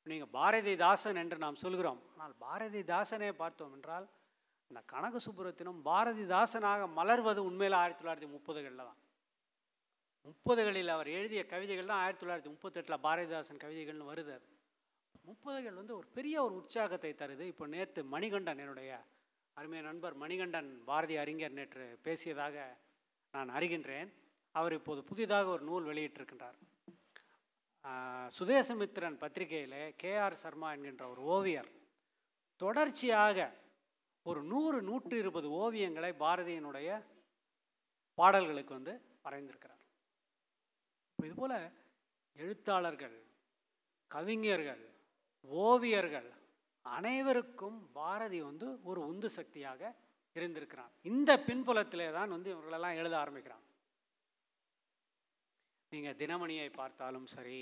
[0.10, 2.01] நீங்கள் பாரதிதாசன் என்று நாம் சொல்கிறோம்.
[2.14, 4.06] ஆனால் பாரதிதாசனே பார்த்தோம் என்றால்
[4.72, 8.99] இந்த கனக சுப்புரத்தினம் பாரதிதாசனாக மலர்வது உண்மையில் ஆயிரத்தி தொள்ளாயிரத்தி முப்பதுகளில் தான்.
[10.30, 14.47] முப்பதுகளில் அவர் எழுதிய கவிதைகள் தான் ஆயிரத்தி தொள்ளாயிரத்தி முப்பத்தெட்டில் பாரதிதாசன் கவிதைகள்னு வருது அது.
[15.30, 17.43] முப்பதுகள் வந்து ஒரு பெரிய ஒரு உற்சாகத்தை தருது.
[17.51, 18.91] இப்போ நேற்று மணிகண்டன் என்னுடைய
[19.58, 22.56] அருமைய நண்பர் மணிகண்டன் பாரதி அறிஞர் நேற்று பேசியதாக
[23.34, 24.10] நான் அறிகின்றேன்.
[24.56, 26.58] அவர் இப்போது புதிதாக ஒரு நூல் வெளியிட்டிருக்கின்றார்.
[28.38, 31.72] சுதேசமித்திரன் பத்திரிகையில் கேஆர் சர்மா என்கின்ற ஒரு ஓவியர்
[32.62, 33.38] தொடர்ச்சியாக
[34.26, 36.90] ஒரு நூறு நூற்று இருபது ஓவியங்களை பாரதியினுடைய
[38.18, 38.94] பாடல்களுக்கு வந்து
[39.26, 39.82] வரைந்திருக்கிறார்.
[41.10, 41.58] இப்போ இதுபோல்
[42.36, 43.18] எழுத்தாளர்கள்
[44.12, 44.84] கவிஞர்கள்
[45.46, 46.30] ஓவியர்கள்
[46.86, 49.82] அனைவருக்கும் பாரதி வந்து ஒரு உந்து சக்தியாக
[50.36, 53.64] இருந்திருக்கிறான் இந்த பின்புலத்திலே தான் வந்து இவர்களெல்லாம் எழுத ஆரம்பிக்கிறான்
[55.94, 57.60] நீங்கள் தினமணியை பார்த்தாலும் சரி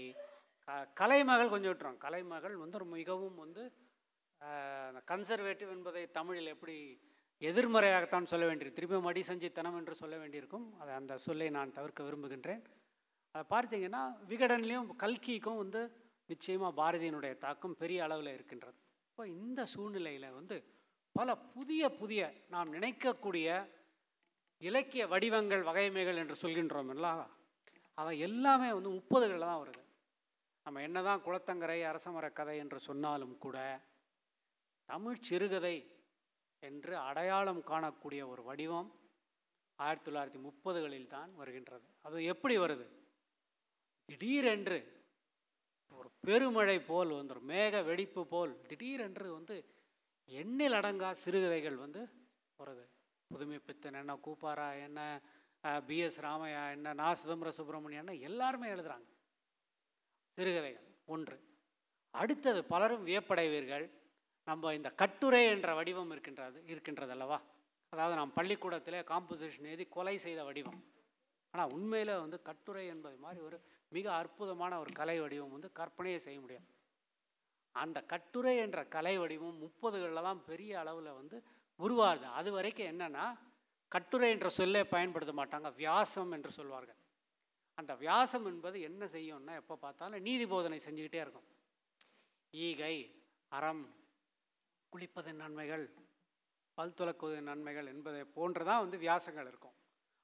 [0.68, 3.64] க கலைமகள் கொஞ்சம் விட்டுறோம் கலைமகள் வந்து ஒரு மிகவும் வந்து
[5.12, 6.76] கன்சர்வேட்டிவ் என்பதை தமிழில் எப்படி
[7.42, 8.80] எதிர்மறையாகத்தான் சொல்ல வேண்டியிருக்கு.
[8.80, 10.66] திருப்பி மடி சஞ்சித்தனம் என்று சொல்ல வேண்டியிருக்கும்.
[10.82, 12.62] அதை அந்த சொல்லை நான் தவிர்க்க விரும்புகின்றேன்.
[13.36, 14.02] அதை பார்த்தீங்கன்னா
[14.32, 15.82] விகடன்லேயும் கல்கிக்கும் வந்து
[16.30, 18.78] நிச்சயமாக பாரதியினுடைய தாக்கம் பெரிய அளவில் இருக்கின்றது.
[19.10, 20.58] இப்போ இந்த சூழ்நிலையில் வந்து
[21.16, 22.22] பல புதிய புதிய
[22.54, 23.48] நாம் நினைக்கக்கூடிய
[24.62, 27.28] இலக்கிய வடிவங்கள் வகைமைகள் என்று சொல்கின்றோம் அல்லவா
[28.02, 29.82] அவை எல்லாமே வந்து முப்பதுகளில் தான் வருது.
[30.66, 33.58] நம்ம என்னதான் குளத்தங்கரை அரசமர கதை என்று சொன்னாலும் கூட
[34.90, 35.76] தமிழ் சிறுகதை
[36.64, 38.90] என்று அடையாளம் காணக்கூடிய ஒரு வடிவம்
[39.80, 41.86] ஆயிரத்தி தொள்ளாயிரத்தி முப்பதுகளில் தான் வருகின்றது.
[42.08, 42.86] அது எப்படி வருது?
[44.10, 44.80] திடீரென்று
[45.98, 49.56] ஒரு பெருமழை போல் வந்து ஒரு மேக வெடிப்பு போல் திடீரென்று வந்து
[50.30, 52.02] எண்ணில் அடங்கா சிறுகதைகள் வந்து
[52.60, 52.86] வருது.
[53.32, 55.00] புதுமைப்பித்தன் என்ன கூப்பாரா என்ன
[55.88, 59.08] பிஎஸ் ராமையா என்ன நா சிதம்பர சுப்பிரமணியன் எல்லாருமே எழுதுகிறாங்க
[60.38, 61.38] சிறுகதைகள் ஒன்று.
[62.14, 63.86] அடுத்தது பலரும் வியப்படைவீர்கள்.
[64.48, 67.38] நம்ம இந்த கட்டுரை என்ற வடிவம் இருக்கின்றது இருக்கின்றது அல்லவா
[67.94, 70.80] அதாவது நாம் பள்ளிக்கூடத்திலே காம்போசிஷன் எழுதி கொலை செய்த வடிவம்.
[71.54, 73.58] ஆனால் உண்மையில் வந்து கட்டுரை என்பது மாதிரி ஒரு
[73.96, 76.68] மிக அற்புதமான ஒரு கலை வடிவம் வந்து கற்பனையே செய்ய முடியும்
[77.76, 81.38] அந்த கட்டுரை என்ற கலை வடிவம் முப்பதுகளில் தான் பெரிய அளவில் வந்து
[81.80, 82.28] உருவாகுது.
[82.40, 83.26] அது வரைக்கும் என்னென்னா
[83.96, 87.00] கட்டுரை என்ற சொல்லே பயன்படுத்த மாட்டாங்க வியாசம் என்று சொல்வார்கள்.
[87.78, 91.48] அந்த வியாசம் என்பது என்ன செய்யும்னா எப்போ பார்த்தாலும் நீதி போதனை செஞ்சுக்கிட்டே இருக்கும்.
[92.54, 92.96] ஈகை
[93.58, 93.84] அறம்
[94.94, 95.86] குளிப்பதன் நன்மைகள்
[96.78, 99.76] பல் துளக்குவதன் நன்மைகள் என்பதை போன்று தான் வந்து வியாசங்கள் இருக்கும்.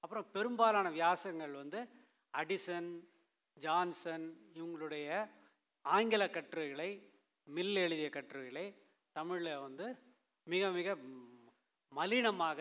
[0.04, 1.80] அப்புறம் பெரும்பாலான வியாசங்கள் வந்து
[2.34, 2.90] அடிசன்
[3.58, 5.08] ஜான்சன் இவங்களுடைய
[5.86, 6.90] ஆங்கில கட்டுரைகளை
[7.48, 8.66] மில் எழுதிய கட்டுரைகளை
[9.16, 9.86] தமிழில் வந்து
[10.48, 10.96] மிக மிக
[11.92, 12.60] மலினமாக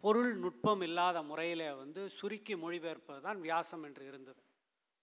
[0.00, 4.42] பொருள் நுட்பம் இல்லாத முறையில் வந்து சுருக்கி மொழிபெயர்ப்பது தான் வியாசம் என்று இருந்தது.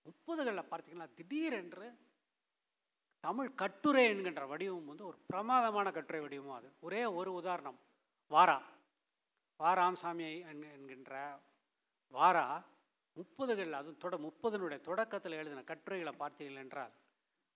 [0.03, 1.97] முப்பதுகளில் பார்த்தீங்கன்னா திடீரென்று
[3.19, 6.71] தமிழ் கட்டுரை என்கின்ற வடிவம் வந்து ஒரு பிரமாதமான கட்டுரை வடிவமும் அது.
[6.79, 7.79] ஒரே ஒரு உதாரணம்.
[8.27, 8.61] வாரா.
[9.59, 11.39] வாராம்சாமி என்க- என்கின்ற
[12.07, 12.65] வாரா
[13.15, 16.91] முப்பதுகளில் அதுவும் தொட முப்பதனுடைய தொடக்கத்தில் எழுதின கட்டுரைகளை பார்த்தீர்கள் என்றால்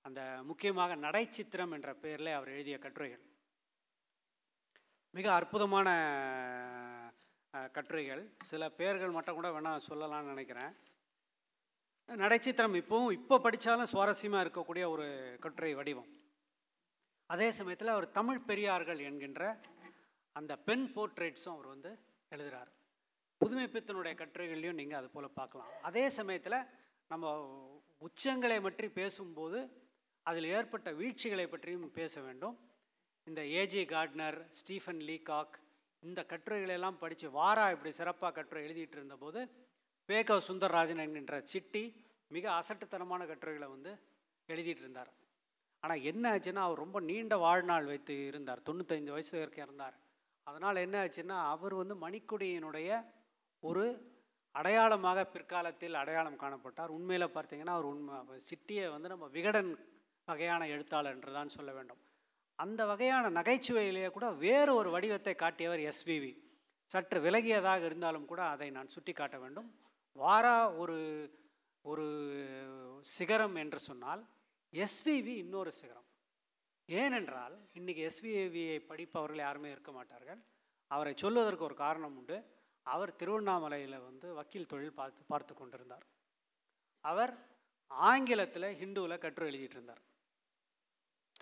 [0.01, 3.21] அந்த முக்கியமாக நடைச்சித்திரம் என்ற பெயரில் அவர் எழுதிய கட்டுரைகள்.
[5.09, 5.89] மிக அற்புதமான
[7.75, 8.23] கட்டுரைகள்.
[8.49, 10.71] சில பேர்கள் மட்டும் கூட வேணால் சொல்லலாம்னு நினைக்கிறேன்.
[12.09, 15.07] நடைச்சித்திரம் இப்போவும் இப்போ படித்தாலும் சுவாரஸ்யமாக இருக்கக்கூடிய ஒரு
[15.43, 16.09] கட்டுரை வடிவம்.
[17.33, 19.43] அதே சமயத்தில் அவர் தமிழ் பெரியார்கள் என்கின்ற
[20.35, 21.91] அந்த பெண் போர்ட்ரேட்ஸும் அவர் வந்து
[22.35, 22.71] எழுதுகிறார்
[23.41, 25.71] புதுமைப்பித்தனுடைய கட்டுரைகள்லையும் நீங்கள் அது போல் பார்க்கலாம்.
[25.89, 26.65] அதே சமயத்தில்
[27.11, 27.33] நம்ம
[28.07, 29.59] உச்சங்களை பற்றி பேசும்போது
[30.25, 32.55] அதில் ஏற்பட்ட வீழ்ச்சிகளை பற்றியும் பேச வேண்டும்.
[33.27, 35.55] இந்த ஏஜி கார்ட்னர் ஸ்டீஃபன் லீகாக்
[36.03, 39.39] இந்த கட்டுரைகளெல்லாம் படித்து வாரா இப்படி சிறப்பாக கட்டுரை எழுதிட்டு இருந்தபோது
[40.09, 41.83] வேகவ் சுந்தரராஜன் என்கின்ற சிட்டி
[42.35, 43.91] மிக அசட்டுத்தனமான கட்டுரைகளை வந்து
[44.49, 45.11] எழுதிட்டு இருந்தார்.
[45.83, 48.61] ஆனால் என்ன ஆச்சுன்னா அவர் ரொம்ப நீண்ட வாழ்நாள் வைத்து இருந்தார்.
[48.67, 49.95] தொண்ணூத்தஞ்சு வயசு வரைக்கும் இருந்தார்.
[50.47, 52.89] அதனால் என்ன ஆச்சுன்னா அவர் வந்து மணிக்குடியினுடைய
[53.63, 53.85] ஒரு
[54.55, 56.93] அடையாளமாக பிற்காலத்தில் அடையாளம் காணப்பட்டார்.
[56.97, 59.71] உண்மையில் பார்த்தீங்கன்னா அவர் உண்மை சிட்டியை வந்து நம்ம விகடன்
[60.27, 62.01] வகையான எழுத்தாளர் என்று தான் சொல்ல வேண்டும்.
[62.59, 66.31] அந்த வகையான நகைச்சுவையிலேயே கூட வேறு ஒரு வடிவத்தை காட்டியவர் எஸ்விவி
[66.89, 69.69] சற்று விலகியதாக இருந்தாலும் கூட அதை நான் சுட்டி காட்ட வேண்டும்.
[70.15, 70.97] வாரா ஒரு
[71.85, 72.05] ஒரு
[73.15, 74.21] சிகரம் என்று சொன்னால்
[74.73, 76.07] எஸ்விவி இன்னொரு சிகரம்.
[76.89, 80.41] ஏனென்றால் இன்றைக்கி எஸ்விவியை படிப்பவர்கள் யாருமே இருக்க மாட்டார்கள்.
[80.91, 82.37] அவரை சொல்வதற்கு ஒரு காரணம் உண்டு.
[82.85, 86.05] அவர் திருவண்ணாமலையில் வந்து வக்கீல் தொழில் பார்த்து பார்த்து கொண்டிருந்தார்.
[87.03, 87.33] அவர்
[87.87, 90.03] ஆங்கிலத்தில் ஹிந்துவில் கற்று எழுதிட்டு இருந்தார்.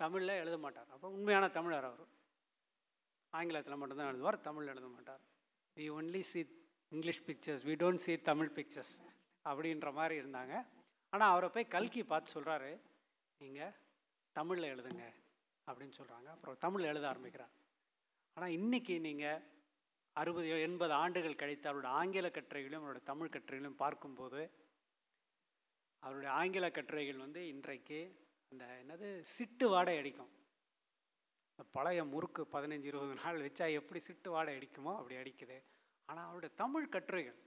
[0.02, 0.90] தமிழில் எழுத மாட்டார்.
[0.94, 2.06] அப்போ உண்மையான தமிழர் அவர்.
[3.32, 5.22] ஆங்கிலத்தில் மட்டும்தான் எழுதுவார் தமிழில் எழுத மாட்டார்.
[5.76, 6.40] We only see
[6.92, 8.94] English pictures we don't see Tamil pictures
[9.44, 10.54] அப்படின்ற மாதிரி இருந்தாங்க.
[11.12, 12.70] ஆனால் அவரை போய் கல்கி பார்த்து சொல்கிறாரு
[13.40, 13.74] நீங்கள்
[14.36, 15.04] தமிழில் எழுதுங்க
[15.66, 17.52] அப்படின்னு சொல்கிறாங்க அப்புறம் தமிழ் எழுத ஆரம்பிக்கிறார்.
[18.36, 19.42] ஆனால் இன்றைக்கி நீங்கள்
[20.16, 24.40] அறுபது எண்பது ஆண்டுகள் கழித்து அவருடைய ஆங்கில கட்டுரைகளையும் அவருடைய தமிழ் கட்டுரைகளையும் பார்க்கும்போது
[26.02, 28.00] அவருடைய ஆங்கில கட்டுரைகள் வந்து இன்றைக்கு
[28.52, 30.30] அந்த என்னது சிட்டு வாடை அடிக்கும்.
[31.52, 35.56] இந்த பழைய முறுக்கு பதினஞ்சு இருபது நாள் வச்சா எப்படி சிட்டு வாடை அடிக்குமோ அப்படி அடிக்குது.
[36.08, 37.38] ஆனால் அவருடைய தமிழ் கட்டுரைகள்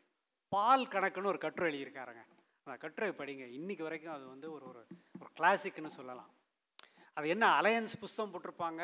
[0.52, 2.24] பால் கணக்குன்னு ஒரு கட்டுரை எழுதியிருக்காருங்க.
[2.66, 3.46] அந்த கட்டுரை படிங்க.
[3.58, 4.82] இன்றைக்கி வரைக்கும் அது வந்து ஒரு ஒரு
[5.22, 6.32] ஒரு கிளாசிக்னு சொல்லலாம்.
[7.18, 8.84] அது என்ன அலையன்ஸ் புஸ்தகம் போட்டிருப்பாங்க.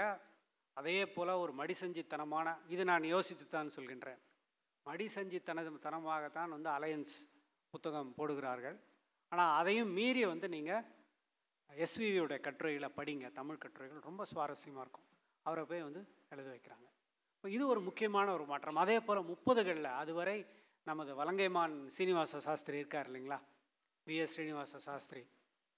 [0.78, 4.20] அதே போல் ஒரு மடிசஞ்சித்தனமான இது நான் யோசித்து தான் சொல்கின்றேன்
[4.86, 7.16] மடிசஞ்சித்தன தனமாகத்தான் வந்து அலையன்ஸ்
[7.74, 8.78] புத்தகம் போடுகிறார்கள்.
[9.32, 10.84] ஆனால் அதையும் மீறி வந்து நீங்கள்
[11.76, 15.08] எஸ்விவியோடைய கட்டுரைகளை படிங்க தமிழ் கட்டுரைகள் ரொம்ப சுவாரஸ்யமாக இருக்கும்.
[15.42, 16.88] அவரை போய் வந்து எழுத வைக்கிறாங்க.
[17.36, 18.76] இப்போ இது ஒரு முக்கியமான ஒரு மாற்றம்.
[18.76, 20.46] அதே போல் முப்பதுகளில் அதுவரை
[20.84, 23.40] நமது வலங்கைமான் சீனிவாச சாஸ்திரி இருக்கார் இல்லைங்களா?
[24.08, 25.24] VS Srinivasa Sastri.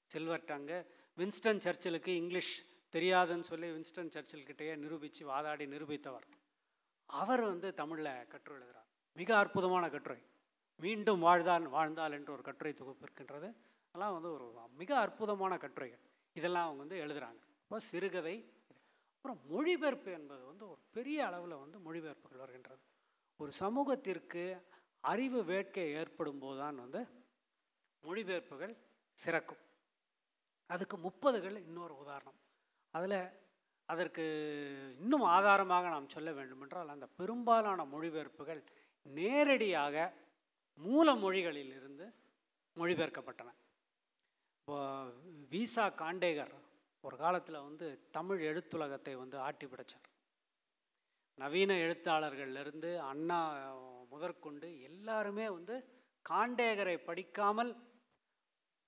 [0.06, 0.86] Silver tongue
[1.18, 6.28] Winston சர்ச்சிலுக்கு English தெரியாதுன்னு சொல்லி வின்ஸ்டன் சர்ச்சில்கிட்டயே நிரூபித்து வாதாடி நிரூபித்தவர்.
[7.06, 10.22] அவர் வந்து தமிழில் கட்டுரை எழுதுகிறார் மிக அற்புதமான கட்டுரை.
[10.76, 13.56] மீண்டும் வாழ்தான் வாழ்ந்தால் என்று ஒரு கட்டுரை தொகுப்பு இருக்கின்றது.
[13.92, 14.48] அதெல்லாம் வந்து ஒரு
[14.82, 16.04] மிக அற்புதமான கட்டுரைகள்.
[16.36, 18.36] இதெல்லாம் அவங்க வந்து எழுதுகிறாங்க இப்போ சிறுகதை
[19.16, 22.82] அப்புறம் மொழிபெயர்ப்பு என்பது வந்து ஒரு பெரிய அளவில் வந்து மொழிபெயர்ப்புகள் வருகின்றது.
[23.40, 24.44] ஒரு சமூகத்திற்கு
[25.12, 27.02] அறிவு வேட்கை ஏற்படும் போதுதான் வந்து
[28.04, 28.74] மொழிபெயர்ப்புகள்
[29.18, 29.62] சிறக்கும்.
[30.70, 32.40] அதுக்கு முப்பதுகள் இன்னொரு உதாரணம்.
[32.94, 33.20] அதில்
[33.90, 34.24] அதற்கு
[35.00, 38.62] இன்னும் ஆதாரமாக நாம் சொல்ல வேண்டுமென்றால் அந்த பெரும்பாலான மொழிபெயர்ப்புகள்
[39.06, 39.96] நேரடியாக
[40.80, 42.06] மூல மொழிகளிலிருந்து
[42.76, 43.50] மொழிபெயர்க்கப்பட்டன.
[45.51, 46.53] வீசா காண்டேகர்
[47.01, 50.07] ஒரு காலத்தில் வந்து தமிழ் எழுத்துலகத்தை வந்து ஆட்டி பிடிச்சார்.
[51.36, 53.39] நவீன எழுத்தாளர்கள்லேருந்து அண்ணா
[54.09, 55.76] முதற்கொண்டு எல்லாருமே வந்து
[56.30, 57.72] காண்டேகரை படிக்காமல்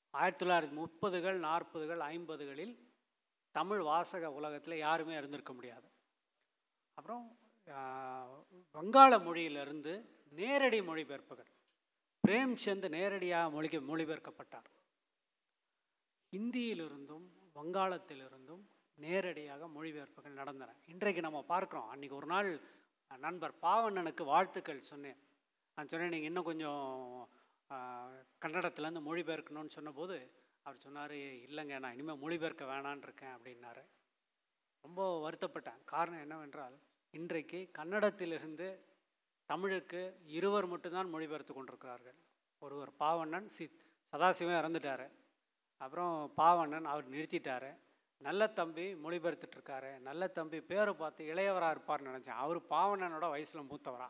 [0.10, 2.74] ஆயிரத்தி தொள்ளாயிரத்தி முப்பதுகள் நாற்பதுகள் ஐம்பதுகளில்
[3.52, 5.88] தமிழ் வாசக உலகத்தில் யாருமே இருந்திருக்க முடியாது.
[6.94, 7.26] அப்புறம்
[8.78, 9.94] வங்காள மொழியிலிருந்து
[10.42, 11.52] நேரடி மொழிபெயர்ப்புகள்.
[12.28, 14.70] பிரேம்சந்த் நேரடியாக மொழி மொழிபெயர்க்கப்பட்டார்.
[16.38, 17.26] இந்தியிலிருந்தும்
[17.56, 18.62] வங்காளத்திலிருந்தும்
[18.98, 20.76] நேரடியாக மொழிபெயர்ப்புகள் நடந்தன.
[20.94, 21.90] இன்றைக்கு நம்ம பார்க்குறோம்.
[21.94, 22.50] அன்றைக்கி ஒரு நாள்
[23.26, 25.20] நண்பர் பாவண்ணனுக்கு வாழ்த்துக்கள் சொன்னேன்.
[25.78, 26.86] நான் சொன்னேன் நீங்கள் இன்னும் கொஞ்சம்
[28.44, 30.18] கன்னடத்துலேருந்து மொழிபெயர்க்கணும்னு சொன்னபோது
[30.66, 31.16] அவர் சொன்னார்
[31.48, 33.84] இல்லைங்க நான் இனிமேல் மொழிபெயர்க்க வேணான் இருக்கேன் அப்படின்னாரு.
[34.86, 35.80] ரொம்ப வருத்தப்பட்டேன்.
[35.94, 36.76] காரணம் என்னவென்றால்
[37.14, 38.68] இன்றைக்கு கன்னடத்திலிருந்து
[39.50, 40.02] தமிழுக்கு
[40.38, 42.20] இருவர் மட்டும்தான் மொழிபெயர்த்து கொண்டிருக்கிறார்கள்.
[42.62, 43.66] ஒருவர் பாவண்ணன் சி
[44.14, 45.06] சதாசிவம் இறந்துட்டார்.
[45.84, 47.70] அப்புறம் பாவண்ணன் அவர் நிறுத்திட்டார்.
[48.22, 49.92] நல்ல தம்பி மொழிபெயர்த்துட்ருக்காரு.
[50.08, 52.42] நல்ல தம்பி பேரை பார்த்து இளையவராக இருப்பார்னு நினச்சேன்.
[52.44, 54.10] அவர் பாவண்ணனோட வயசில் மூத்தவரா.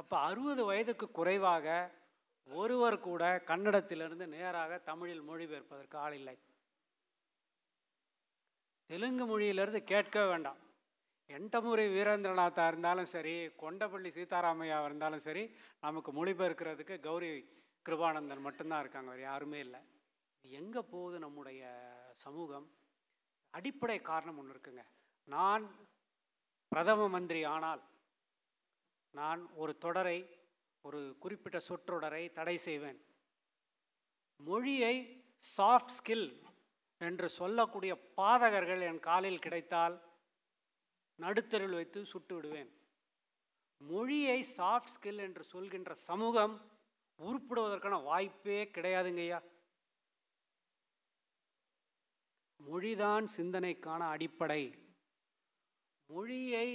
[0.00, 1.66] அப்போ அறுபது வயதுக்கு குறைவாக
[2.46, 6.36] ஒருவர் கூட கன்னடத்திலிருந்து நேராக தமிழில் மொழிபெயர்ப்பதற்கு ஆள் இல்லை.
[8.90, 10.60] தெலுங்கு மொழியிலிருந்து கேட்க வேண்டாம்.
[11.28, 15.44] எண்டமுறை வீரேந்திரநாத்தாக இருந்தாலும் சரி கொண்டப்பள்ளி சீதாராமையா இருந்தாலும் சரி
[15.80, 17.30] நமக்கு மொழிபெயர்க்கிறதுக்கு கௌரி
[17.86, 19.10] கிருபானந்தன் மட்டும்தான் இருக்காங்க.
[19.10, 19.80] வேறு யாருமே இல்லை.
[20.44, 21.62] எங்கே போகுது நம்முடைய
[22.12, 22.66] சமூகம்?
[23.50, 24.84] அடிப்படை காரணம் ஒன்று இருக்குங்க.
[25.24, 25.64] நான்
[26.68, 27.82] பிரதம மந்திரி ஆனால்
[29.10, 30.18] நான் ஒரு தொடரை
[30.82, 32.98] ஒரு குறிப்பிட்ட சொற்றொடரை தடை செய்வேன்.
[34.36, 34.94] மொழியை
[35.56, 36.28] சாஃப்ட் ஸ்கில்
[36.98, 39.96] என்று சொல்லக்கூடிய பாதகர்கள் என் காலில் கிடைத்தால்
[41.18, 42.70] நடுத்தரில் வைத்து சுட்டு விடுவேன்.
[43.76, 46.54] மொழியை சாஃப்ட் ஸ்கில் என்று சொல்கின்ற சமூகம்
[47.18, 49.40] உருப்பிடுவதற்கான வாய்ப்பே கிடையாதுங்கய்யா.
[52.64, 54.62] மொழிதான் சிந்தனைக்கான அடிப்படை.
[56.10, 56.68] மொழியை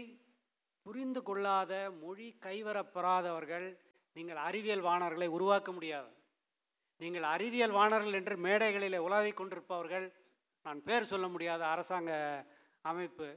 [0.85, 1.73] புரிந்து கொள்ளாத
[2.03, 3.67] மொழி கைவரப்பெறாதவர்கள்
[4.15, 6.09] நீங்கள் அறிவியல் வாணர்களை உருவாக்க முடியாது.
[7.01, 10.07] நீங்கள் அறிவியல் வாணர்கள் என்று மேடைகளில் உலாவிக் கொண்டிருப்பவர்கள்
[10.65, 12.11] நான் பேர் சொல்ல முடியாத அரசாங்க
[12.85, 13.27] அமைப்பு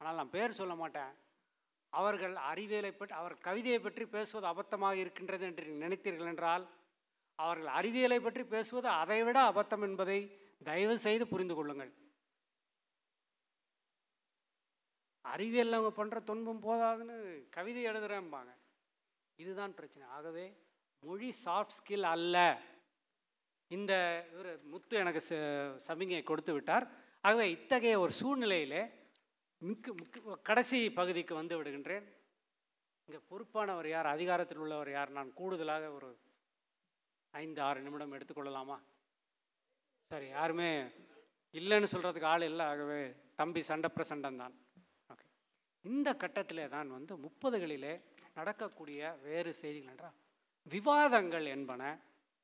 [0.00, 1.12] ஆனால் நான் பேர் சொல்ல மாட்டேன்.
[1.92, 6.64] அவர்கள் அறிவியலை பற்றி அவர் கவிதையை பற்றி பேசுவது அபத்தமாக இருக்கின்றது என்று நீங்கள் நினைத்தீர்கள் என்றால்
[7.38, 10.20] அவர்கள் அறிவியலை பற்றி பேசுவது அதைவிட அபத்தம் என்பதை
[10.64, 11.92] தயவு செய்து புரிந்து கொள்ளுங்கள்.
[15.20, 18.54] அறிவியல் அவங்க பண்ணுற துன்பம் போதாதுன்னு கவிதை எழுதுகிறேன்பாங்க
[19.36, 20.08] இதுதான் பிரச்சனை.
[20.08, 20.56] ஆகவே
[21.00, 22.60] மொழி சாஃப்ட் ஸ்கில் அல்ல.
[23.66, 26.90] இந்த இவர் முத்து எனக்கு ச- சமிங்கை கொடுத்து விட்டார்.
[27.20, 28.90] ஆகவே இத்தகைய ஒரு சூழ்நிலையிலே
[29.58, 32.16] மிக்க முக்க கடைசி பகுதிக்கு வந்து விடுகின்றேன்.
[33.04, 36.18] இங்கே பொறுப்பானவர் யார் அதிகாரத்தில் உள்ளவர் யார் நான் கூடுதலாக ஒரு
[37.30, 38.82] ஐந்து ஆறு நிமிடம் எடுத்துக்கொள்ளலாமா?
[40.10, 40.68] சரி யாருமே
[41.54, 43.00] இல்லைன்னு சொல்கிறதுக்கு ஆள் இல்லை ஆகவே
[43.40, 44.54] தம்பி சண்டை பிரசண்டம் தான்.
[45.12, 45.26] ஓகே
[45.84, 47.94] இந்த கட்டத்திலே தான் வந்து முப்பதுகளிலே
[48.38, 50.16] நடக்கக்கூடிய வேறு செய்திகள் என்றால்
[50.66, 51.82] விவாதங்கள் என்பன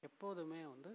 [0.09, 0.93] எப்போதுமே வந்து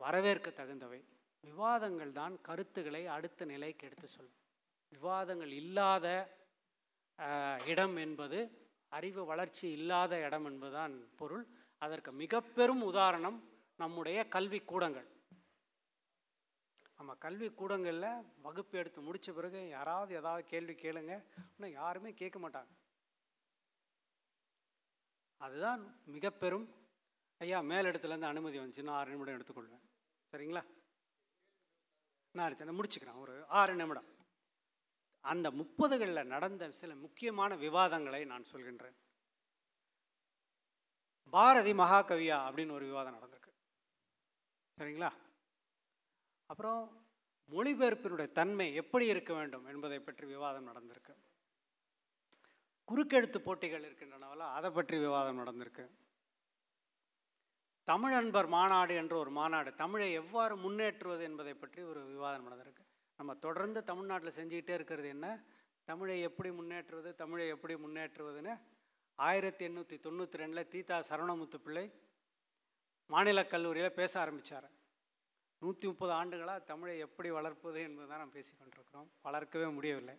[0.00, 1.00] வரவேற்க தகுந்தவை
[1.44, 4.38] விவாதங்கள் தான் கருத்துக்களை அடுத்த நிலைக்கு எடுத்து சொல்லும்.
[4.92, 6.06] விவாதங்கள் இல்லாத
[7.72, 8.38] இடம் என்பது
[8.92, 11.44] அறிவு வளர்ச்சி இல்லாத இடம் என்பதுதான் பொருள்.
[11.82, 13.38] அதற்கு மிக பெரும் உதாரணம்
[13.76, 15.08] நம்முடைய கல்வி கூடங்கள்.
[16.96, 21.24] நம்ம கல்வி கூடங்களில் வகுப்பு எடுத்து முடித்த பிறகு யாராவது ஏதாவது கேள்வி கேளுங்க
[21.56, 22.70] இன்னும் யாருமே கேட்க மாட்டாங்க.
[25.36, 26.74] அதுதான் மிக பெரும்
[27.38, 29.82] ஐயா மேலிடத்துலேருந்து அனுமதி வந்துச்சு நான் ஆறு நிமிடம் எடுத்துக்கொள்வேன்.
[30.32, 30.64] சரிங்களா?
[32.30, 34.04] நான் அடுத்து நான் முடிச்சுக்கிறேன் ஒரு ஆறு நிமிடம்.
[35.20, 38.94] அந்த முப்பதுகளில் நடந்த சில முக்கியமான விவாதங்களை நான் சொல்கின்றேன்.
[41.30, 43.41] பாரதி மகாகவியா அப்படின்னு ஒரு விவாதம் நடந்திருக்கு.
[44.82, 45.10] சரிங்களா
[46.50, 46.80] அப்புறம்
[47.50, 51.14] மொழிபெயர்ப்பினுடைய தன்மை எப்படி இருக்க வேண்டும் என்பதை பற்றி விவாதம் நடந்திருக்கு.
[52.88, 55.84] குறுக்கெழுத்து போட்டிகள் இருக்கின்றனவಲ್ಲ அதை பற்றி விவாதம் நடந்திருக்கு.
[57.88, 62.84] தமிழ் அன்பர் மாநாடு என்ற ஒரு மாநாடு தமிழை எவ்வாறு முன்னேற்றுவது என்பதை பற்றி ஒரு விவாதம் நடந்திருக்கு.
[63.18, 65.26] நம்ம தொடர்ந்து தமிழ்நாட்டில் செஞ்சுக்கிட்டே இருக்கிறது என்ன?
[65.88, 68.54] தமிழை எப்படி முன்னேற்றுவது தமிழை எப்படி முன்னேற்றுவதுன்னு
[69.18, 71.86] ஆயிரத்தி எண்ணூற்றி தொண்ணூற்றி ரெண்டில் தீதா சரவணமுத்து பிள்ளை
[73.10, 74.68] மாநில கல்லூரியில் பேச ஆரம்பித்தார்
[75.62, 79.08] நூற்றி முப்பது ஆண்டுகளாக தமிழை எப்படி வளர்ப்பது என்பது தான் நாம் பேசி கொண்டிருக்கிறோம்.
[79.26, 80.16] வளர்க்கவே முடியவில்லை.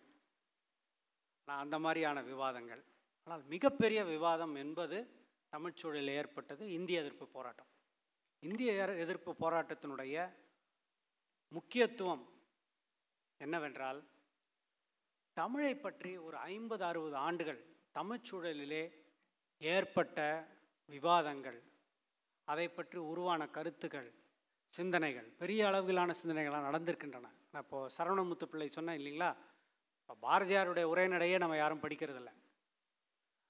[1.48, 2.82] ஆனால் அந்த மாதிரியான விவாதங்கள்
[3.26, 4.98] ஆனால் மிகப்பெரிய விவாதம் என்பது
[5.52, 7.70] தமிழ்ச்சூழலில் ஏற்பட்டது இந்திய எதிர்ப்பு போராட்டம்.
[8.42, 8.70] இந்திய
[9.04, 10.16] எதிர்ப்பு போராட்டத்தினுடைய
[11.52, 12.24] முக்கியத்துவம்
[13.40, 14.00] என்னவென்றால்
[15.36, 17.60] தமிழை பற்றி ஒரு ஐம்பது அறுபது ஆண்டுகள்
[17.98, 18.84] தமிழ்ச்சூழலிலே
[19.60, 20.18] ஏற்பட்ட
[20.88, 21.60] விவாதங்கள்
[22.52, 24.08] அதை பற்றி உருவான கருத்துக்கள்
[24.76, 27.28] சிந்தனைகள் பெரிய அளவிலான சிந்தனைகளாக நடந்திருக்கின்றன.
[27.52, 29.30] நான் இப்போது சரவணமுத்து பிள்ளை சொன்னேன் இல்லைங்களா?
[30.00, 32.30] இப்போ பாரதியாருடைய உரைநடையே நம்ம யாரும் படிக்கிறதில்ல.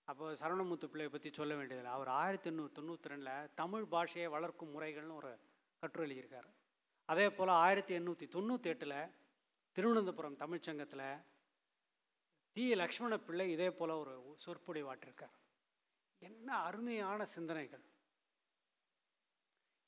[0.09, 1.93] அப்போ சரவணமுத்து பிள்ளையை பற்றி சொல்ல வேண்டியதில்லை.
[1.97, 5.31] அவர் ஆயிரத்தி எண்ணூறு தொண்ணூற்றி ரெண்டில் தமிழ் பாஷையை வளர்க்கும் முறைகள்னு ஒரு
[5.83, 6.51] கட்டுரை எழுதியிருக்காரு.
[7.13, 8.99] அதே போல் ஆயிரத்தி எண்ணூற்றி தொண்ணூற்றி எட்டில்
[9.77, 11.07] திருவனந்தபுரம் தமிழ்ச்சங்கத்தில்
[12.57, 12.67] டி.
[12.83, 14.15] லக்ஷ்மண பிள்ளை இதே போல் ஒரு
[14.45, 15.35] சொற்பொழிவாட்டிருக்கார்
[16.29, 17.85] என்ன அருமையான சிந்தனைகள்.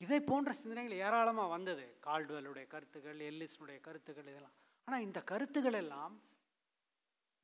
[0.04, 1.84] இதை போன்ற சிந்தனைகள் ஏராளமாக வந்தது.
[2.06, 4.56] கால்டுவெல்லுடைய கருத்துக்கள் எல்லிஸ்னுடைய கருத்துக்கள் இதெல்லாம்.
[4.88, 6.14] ஆனால் இந்த கருத்துக்கள் எல்லாம்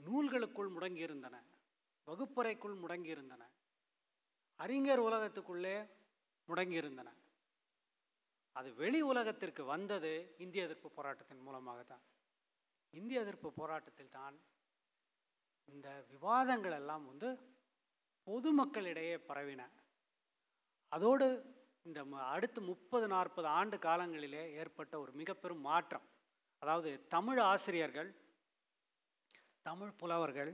[0.01, 1.37] நூல்களுக்குள் முடங்கியிருந்தன.
[2.09, 3.43] வகுப்பறைக்குள் முடங்கியிருந்தன.
[4.61, 5.77] அறிஞர் உலகத்துக்குள்ளே
[6.49, 7.09] முடங்கியிருந்தன.
[8.57, 10.13] அது வெளி உலகத்திற்கு வந்தது
[10.45, 12.03] இந்திய எதிர்ப்பு போராட்டத்தின் மூலமாக தான்
[12.95, 14.37] இந்திய எதிர்ப்பு போராட்டத்தில் தான்
[15.73, 17.29] இந்த விவாதங்கள் எல்லாம் வந்து
[18.27, 19.63] பொதுமக்களிடையே பரவின.
[20.93, 21.27] அதோடு
[21.83, 26.07] இந்த ம- அடுத்த முப்பது நாற்பது ஆண்டு காலங்களிலே ஏற்பட்ட ஒரு மிகப்பெரும் மாற்றம்.
[26.63, 28.11] அதாவது தமிழ் ஆசிரியர்கள்
[29.63, 30.53] தமிழ் புலவர்கள்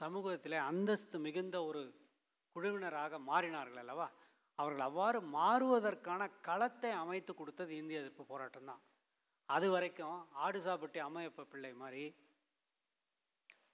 [0.00, 1.82] சமூகத்திலே அந்தஸ்து மிகுந்த ஒரு
[2.56, 4.06] குழுவினராக மாறினார்கள் அல்லவா?
[4.58, 8.82] அவர்கள் அவ்வாறு மாறுவதற்கான களத்தை அமைத்து கொடுத்தது இந்திய எதிர்ப்பு போராட்டம் தான்.
[9.48, 12.04] அது வரைக்கும் ஆடுசாப்பட்டி அம்மையப்ப பிள்ளை மாதிரி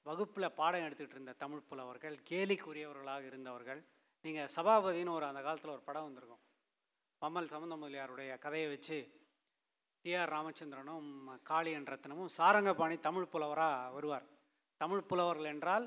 [0.07, 3.81] வகுப்பில் பாடம் எடுத்துக்கிட்டு இருந்த தமிழ் புலவர்கள் கேலிக்குரியவர்களாக இருந்தவர்கள்
[4.25, 6.43] நீங்கள் சபாபதினு ஒரு அந்த காலத்தில் ஒரு படம் வந்திருக்கும்.
[7.23, 8.97] பம்மல் சம்பந்த முதலியாருடைய கதையை வச்சு
[10.05, 11.09] டிஆர் ராமச்சந்திரனும்
[11.51, 14.27] காளியன் ரத்னமும் சாரங்கபாணி தமிழ் புலவராக வருவார்.
[14.81, 15.87] தமிழ் புலவர்கள் என்றால்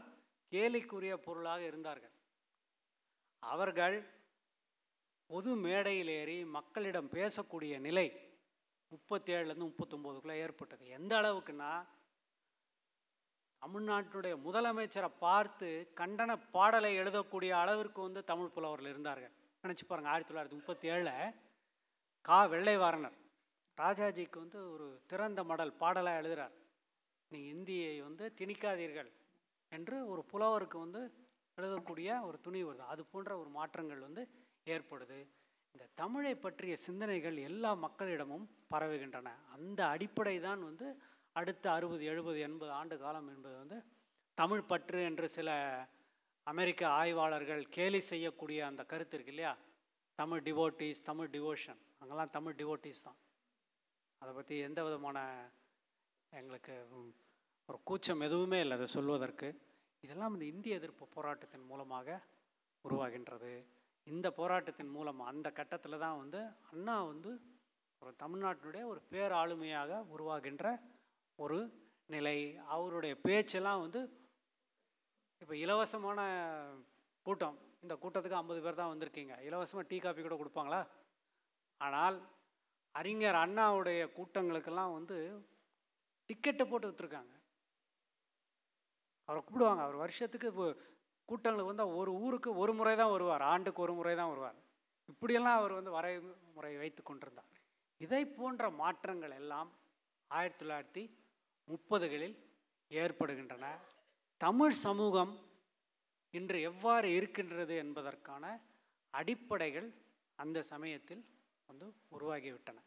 [0.51, 2.13] கேலிக்குரிய பொருளாக இருந்தார்கள்.
[3.43, 3.97] அவர்கள்
[5.29, 8.07] பொது மேடையில் ஏறி மக்களிடம் பேசக்கூடிய நிலை
[8.91, 10.85] முப்பத்தேழுலேருந்து முப்பத்தொம்போதுக்குள்ளே ஏற்பட்டது.
[10.89, 11.71] எந்த அளவுக்குன்னா
[13.61, 15.69] தமிழ்நாட்டுடைய முதலமைச்சரை பார்த்து
[16.01, 19.35] கண்டன பாடலை எழுதக்கூடிய அளவிற்கு வந்து தமிழ் புலவர்கள் இருந்தார்கள்.
[19.63, 21.33] நினச்சி பாருங்கள் ஆயிரத்தி தொள்ளாயிரத்தி முப்பத்தி ஏழில்
[22.25, 22.37] கா.
[22.53, 23.17] வெள்ளைவாரணர்
[23.77, 26.53] ராஜாஜிக்கு வந்து ஒரு திறந்த மடல் பாடலாக எழுதுகிறார்
[27.31, 29.09] நீ இந்தியை வந்து திணிக்காதீர்கள்
[29.71, 31.01] என்று ஒரு புலவருக்கு வந்து
[31.57, 32.85] எழுதக்கூடிய ஒரு துணி வருது.
[32.93, 34.23] அது போன்ற ஒரு மாற்றங்கள் வந்து
[34.65, 35.19] ஏற்படுது.
[35.75, 39.29] இந்த தமிழை பற்றிய சிந்தனைகள் எல்லா மக்களிடமும் பரவுகின்றன.
[39.55, 40.87] அந்த அடிப்படை தான் வந்து
[41.31, 43.77] அடுத்த அறுபது எழுபது எண்பது ஆண்டு காலம் என்பது வந்து
[44.37, 45.49] தமிழ் பற்று என்று சில
[46.49, 49.53] அமெரிக்க ஆய்வாளர்கள் கேலி செய்யக்கூடிய அந்த கருத்து இருக்கு இல்லையா?
[50.19, 53.17] தமிழ் டிவோட்டீஸ் தமிழ் டிவோஷன் அங்கெல்லாம் தமிழ் டிவோட்டீஸ் தான்.
[54.21, 55.17] அதை பற்றி எந்த விதமான
[56.39, 56.75] எங்களுக்கு
[57.69, 59.49] ஒரு கூச்சம் எதுவுமே இல்லை அதை சொல்வதற்கு.
[60.03, 62.17] இதெல்லாம் இந்த இந்திய எதிர்ப்பு போராட்டத்தின் மூலமாக
[62.85, 63.53] உருவாகின்றது.
[64.07, 66.39] இந்த போராட்டத்தின் மூலம் அந்த கட்டத்தில் தான் வந்து
[66.71, 67.31] அண்ணா வந்து
[68.01, 70.65] ஒரு தமிழ்நாட்டினுடைய ஒரு பேராளுமையாக உருவாகின்ற
[71.39, 71.59] ஒரு
[72.15, 72.37] நிலை.
[72.75, 74.01] அவருடைய பேச்செல்லாம் வந்து
[75.41, 76.19] இப்போ இலவசமான
[77.25, 77.57] கூட்டம்.
[77.83, 79.33] இந்த கூட்டத்துக்கு ஐம்பது பேர் தான் வந்திருக்கீங்க.
[79.47, 80.81] இலவசமாக டீ காபி கூட கொடுப்பாங்களா?
[81.85, 82.17] ஆனால்
[82.99, 85.17] அறிஞர் அண்ணாவுடைய கூட்டங்களுக்கெல்லாம் வந்து
[86.29, 87.33] டிக்கெட்டை போட்டு விற்றுருக்காங்க
[89.27, 89.81] அவரை கூப்பிடுவாங்க.
[89.85, 90.67] அவர் வருஷத்துக்கு இப்போ
[91.29, 93.43] கூட்டங்களுக்கு வந்தால் ஒரு ஊருக்கு ஒரு முறை தான் வருவார்.
[93.53, 94.57] ஆண்டுக்கு ஒரு முறை தான் வருவார்.
[95.11, 96.13] இப்படியெல்லாம் அவர் வந்து வரை
[96.55, 97.51] முறை வைத்து கொண்டிருந்தார்.
[98.05, 99.69] இதை போன்ற மாற்றங்கள் எல்லாம்
[100.37, 101.03] ஆயிரத்தி தொள்ளாயிரத்தி
[101.71, 102.35] முப்பதுகளில்
[102.91, 103.65] ஏற்படுகின்றன.
[104.41, 105.31] தமிழ் சமூகம்
[106.33, 108.45] இன்று எவ்வாறு இருக்கின்றது என்பதற்கான
[109.13, 109.89] அடிப்படைகள்
[110.35, 111.23] அந்த சமயத்தில்
[111.69, 111.85] வந்து
[112.15, 112.77] உருவாகிவிட்டன.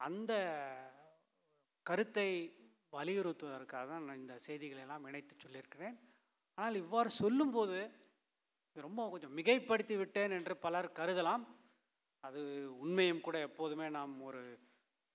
[0.00, 0.32] அந்த
[1.86, 2.30] கருத்தை
[2.92, 5.96] வலியுறுத்துவதற்காக தான் நான் இந்த செய்திகளை எல்லாம் இணைத்து சொல்லியிருக்கிறேன்.
[6.58, 7.78] ஆனால் இவ்வாறு சொல்லும்போது
[8.76, 11.44] ரொம்ப கொஞ்சம் மிகைப்படுத்தி விட்டேன் என்று பலர் கருதலாம்.
[12.24, 12.40] அது
[12.82, 14.42] உண்மையும் கூட எப்போதுமே நாம் ஒரு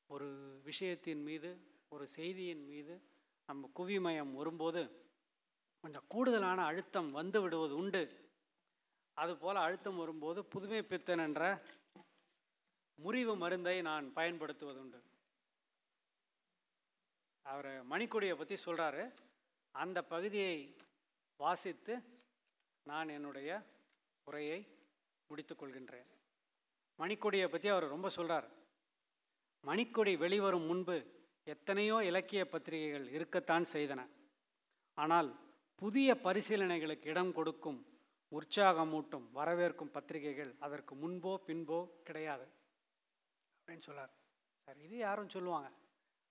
[0.10, 0.28] ஒரு
[0.70, 1.50] விஷயத்தின் மீது
[1.90, 2.94] ஒரு செய்தியின் மீது
[3.50, 4.82] நம்ம குவிமயம் வரும்போது
[5.84, 8.02] கொஞ்சம் கூடுதலான அழுத்தம் வந்து விடுவது உண்டு.
[9.18, 11.44] அதுபோல் அழுத்தம் வரும்போது புதுமை பித்தன் என்ற
[13.00, 15.00] முறிவு மருந்தை நான் பயன்படுத்துவது உண்டு.
[17.46, 19.04] அவர் மணிக்கொடியை பற்றி சொல்கிறாரு
[19.76, 20.56] அந்த பகுதியை
[21.40, 21.94] வாசித்து
[22.86, 23.50] நான் என்னுடைய
[24.28, 24.60] உரையை
[25.30, 26.08] முடித்துக்கொள்கின்றேன்
[27.00, 28.48] மணிக்கொடியை பற்றி அவர் ரொம்ப சொல்கிறார்
[29.64, 30.98] மணிக்கொடி வெளிவரும் முன்பு
[31.54, 34.02] எத்தனையோ இலக்கிய பத்திரிகைகள் இருக்கத்தான் செய்தன.
[34.98, 35.30] ஆனால்
[35.82, 37.80] புதிய பரிசீலனைகளுக்கு இடம் கொடுக்கும்
[38.32, 41.78] உற்சாகமூட்டும் வரவேற்கும் பத்திரிகைகள் அதற்கு முன்போ பின்போ
[42.08, 42.48] கிடையாது.
[43.60, 44.12] அப்படின்னு சொல்லார்.
[44.64, 45.70] சார் இது யாரும் சொல்லுவாங்க.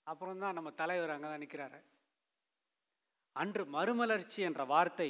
[0.07, 1.81] அப்புறம் தான் நம்ம தலைவர் அங்கே தான் நிற்கிறாரு
[3.33, 5.09] அன்று மறுமலர்ச்சி என்ற வார்த்தை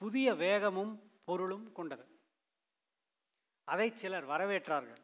[0.00, 0.92] புதிய வேகமும்
[1.28, 2.04] பொருளும் கொண்டது.
[3.64, 5.02] அதை சிலர் வரவேற்றார்கள்.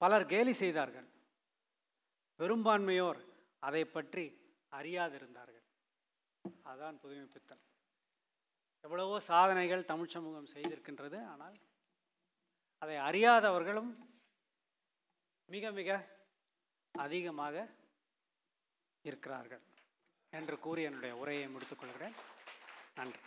[0.00, 1.08] பலர் கேலி செய்தார்கள்.
[2.40, 3.20] பெரும்பான்மையோர்
[3.68, 4.24] அதை பற்றி
[4.72, 5.49] அறியாதிருந்தார்கள்.
[6.70, 7.64] அதான் புதுமைப்பித்தல்
[8.84, 11.56] எவ்வளவோ சாதனைகள் தமிழ் சமூகம் செய்திருக்கின்றது ஆனால்
[12.82, 13.90] அதை அறியாதவர்களும்
[15.48, 15.90] மிக மிக
[16.94, 17.54] அதிகமாக
[19.04, 19.64] இருக்கிறார்கள்
[20.32, 22.16] என்று கூறி என்னுடைய உரையை முடித்துக்கொள்கிறேன்
[22.94, 23.22] நன்றி.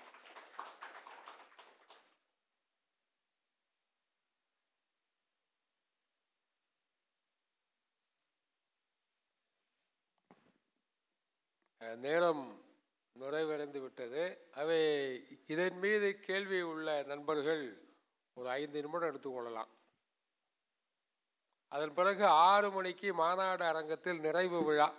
[11.97, 12.43] நேரம்
[13.19, 14.23] நிறைவடைந்து விட்டது.
[14.61, 14.79] அவை
[15.47, 17.63] இதன் மீது கேள்வி உள்ள நண்பர்கள்
[18.33, 19.71] ஒரு ஐந்து நிமிடம் எடுத்துக்கொள்ளலாம்
[21.71, 24.89] அதன் பிறகு ஆறு மணிக்கு மாநாடு அரங்கத்தில் நிறைவு விழா.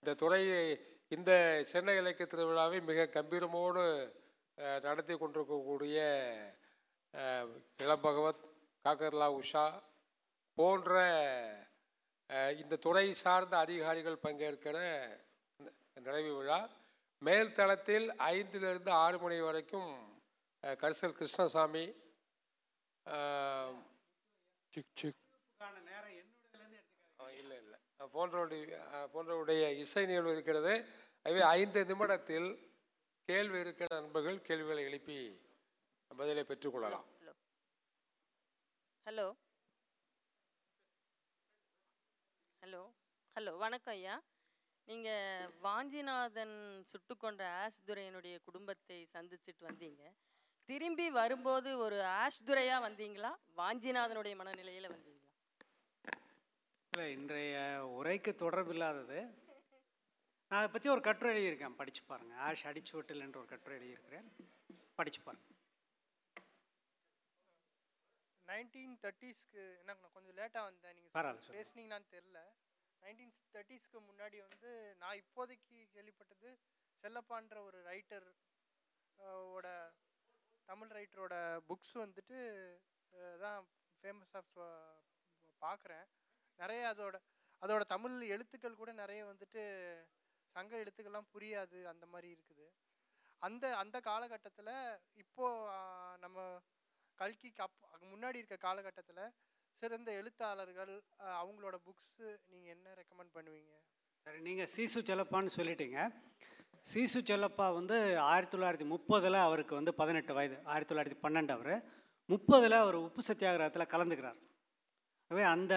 [0.00, 0.62] இந்த துறையை
[1.08, 1.32] இந்த
[1.72, 3.84] சென்னை இலக்கிய திருவிழாவை மிக கம்பீரமோடு
[4.80, 5.98] நடத்தி கொண்டிருக்கக்கூடிய
[7.78, 8.44] இளம்பகவத்
[8.84, 9.66] காக்கர்லா உஷா
[10.54, 10.94] போன்ற
[12.60, 14.78] இந்த துறை சார்ந்த அதிகாரிகள் பங்கேற்கிற
[15.94, 16.60] நிறைவு விழா.
[17.26, 19.90] மேல் தளத்தில் ஐந்திலிருந்து ஆறு மணி வரைக்கும்
[20.62, 21.84] கரிசல் கிருஷ்ணசாமி
[27.40, 27.78] இல்லை இல்லை.
[28.14, 28.64] போன்றவருடைய
[29.14, 30.72] போன்றவருடைய இசை நிகழ்வு இருக்கிறது.
[31.26, 32.48] எனவே ஐந்து நிமிடத்தில்
[33.28, 35.18] கேள்வி இருக்கிற நண்பர்கள் கேள்விகளை எழுப்பி
[36.20, 37.06] பதிலை பெற்றுக்கொள்ளலாம்
[39.06, 39.26] ஹலோ.
[42.62, 42.82] ஹலோ.
[43.36, 44.14] ஹலோ வணக்கம் ஐயா.
[44.88, 46.56] நீங்கள் வாஞ்சிநாதன்
[46.90, 50.02] சுட்டு கொன்ற ஆஷ் துரையனுடைய குடும்பத்தை சந்திச்சுட்டு வந்தீங்க.
[50.68, 53.30] திரும்பி வரும்போது ஒரு ஆஷ் துரையா வந்தீங்களா?
[53.60, 55.18] வாஞ்சிநாதனுடைய மனநிலையில் வந்தீங்களா?
[56.92, 57.56] இல்லை இன்றைய
[57.98, 59.20] உரைக்கு தொடர்பில்லாதது
[60.50, 61.78] நான் அதை பற்றி ஒரு கட்டுரை எழுதியிருக்கேன்.
[61.80, 64.26] படித்து பாருங்கள் ஆஷ் அடிச்சுவட்டில் என்று ஒரு கட்டுரை எழுதியிருக்கிறேன்.
[64.98, 65.58] படித்து பாருங்கள்
[68.48, 70.96] நைன்டீன் தேர்ட்டிஸ்க்கு எனக்கு நான் கொஞ்சம் லேட்டாக வந்தேன்.
[70.96, 71.54] நீங்கள்.
[71.56, 72.38] பேசுனீங்களான்னு தெரில
[73.02, 76.50] நைன்டீன் தேர்ட்டிஸ்க்கு முன்னாடி வந்து நான் இப்போதைக்கு கேள்விப்பட்டது
[77.04, 78.28] செல்லப்பான்ற ஒரு ரைட்டர்
[79.48, 79.66] ஓட
[80.68, 81.34] தமிழ் ரைட்டரோட
[81.66, 82.38] புக்ஸ் வந்துட்டு
[83.38, 83.60] தான்
[84.04, 84.66] ஃபேமஸாக
[85.62, 86.06] பார்க்குறேன்
[86.58, 87.16] நிறைய அதோட
[87.62, 89.62] அதோட தமிழ் எழுத்துக்கள் கூட நிறைய வந்துட்டு
[90.56, 92.66] சங்க எழுத்துக்கள்லாம் புரியாது அந்த மாதிரி இருக்குது.
[93.42, 94.72] அந்த அந்த காலகட்டத்தில்
[95.14, 95.46] இப்போ
[96.18, 96.38] நம்ம
[97.18, 99.22] கல்கிக்கு அப் முன்னாடி இருக்க காலகட்டத்தில்
[99.80, 100.92] சிறந்த எழுத்தாளர்கள்
[101.40, 103.72] அவங்களோட புக்ஸு நீங்கள் என்ன ரெக்கமெண்ட் பண்ணுவீங்க?
[104.26, 105.98] சரி நீங்கள் சீசு செல்லப்பான்னு சொல்லிட்டீங்க.
[106.92, 107.96] சீசு செல்லப்பா வந்து
[108.30, 111.74] ஆயிரத்தி தொள்ளாயிரத்தி முப்பதில் அவருக்கு வந்து பதினெட்டு வயது ஆயிரத்தி தொள்ளாயிரத்தி பன்னெண்டு அவர்.
[112.32, 114.38] முப்பதில் அவர் உப்பு சத்தியாகிரகத்தில் கலந்துக்கிறார்.
[115.28, 115.74] ஆகவே அந்த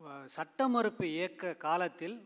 [0.00, 2.16] சட்டமறுப்பு சட்ட மறுப்பு இயக்க காலத்தில்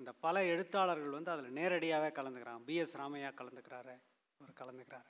[0.00, 2.62] இந்த பல எழுத்தாளர்கள் வந்து அதில் நேரடியாகவே கலந்துக்கிறாங்க.
[2.68, 3.94] பிஎஸ் ராமையா கலந்துக்கிறாரு
[4.40, 5.08] அவர் கலந்துக்கிறாரு.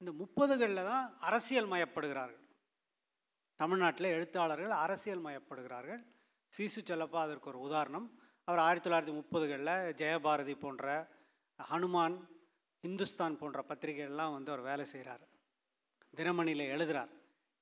[0.00, 2.43] இந்த முப்பதுகளில் தான் அரசியல் மயப்படுகிறார்கள்.
[3.60, 6.02] தமிழ்நாட்டில் எழுத்தாளர்கள் அரசியல் மயப்படுகிறார்கள்
[6.52, 8.06] சிசு செல்லப்பா அதற்கு ஒரு உதாரணம்.
[8.48, 10.86] அவர் ஆயிரத்தி தொள்ளாயிரத்தி முப்பதுகளில் ஜெயபாரதி போன்ற
[11.58, 12.16] ஹனுமான்
[12.84, 15.24] இந்துஸ்தான் போன்ற பத்திரிகைகள்லாம் வந்து அவர் வேலை செய்கிறார்
[16.14, 17.12] தினமணியில் எழுதுகிறார்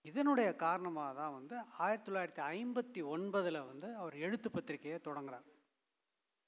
[0.05, 5.47] இதனுடைய காரணமாக தான் வந்து ஆயிரத்தி தொள்ளாயிரத்தி ஐம்பத்தி ஒன்பதில் வந்து அவர் எழுத்து பத்திரிகையை தொடங்குறார்.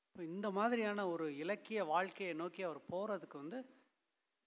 [0.08, 3.60] இப்போ இந்த மாதிரியான ஒரு இலக்கிய வாழ்க்கையை நோக்கி அவர் போகிறதுக்கு வந்து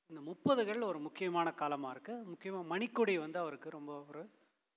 [0.10, 4.24] இந்த முப்பதுகள் ஒரு முக்கியமான காலமாக இருக்குது முக்கியமாக மணிக்கொடி வந்து அவருக்கு ரொம்ப ஒரு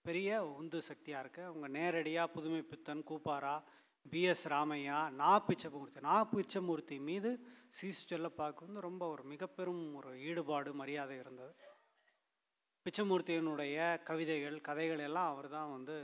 [0.05, 3.55] பெரிய உந்து சக்தியாக இருக்குது அவங்க நேரடியாக புதுமை பித்தன் கூப்பாரா
[4.07, 7.31] பிஎஸ் ராமையா நா பிச்சமூர்த்தி நா பிச்சமூர்த்தி மீது
[7.79, 11.53] சீசு செல்லப்பாக்கு வந்து ரொம்ப ஒரு மிகப்பெரும் ஒரு ஈடுபாடு மரியாதை இருந்தது.
[12.87, 13.77] பிச்சமூர்த்தியினுடைய
[14.09, 15.97] கவிதைகள் கதைகள் எல்லாம் அவர் தான் வந்து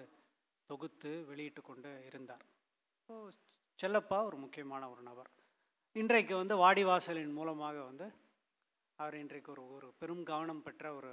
[0.70, 2.44] தொகுத்து வெளியிட்டு கொண்டு இருந்தார்.
[3.09, 3.14] ஸோ
[3.78, 5.30] செல்லப்பா ஒரு முக்கியமான ஒரு நபர்.
[5.97, 8.07] இன்றைக்கு வந்து வாடிவாசலின் மூலமாக வந்து
[8.99, 11.12] அவர் இன்றைக்கு ஒரு ஒரு பெரும் கவனம் பெற்ற ஒரு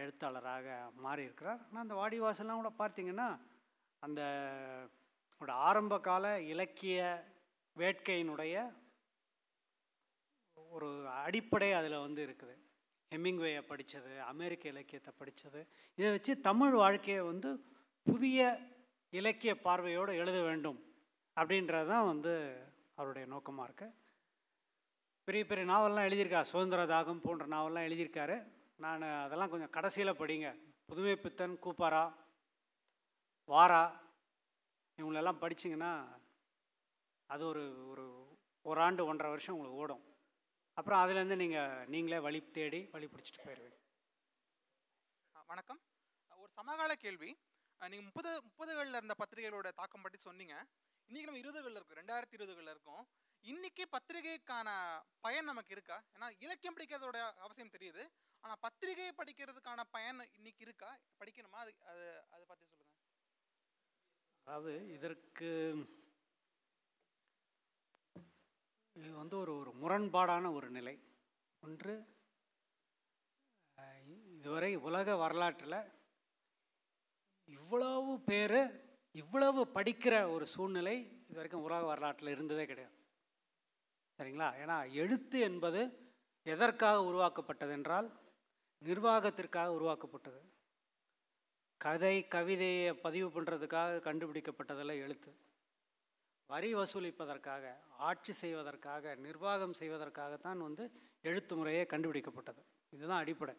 [0.00, 0.66] எழுத்தாளராக
[1.04, 1.60] மாறியிருக்கிறார்.
[1.68, 3.28] ஆனால் அந்த வாடிவாசல்லாம் கூட பார்த்திங்கன்னா
[4.02, 4.20] அந்த
[5.68, 7.00] ஆரம்ப கால இலக்கிய
[7.76, 8.54] வேட்கையினுடைய
[10.76, 10.88] ஒரு
[11.24, 12.54] அடிப்படை அதில் வந்து இருக்குது.
[13.12, 15.60] ஹெமிங்வேயை படித்தது அமெரிக்க இலக்கியத்தை படித்தது
[15.98, 17.50] இதை வச்சு தமிழ் வாழ்க்கையை வந்து
[18.06, 18.40] புதிய
[19.12, 20.80] இலக்கிய பார்வையோடு எழுத வேண்டும்
[21.36, 22.32] அப்படின்றது தான் வந்து
[22.98, 23.94] அவருடைய நோக்கமாக இருக்குது
[25.28, 28.36] பெரிய பெரிய நாவல்லாம் எழுதியிருக்கார் சுதந்திர தாகம் போன்ற நாவல்லாம் எழுதியிருக்காரு.
[28.78, 30.48] நான் அதெல்லாம் கொஞ்சம் கடைசியில் படிங்க.
[30.88, 32.04] புதுமை பித்தன் கூப்பாரா
[33.48, 33.82] வாரா
[34.98, 35.92] இவங்களெல்லாம் படிச்சிங்கன்னா
[37.30, 37.62] அது ஒரு
[37.92, 38.04] ஒரு
[38.64, 40.04] ஒரு ஆண்டு ஒன்றரை வருஷம் உங்களுக்கு ஓடும்.
[40.76, 43.78] அப்புறம் அதுலேருந்து நீங்கள் நீங்களே வழி தேடி வழி பிடிச்சிட்டு போயிடுவீங்க
[45.52, 45.80] வணக்கம்.
[46.42, 47.30] ஒரு சமகால கேள்வி.
[47.80, 50.54] நீங்கள் நீங்க முப்பது முப்பதுகளில் இருந்த பத்திரிகைகளோட தாக்கம் பற்றி சொன்னீங்க.
[51.08, 51.98] இன்னைக்கு நம்ம இருபதுகளில் இருக்கும்.
[52.00, 53.02] ரெண்டாயிரத்தி இருபதுகளில் இருக்கும்.
[53.44, 54.68] இன்னைக்கு பத்திரிகைக்கான
[55.24, 55.96] பயன் நமக்கு இருக்கா?
[56.14, 58.04] ஏன்னா இலக்கியம் படிக்கிறதோட அவசியம் தெரியுது.
[58.46, 60.88] ஆனால் பத்திரிகையை படிக்கிறதுக்கான பயன் இன்னைக்கு இருக்கா?
[61.20, 61.58] படிக்கணுமா?
[61.62, 62.92] அது அது அதை பற்றி சொல்லுங்க.
[64.46, 65.48] அதாவது இதற்கு
[68.96, 70.94] இது வந்து ஒரு ஒரு முரண்பாடான ஒரு நிலை.
[71.62, 71.94] ஒன்று
[74.36, 75.78] இதுவரை உலக வரலாற்றில்
[77.48, 78.60] இவ்வளவு பேர்
[79.14, 80.94] இவ்வளவு படிக்கிற ஒரு சூழ்நிலை
[81.28, 82.96] இது வரைக்கும் உலக வரலாற்றில் இருந்ததே கிடையாது.
[84.18, 84.50] சரிங்களா?
[84.62, 85.82] ஏன்னா எழுத்து என்பது
[86.46, 88.08] எதற்காக உருவாக்கப்பட்டது என்றால்
[88.86, 90.40] நிர்வாகத்திற்காக உருவாக்கப்பட்டது.
[91.80, 95.30] கதை கவிதையை பதிவு பண்ணுறதுக்காக கண்டுபிடிக்கப்பட்டதெல்லாம் எழுத்து.
[96.50, 97.64] வரி வசூலிப்பதற்காக
[98.08, 100.84] ஆட்சி செய்வதற்காக நிர்வாகம் செய்வதற்காகத்தான் வந்து
[101.30, 102.62] எழுத்து முறையே கண்டுபிடிக்கப்பட்டது.
[102.94, 103.54] இதுதான் அடிப்படை.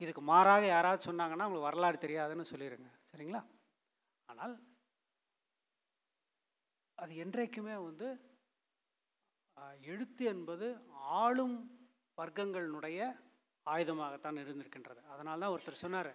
[0.00, 3.42] இதுக்கு மாறாக யாராவது சொன்னாங்கன்னா உங்களுக்கு வரலாறு தெரியாதுன்னு சொல்லிடுங்க சரிங்களா?
[4.28, 4.54] ஆனால்
[6.98, 8.08] அது என்றைக்குமே வந்து
[9.92, 10.66] எழுத்து என்பது
[11.22, 11.56] ஆளும்
[12.18, 13.00] வர்க்கங்களினுடைய
[13.72, 15.00] ஆயுதமாகத்தான் இருந்திருக்கின்றது.
[15.12, 16.12] அதனால தான் ஒருத்தர் சொன்னார்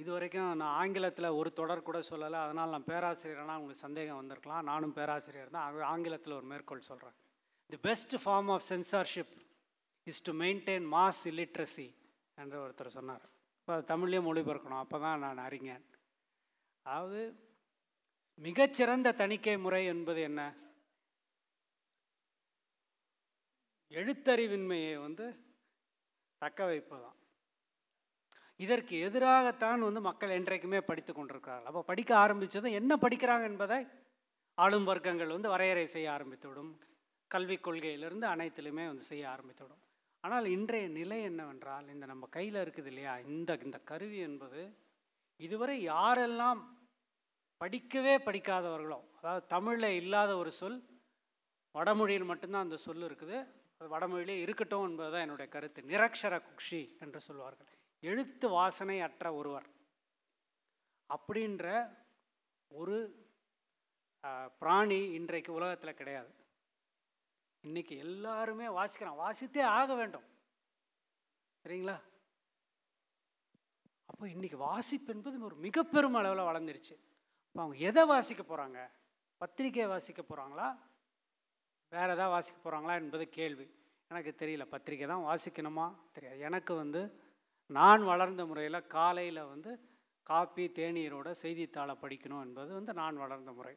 [0.00, 4.68] இது வரைக்கும் நான் ஆங்கிலத்தில் ஒரு தொடர் கூட சொல்லலை அதனால் நான் பேராசிரியர்னா உங்களுக்கு சந்தேகம் வந்திருக்கலாம்.
[4.70, 7.16] நானும் பேராசிரியர் தான் ஆகவே ஆங்கிலத்தில் ஒரு மேற்கோள் சொல்கிறேன்
[7.70, 9.34] the best form of censorship
[10.06, 11.88] is to maintain mass illiteracy
[12.38, 13.24] என்று ஒருத்தர் சொன்னார்.
[13.58, 15.84] இப்போ தமிழ்லேயே மொழிபெயர்க்கணும் அப்போ தான் நான் அறிஞன்.
[16.86, 17.20] அதாவது
[18.46, 20.40] மிகச்சிறந்த தணிக்கை முறை என்பது என்ன?
[23.92, 25.26] எழுத்தறிவின்மையை வந்து
[26.42, 27.16] தக்க வைப்பு தான்.
[28.64, 31.68] இதற்கு எதிராகத்தான் வந்து மக்கள் என்றைக்குமே படித்து கொண்டிருக்கிறார்கள்.
[31.70, 33.78] அப்போ படிக்க ஆரம்பித்ததும் என்ன படிக்கிறாங்க என்பதை
[34.64, 36.72] ஆளும் வர்க்கங்கள் வந்து வரையறை செய்ய ஆரம்பித்துவிடும்.
[37.30, 39.82] கல்விக் கொள்கையிலிருந்து அனைத்திலுமே வந்து செய்ய ஆரம்பித்துவிடும்.
[40.24, 43.14] ஆனால் இன்றைய நிலை என்னவென்றால் இந்த நம்ம கையில் இருக்குது இல்லையா?
[43.34, 44.62] இந்த இந்த கருவி என்பது
[45.46, 46.60] இதுவரை யாரெல்லாம்
[47.60, 50.78] படிக்கவே படிக்காதவர்களோ அதாவது தமிழில் இல்லாத ஒரு சொல்
[51.74, 53.38] வடமொழியில் மட்டும்தான் அந்த சொல் இருக்குது.
[53.80, 55.82] அது வடமொழியிலே இருக்கட்டும் என்பதுதான் என்னுடைய கருத்து.
[55.82, 57.68] நிரக்ஷர குக்ஷி என்று சொல்வார்கள்.
[58.00, 59.68] எழுத்து வாசனை அற்ற ஒருவர்.
[61.14, 61.66] அப்படின்ற
[62.68, 62.96] ஒரு
[64.58, 66.34] பிராணி இன்றைக்கு உலகத்தில் கிடையாது.
[67.66, 69.18] இன்றைக்கி எல்லாருமே வாசிக்கிறான்.
[69.24, 70.26] வாசித்தே ஆக வேண்டும்.
[71.62, 71.96] சரிங்களா?
[74.10, 76.96] அப்போ இன்றைக்கி வாசிப்பு என்பது ஒரு மிக பெரும் அளவில் வளர்ந்துருச்சு.
[77.48, 78.78] அப்போ அவங்க எதை வாசிக்க போகிறாங்க
[79.40, 80.68] பத்திரிக்கையை வாசிக்க போகிறாங்களா
[81.92, 83.66] வேறு எதாவது வாசிக்க போகிறாங்களா என்பது கேள்வி.
[84.10, 84.64] எனக்கு தெரியல.
[84.64, 85.86] பத்திரிக்கை தான் வாசிக்கணுமா?
[86.12, 86.38] தெரியாது.
[86.38, 87.00] எனக்கு வந்து
[87.66, 89.70] நான் வளர்ந்த முறையில் காலையில் வந்து
[90.26, 93.74] காப்பி தேநீரோட செய்தித்தாளை படிக்கணும் என்பது வந்து நான் வளர்ந்த முறை.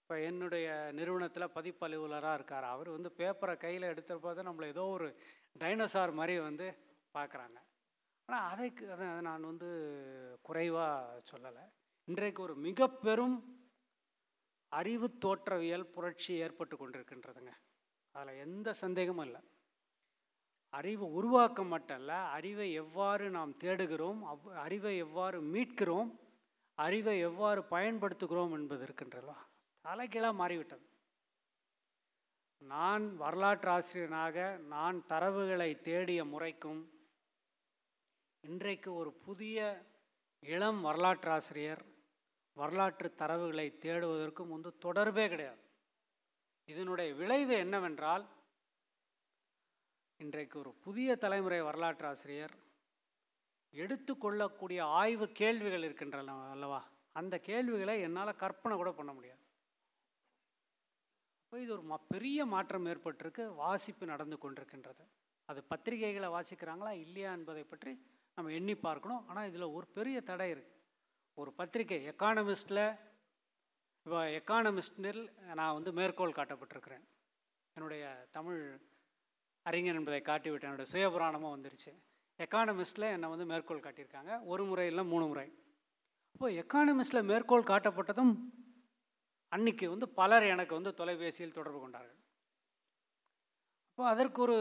[0.00, 2.64] இப்போ என்னுடைய நிறுவனத்தில் பதிப்பலுவலராக இருக்கார்.
[2.64, 5.08] அவர் வந்து பேப்பரை கையில் எடுத்துகிட்டு நம்மளை ஏதோ ஒரு
[5.58, 6.66] டைனோசார் மாதிரி வந்து
[7.14, 7.58] பார்க்குறாங்க
[8.28, 9.68] ஆனால் அதைக்கு அதை நான் வந்து
[10.42, 11.64] குறைவாக சொல்லலை.
[12.08, 13.36] இன்றைக்கு ஒரு மிக பெரும்
[14.68, 17.52] அறிவு தோற்றவியல் புரட்சி ஏற்பட்டு கொண்டிருக்கின்றதுங்க.
[18.14, 19.40] அதில் எந்த சந்தேகமும் இல்லை.
[20.68, 26.10] அறிவு உருவாக்கம் மட்டும் அல்ல அறிவை எவ்வாறு நாம் தேடுகிறோம் அவ் அறிவை எவ்வாறு மீட்கிறோம்
[26.74, 29.38] அறிவை எவ்வாறு பயன்படுத்துகிறோம் என்பது இருக்கின்றல்லவா
[29.84, 30.86] தலைகீழாக மாறிவிட்டது.
[32.58, 36.80] நான் வரலாற்று ஆசிரியனாக நான் தரவுகளை தேடிய முறைக்கும்
[38.40, 39.58] இன்றைக்கு ஒரு புதிய
[40.42, 41.84] இளம் வரலாற்று ஆசிரியர்
[42.60, 45.62] வரலாற்று தரவுகளை தேடுவதற்கும் வந்து தொடர்பே கிடையாது.
[46.72, 48.24] இதனுடைய விளைவு என்னவென்றால்
[50.20, 52.54] இன்றைக்கு ஒரு புதிய தலைமுறை வரலாற்று ஆசிரியர்
[53.82, 56.80] எடுத்துக்கொள்ளக்கூடிய ஆய்வு கேள்விகள் இருக்கின்றன அல்லவா?
[57.20, 59.42] அந்த கேள்விகளை என்னால் கற்பனை கூட பண்ண முடியாது.
[61.44, 65.04] இப்போ இது ஒரு மா பெரிய மாற்றம் ஏற்பட்டிருக்கு வாசிப்பு நடந்து கொண்டிருக்கின்றது.
[65.48, 67.92] அது பத்திரிகைகளை வாசிக்கிறாங்களா இல்லையா என்பதை பற்றி
[68.38, 69.22] நம்ம எண்ணி பார்க்கணும்.
[69.28, 70.77] ஆனால் இதில் ஒரு பெரிய தடை இருக்குது
[71.40, 72.82] ஒரு பத்திரிகை எக்கானமிஸ்டில்
[74.04, 75.20] இப்போ எக்கானமிஸ்டில்
[75.58, 77.04] நான் வந்து மேற்கோள் காட்டப்பட்டிருக்கிறேன்.
[77.76, 78.04] என்னுடைய
[78.36, 78.60] தமிழ்
[79.66, 81.92] அறிஞர் என்பதை காட்டிவிட்டேன் என்னுடைய சுயபுராணமும் வந்துருச்சு.
[82.44, 84.32] எக்கானமிஸ்டில் என்னை வந்து மேற்கோள் காட்டியிருக்காங்க.
[84.52, 85.46] ஒரு முறை இல்லை மூணு முறை.
[86.34, 88.34] இப்போ எக்கானமிஸ்டில் மேற்கோள் காட்டப்பட்டதும்
[89.56, 92.18] அன்னைக்கு வந்து பலர் எனக்கு வந்து தொலைபேசியில் தொடர்பு கொண்டார்கள்.
[93.90, 94.58] அப்போ அதற்கு ஒரு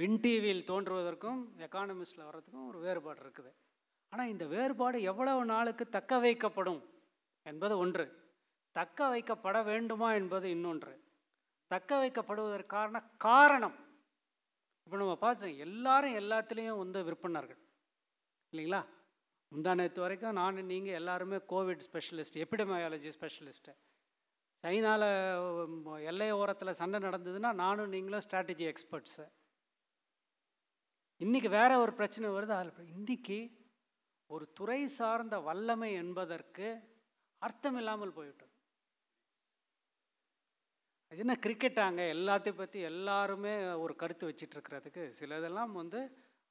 [0.00, 3.52] வின் டிவியில் தோன்றுவதற்கும் எக்கானமிஸ்டில் வர்றதுக்கும் ஒரு வேறுபாடு இருக்குது.
[4.14, 6.82] ஆனால் இந்த வேறுபாடு எவ்வளவு நாளுக்கு தக்க வைக்கப்படும்
[7.46, 8.04] என்பது ஒன்று.
[8.76, 10.92] தக்க வைக்கப்பட வேண்டுமா என்பது இன்னொன்று.
[11.70, 13.76] தக்க வைக்கப்படுவதற்கான காரணம்.
[14.86, 17.60] இப்போ நம்ம பார்த்தோம் எல்லாரும் எல்லாத்துலேயும் வந்து விற்பனர்கள்.
[18.52, 18.80] இல்லைங்களா?
[19.52, 23.74] முந்தா நேற்று வரைக்கும் நான் நீங்கள் எல்லாருமே கோவிட் ஸ்பெஷலிஸ்ட் எபிடமியாலஜி ஸ்பெஷலிஸ்ட்டு
[24.64, 25.08] சைனாவில்
[26.10, 29.26] எல்லை ஓரத்தில் சண்டை நடந்ததுன்னா நானும் நீங்களும் ஸ்ட்ராட்டஜி எக்ஸ்பர்ட்ஸு
[31.20, 32.54] இன்றைக்கி வேற ஒரு பிரச்சனை வருது.
[32.60, 33.38] அதில் இன்றைக்கி
[34.30, 36.66] ஒரு துறை சார்ந்த வல்லமை என்பதற்கு
[37.42, 38.52] அர்த்தம் இல்லாமல் போய்விட்டது.
[41.10, 43.52] அது என்ன கிரிக்கெட்டாங்க எல்லாத்தையும் பற்றி எல்லாருமே
[43.84, 46.00] ஒரு கருத்து வச்சிட்டு இருக்கிறதுக்கு சிலதெல்லாம் வந்து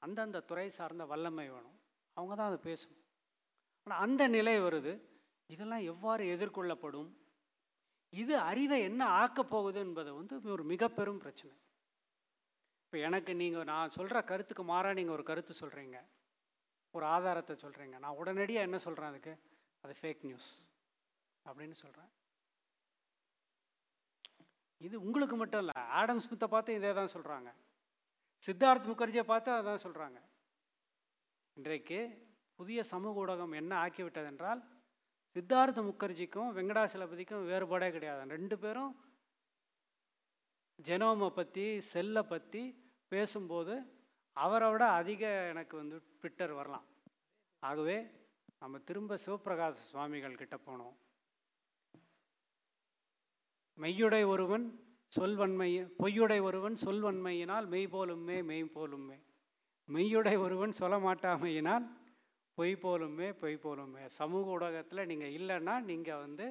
[0.01, 1.79] அந்தந்த துறை சார்ந்த வல்லமை வேணும்.
[2.17, 3.01] அவங்க தான் அதை பேசணும்.
[3.87, 4.93] ஆனால் அந்த நிலை வருது.
[5.49, 7.09] இதெல்லாம் எவ்வாறு எதிர்கொள்ளப்படும்?
[8.13, 11.53] இது அறிவை என்ன ஆக்கப் போகுது என்பது வந்து ஒரு மிக பெரும் பிரச்சனை.
[12.83, 15.99] இப்போ எனக்கு நீங்கள் நான் சொல்கிற கருத்துக்கு மாறாக நீங்கள் ஒரு கருத்து சொல்கிறீங்க
[16.93, 19.33] ஒரு ஆதாரத்தை சொல்கிறீங்க நான் உடனடியாக என்ன சொல்கிறேன் அதுக்கு?
[19.83, 20.49] அது ஃபேக் நியூஸ்
[21.45, 22.11] அப்படின்னு சொல்கிறேன்
[24.81, 27.49] இது உங்களுக்கு மட்டும் இல்லை ஆடம் ஸ்மித்தை பார்த்து இதே தான் சொல்கிறாங்க
[28.43, 30.19] சித்தார்த் முகர்ஜியை பார்த்து அதான் சொல்கிறாங்க
[31.57, 31.99] இன்றைக்கு
[32.59, 34.61] புதிய சமூக ஊடகம் என்ன ஆக்கிவிட்டது என்றால்
[35.35, 38.29] சித்தார்த்த முகர்ஜிக்கும் வெங்கடாசலபதிக்கும் வேறுபாடே கிடையாது.
[38.29, 38.91] ரெண்டு பேரும்
[40.79, 42.61] ஜெனோமை பற்றி செல்லை பற்றி
[43.11, 43.75] பேசும்போது
[44.37, 46.85] அவரை விட அதிக எனக்கு வந்து ட்விட்டர் வரலாம்.
[47.63, 47.97] ஆகவே
[48.61, 50.95] நம்ம திரும்ப சிவபிரகாச சுவாமிகள் கிட்ட போனோம்.
[53.77, 54.65] மெய்யுடை ஒருவன்
[55.17, 55.69] சொல்வன்மை
[56.01, 59.17] பொய்யுடை ஒருவன் சொல்வன்மையினால் மெய் போலுமே மெய் போலுமே
[59.89, 61.85] மெய்யுடை ஒருவன் சொல்ல மாட்டாமையினால்
[62.57, 66.45] பொய் போலுமே பொய் போலுமே சமூக ஊடகத்தில் நீங்கள் இல்லைன்னா நீங்கள் வந்து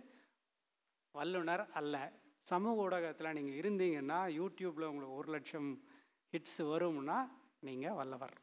[1.14, 1.96] வல்லுனர் அல்ல.
[2.50, 5.70] சமூக ஊடகத்தில் நீங்கள் இருந்தீங்கன்னா யூடியூப்பில் உங்களுக்கு ஒரு லட்சம்
[6.32, 7.18] ஹிட்ஸ் வரும்னா
[7.62, 8.34] நீங்கள் வல்லவர்.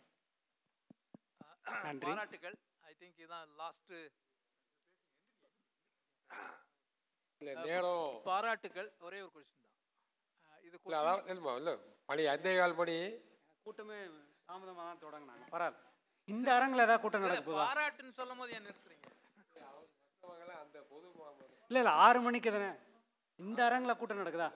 [1.86, 2.08] நன்றி.
[2.08, 2.56] பாராட்டுகள்.
[2.84, 3.94] ஐ திங்க் இதான் லாஸ்ட்
[8.26, 9.76] பாராட்டுகள் ஒரே ஒரு கொஸ்டின் தான்.
[10.60, 11.74] இது இல்லை question- அதான் இல்லைம்மா இல்லை
[12.28, 12.96] அஞ்சே கால் மணி
[13.66, 14.00] கூட்டமே
[14.48, 15.46] தாமதமாக தான் தொடங்கினாங்க.
[15.54, 15.86] பரவாயில்ல.
[16.28, 18.52] இந்த அரங்கில் ஏதாவது கூட்டம் இல்ல, நடக்க போதா பாராட்டுன்னு சொல்லும் போது
[20.90, 22.70] பொது மாமரம் இல்லை இல்லை ஆறு மணிக்கு தானே?
[23.40, 24.50] இந்த அரங்கில் கூட்டம் நடக்குதா?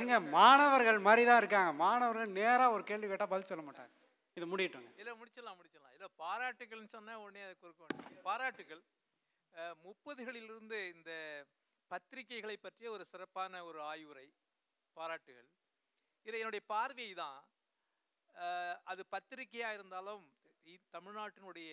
[0.00, 1.70] ஏங்க மாணவர்கள் மாதிரி தான் இருக்காங்க.
[1.84, 3.92] மாணவர்கள் நேராக ஒரு கேள்வி கேட்டால் பதில் சொல்ல மாட்டாங்க.
[4.36, 5.94] இது முடியட்டுங்க இல்ல முடிச்சிடலாம் முடிச்சிடலாம்.
[5.96, 8.82] இல்ல பாராட்டுகள்னு சொன்னா உடனே அது குறுக்க பாராட்டுகள்
[9.86, 11.12] முப்பதுகளிலிருந்து இந்த
[11.90, 14.26] பத்திரிகைகளை பற்றிய ஒரு சிறப்பான ஒரு ஆய்வுரை
[14.96, 15.48] பாராட்டுகள்.
[16.26, 17.40] இது என்னுடைய பார்வை தான்.
[18.90, 20.22] அது பத்திரிகையா இருந்தாலும்
[20.94, 21.72] தமிழ்நாட்டினுடைய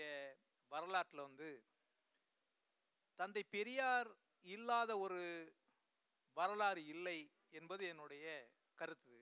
[0.72, 1.50] வரலாற்றில் வந்து
[3.20, 4.10] தந்தை பெரியார்
[4.56, 5.22] இல்லாத ஒரு
[6.40, 7.20] வரலாறு இல்லை
[7.58, 8.26] என்பது என்னுடைய
[8.80, 9.16] கருத்து.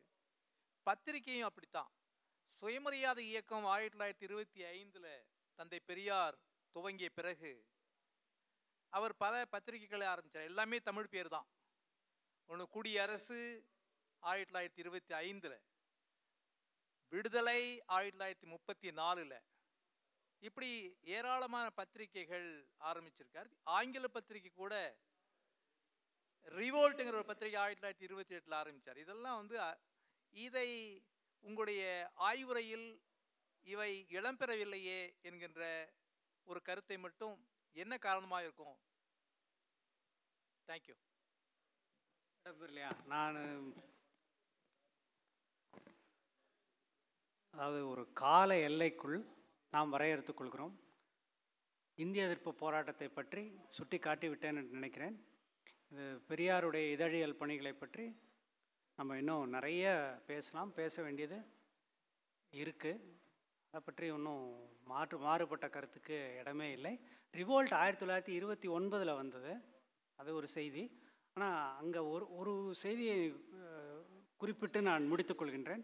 [0.88, 1.92] பத்திரிகையும் அப்படித்தான்.
[2.58, 5.12] சுயமரியாதை இயக்கம் ஆயிரத்தி தொள்ளாயிரத்தி இருபத்தி ஐந்தில்
[5.58, 6.36] தந்தை பெரியார்
[6.76, 7.52] துவங்கிய பிறகு
[8.98, 11.48] அவர் பல பத்திரிகைகளை ஆரம்பித்தார் எல்லாமே தமிழ் பேர் தான்.
[12.50, 13.40] ஒன்று குடியரசு
[14.30, 15.58] ஆயிரத்தி தொள்ளாயிரத்தி இருபத்தி ஐந்தில்
[17.14, 17.62] விடுதலை
[17.98, 19.38] ஆயிரத்தி தொள்ளாயிரத்தி முப்பத்தி நாலில்
[20.44, 20.72] இப்படி
[21.16, 22.48] ஏராளமான பத்திரிகைகள்
[22.90, 23.50] ஆரம்பிச்சிருக்கார்.
[23.78, 24.74] ஆங்கில பத்திரிகை கூட
[26.46, 29.58] ரிவோல்ட்டுங்கிற ஒரு பத்திரிகை ஆயிரத்தி தொள்ளாயிரத்தி இருபத்தி எட்டில் ஆரம்பித்தார் இதெல்லாம் வந்து
[30.46, 30.70] இதை
[31.44, 31.84] உங்களுடைய
[32.30, 32.88] ஆய்வுரையில்
[33.74, 35.62] இவை இடம்பெறவில்லையே என்கின்ற
[36.48, 37.36] ஒரு கருத்தை மட்டும்
[37.76, 38.78] என்ன காரணமாக இருக்கும்?
[40.70, 40.96] தேங்க்யூ
[42.70, 43.38] இல்லையா நான்
[47.54, 49.18] அதாவது ஒரு கால எல்லைக்குள்
[49.74, 50.76] நாம் வரையறுத்துக் கொள்கிறோம்.
[51.98, 53.44] இந்திய எதிர்ப்பு போராட்டத்தை பற்றி
[53.78, 55.16] சுட்டி காட்டிவிட்டேன் என்று நினைக்கிறேன்.
[55.92, 58.06] இது பெரியாருடைய இதழியல் பணிகளை பற்றி
[59.00, 59.86] நம்ம இன்னும் நிறைய
[60.30, 61.38] பேசலாம் பேச வேண்டியது
[62.54, 63.04] இருக்குது
[63.74, 64.46] அதை பற்றி ஒன்றும்
[64.92, 66.94] மாற்று மாறுபட்ட கருத்துக்கு இடமே இல்லை.
[67.40, 69.54] ரிவோல்ட் ஆயிரத்தி தொள்ளாயிரத்தி இருபத்தி ஒன்பதில் வந்தது.
[70.20, 70.84] அது ஒரு செய்தி.
[71.36, 73.18] ஆனால் அங்கே ஒரு ஒரு செய்தியை
[74.42, 75.84] குறிப்பிட்டு நான் முடித்துக்கொள்கின்றேன்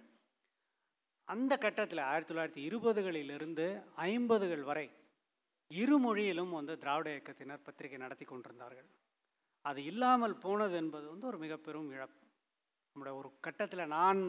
[1.28, 3.68] அந்த கட்டத்தில் ஆயிரத்தி தொள்ளாயிரத்தி இருபதுகளிலிருந்து
[4.10, 4.88] ஐம்பதுகள் வரை
[5.72, 8.90] இருமொழியிலும் வந்து திராவிட இயக்கத்தினர் பத்திரிகை நடத்தி கொண்டிருந்தார்கள்.
[9.66, 12.20] அது இல்லாமல் போனது என்பது வந்து ஒரு மிக பெரும் இழப்பு.
[12.96, 14.22] நம்முடைய ஒரு கட்டத்தில் நான்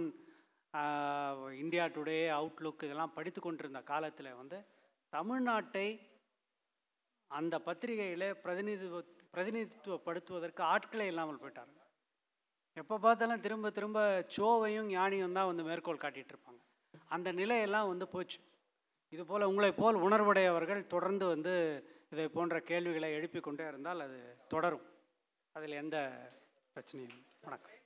[1.62, 4.58] இந்தியா டுடே அவுட்லுக் இதெல்லாம் படித்து கொண்டிருந்த காலத்தில் வந்து
[5.12, 5.88] தமிழ்நாட்டை
[7.30, 9.02] அந்த பத்திரிகையில் பிரதிநிதித்துவ
[9.34, 11.78] பிரதிநிதித்துவப்படுத்துவதற்கு ஆட்களே இல்லாமல் போயிட்டாங்க
[12.76, 13.98] எப்போ பார்த்தாலும் திரும்ப திரும்ப
[14.36, 16.60] சோவையும் ஞானியும் தான் வந்து மேற்கோள் காட்டிகிட்டு இருப்பாங்க.
[17.14, 18.38] அந்த நிலையெல்லாம் வந்து போச்சு.
[19.12, 21.52] இது போல் உங்களைப் போல் உணர்வுடையவர்கள் தொடர்ந்து வந்து
[22.12, 24.18] இதை போன்ற கேள்விகளை எழுப்பிக் கொண்டே இருந்தால் அது
[24.54, 24.84] தொடரும்.
[25.56, 25.96] அதில் எந்த
[26.74, 27.80] பிரச்சனையும் வணக்கம்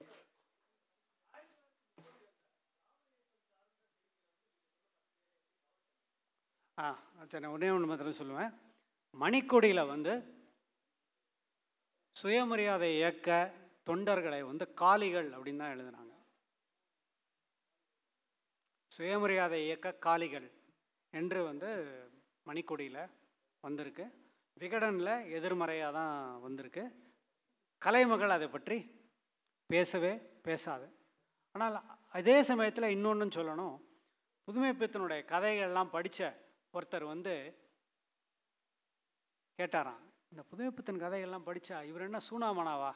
[6.79, 6.87] ஆ
[7.31, 8.53] சரி நான் ஒன்றே ஒன்று மாத்திரம் சொல்லுவேன்.
[9.23, 10.13] மணிக்கொடியில் வந்து
[12.17, 13.29] சுயமரியாதை இயக்க
[13.89, 16.15] தொண்டர்களை வந்து காளிகள் அப்படின்னு தான் எழுதுனாங்க.
[18.91, 20.49] சுயமரியாதை இயக்க காளிகள்
[21.13, 21.71] என்று வந்து
[22.47, 23.03] மணிக்கொடியில்
[23.67, 24.07] வந்திருக்கு.
[24.63, 26.17] விகடனில் எதிர்மறையாக தான்
[26.47, 26.85] வந்திருக்கு.
[27.79, 28.79] கலைமகள் அதை பற்றி
[29.67, 30.93] பேசவே பேசாது.
[31.53, 33.81] ஆனால் அதே சமயத்தில் இன்னொன்றும் சொல்லணும்.
[34.45, 37.35] புதுமை பித்தனுடைய கதைகள்லாம் படித்த ஒருத்தர் வந்து
[39.59, 42.93] கேட்டாராம் இந்த புதுமை பித்தன் கதைகள்லாம் படித்தா இவர் என்ன சூனாமனாவா?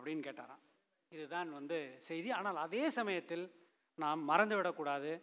[0.00, 0.62] அப்படின்னு கேட்டாராம்.
[1.08, 2.30] இதுதான் வந்து செய்தி.
[2.30, 5.22] ஆனால் அதே சமயத்தில் நாம் மறந்துவிடக்கூடாது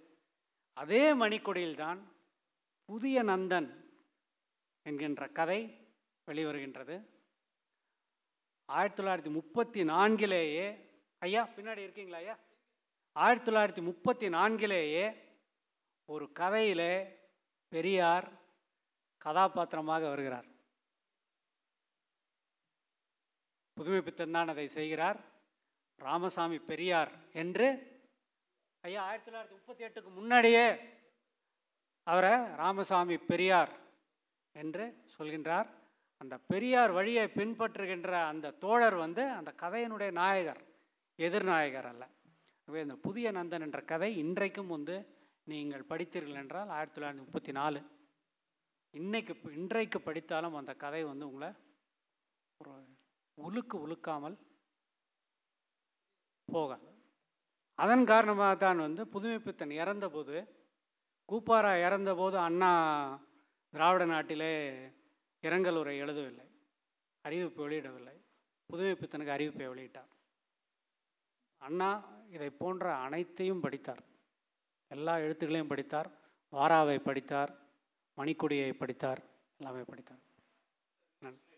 [0.74, 2.00] அதே மணிக்கொடியில்தான்
[2.86, 3.70] புதிய நந்தன்
[4.82, 5.60] என்கின்ற கதை
[6.28, 6.96] வெளிவருகின்றது.
[8.70, 10.66] ஆயிரத்தி தொள்ளாயிரத்தி முப்பத்தி நான்கிலேயே
[11.20, 12.38] ஐயா பின்னாடி இருக்கீங்களா ஐயா?
[13.16, 15.06] ஆயிரத்தி தொள்ளாயிரத்தி முப்பத்தி நான்கிலேயே
[16.06, 16.94] ஒரு கதையிலே
[17.72, 18.28] பெரியார்
[19.18, 20.46] கதாபாத்திரமாக வருகிறார்.
[23.74, 24.02] புதுமை
[24.32, 25.20] தான் அதை செய்கிறார்.
[25.96, 27.68] ராமசாமி பெரியார் என்று
[28.82, 30.68] ஐயா ஆயிரத்தி தொள்ளாயிரத்தி முப்பத்தி எட்டுக்கு முன்னாடியே
[32.04, 33.72] அவரை ராமசாமி பெரியார்
[34.52, 35.68] என்று சொல்கின்றார்.
[36.22, 40.62] அந்த பெரியார் வழியை பின்பற்றுகின்ற அந்த தோழர் வந்து அந்த கதையினுடைய நாயகர்
[41.20, 42.04] எதிர்நாயகர் அல்ல.
[42.60, 44.96] ஆகவே இந்த புதிய நந்தன் என்ற கதை இன்றைக்கும் வந்து
[45.52, 47.80] நீங்கள் படித்தீர்கள் என்றால் ஆயிரத்தி தொள்ளாயிரத்தி முப்பத்தி நாலு.
[48.94, 51.50] இன்னைக்கு இன்றைக்கு படித்தாலும் அந்த கதை வந்து உங்களை
[52.62, 52.74] ஒரு
[53.38, 54.38] உலுக்கு உலுக்காமல்
[56.46, 56.90] போகாது.
[57.76, 60.38] அதன் காரணமாக தான் வந்து புதுமைப்பித்தன் இறந்தபோது
[61.30, 62.72] கூப்பாரா இறந்தபோது அண்ணா
[63.74, 64.54] திராவிட நாட்டிலே
[65.42, 66.48] இரங்கல் உரை எழுதவில்லை.
[67.22, 68.16] அறிவிப்பு வெளியிடவில்லை.
[68.70, 70.12] புதுமைப்பித்தனுக்கு அறிவிப்பை வெளியிட்டார்.
[71.58, 71.90] அண்ணா
[72.30, 74.04] இதை போன்ற அனைத்தையும் படித்தார்.
[74.88, 76.10] எல்லா எழுத்துக்களையும் படித்தார்.
[76.52, 77.52] வாராவை படித்தார்.
[78.18, 79.22] மணிக்கொடியை படித்தார்.
[79.58, 80.20] எல்லாமே படித்தார்
[81.20, 81.56] நன்றி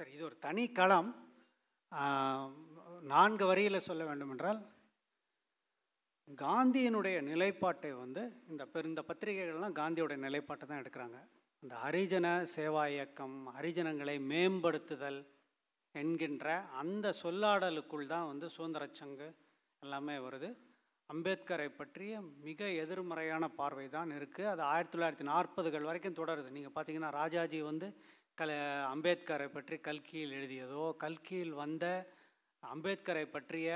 [0.00, 1.08] சரி இது ஒரு தனி களம்
[3.10, 4.60] நான்கு வரியில் சொல்ல வேண்டுமென்றால்
[6.42, 11.18] காந்தியினுடைய நிலைப்பாட்டை வந்து இந்த இந்த பத்திரிகைகள்லாம் காந்தியோட நிலைப்பாட்டை தான் எடுக்கிறாங்க.
[11.62, 15.20] இந்த ஹரிஜன சேவா இயக்கம் ஹரிஜனங்களை மேம்படுத்துதல்
[15.94, 19.28] என்கின்ற அந்த சொல்லாடலுக்குள் தான் வந்து சுதந்திரச் சங்கு
[19.82, 20.50] எல்லாமே வருது.
[21.10, 26.48] அம்பேத்கரை பற்றிய மிக எதிர்மறையான பார்வை தான் இருக்குது அது ஆயிரத்தி தொள்ளாயிரத்தி நாற்பதுகள் வரைக்கும் தொடருது.
[26.56, 27.90] நீங்கள் பார்த்தீங்கன்னா ராஜாஜி வந்து
[28.40, 28.52] கல
[28.90, 31.84] அம்பேத்கரை பற்றி கல்கியில் எழுதியதோ கல்கியில் வந்த
[32.62, 33.68] அம்பேத்கரை பற்றிய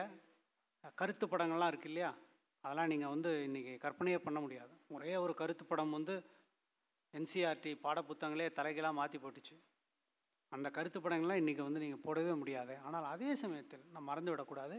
[1.01, 2.11] கருத்து படங்கள்லாம் இருக்கு இல்லையா?
[2.65, 4.73] அதெல்லாம் நீங்கள் வந்து இன்றைக்கி கற்பனையே பண்ண முடியாது.
[4.97, 6.16] ஒரே ஒரு கருத்து படம் வந்து
[7.15, 9.55] என்சிஆர்டி பாடப்புத்தகங்களே தலைகளாக மாற்றி போட்டுச்சு.
[10.53, 12.74] அந்த கருத்து படங்கள்லாம் இன்றைக்கி வந்து நீங்கள் போடவே முடியாது.
[12.89, 14.78] ஆனால் அதே சமயத்தில் நம்ம மறந்து விடக்கூடாது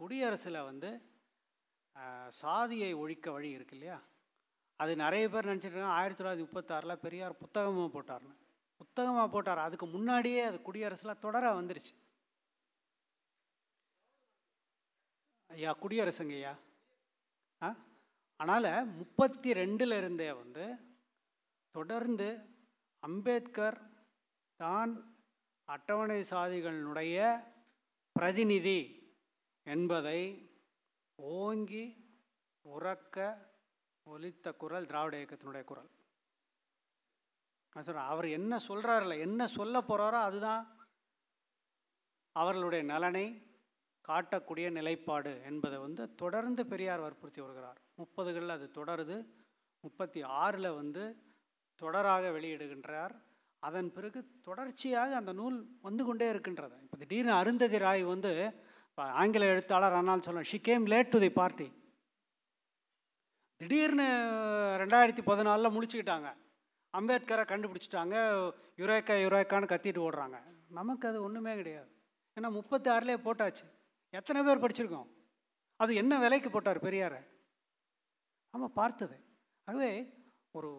[0.00, 0.90] குடியரசில் வந்து
[2.44, 4.00] சாதியை ஒழிக்க வழி இருக்கு இல்லையா?
[4.80, 6.00] அது நிறைய பேர் நினச்சிட்டு இருக்காங்க.
[6.00, 8.36] ஆயிரத்தி தொள்ளாயிரத்தி முப்பத்தாறில் பெரியார் புத்தகமாக போட்டார்னு
[8.76, 9.58] புத்தகமாக போட்டார்?
[9.58, 11.92] அதுக்கு முன்னாடியே அது குடியரசில் தொடர வந்துருச்சு.
[15.50, 16.54] ஐயா குடியரசுங்க ஐயா
[17.62, 17.68] ஆ?
[18.40, 20.64] அதனால் முப்பத்தி ரெண்டில் இருந்தே வந்து
[21.74, 22.28] தொடர்ந்து
[23.02, 23.78] அம்பேத்கர்
[24.60, 24.92] தான்
[25.68, 27.16] அட்டவணை சாதிகளினுடைய
[28.16, 28.80] பிரதிநிதி
[29.66, 30.20] என்பதை
[31.18, 31.84] ஓங்கி
[32.64, 33.18] உறக்க
[34.06, 35.88] ஒலித்த குரல் திராவிட இயக்கத்தினுடைய குரல்.
[37.76, 40.62] நான் சொல்கிறேன் அவர் என்ன சொல்கிறாருல என்ன சொல்ல போகிறாரோ அதுதான்.
[42.36, 43.24] அவர்களுடைய நலனை
[44.08, 47.78] காட்டக்கூடிய நிலைப்பாடு என்பதை வந்து தொடர்ந்து பெரியார் வற்புறுத்தி வருகிறார்.
[48.00, 49.16] முப்பதுகளில் அது தொடருது.
[49.84, 51.04] முப்பத்தி ஆறில் வந்து
[51.82, 53.14] தொடராக வெளியிடுகின்றார்.
[53.62, 55.58] அதன் பிறகு தொடர்ச்சியாக அந்த நூல்
[55.88, 56.76] வந்து கொண்டே இருக்கின்றது.
[56.84, 58.32] இப்போ திடீர்னு அருந்ததி ராய் வந்து
[59.22, 61.68] ஆங்கில எழுத்தாளர் ஆனால் சொல்ல she came late to the party
[63.60, 64.08] திடீர்னு
[64.82, 66.30] ரெண்டாயிரத்தி பதினாலில் முடிச்சுக்கிட்டாங்க.
[66.96, 68.14] அம்பேத்கரை கண்டுபிடிச்சிட்டாங்க
[68.76, 70.42] யுரேக்கா யுரேக்கான்னு கத்திட்டு ஓடுறாங்க.
[70.68, 71.90] நமக்கு அது ஒன்றுமே கிடையாது.
[72.40, 73.70] ஏன்னா முப்பத்தி ஆறுலேயே போட்டாச்சு.
[74.10, 75.06] எத்தனை பேர் படிச்சிருக்கோம்?
[75.76, 77.26] அது என்ன விலைக்கு போட்டார் பெரியாரை?
[78.50, 79.20] நம்ம பார்த்தது.
[79.64, 80.14] ஆகவே
[80.50, 80.70] ஒரு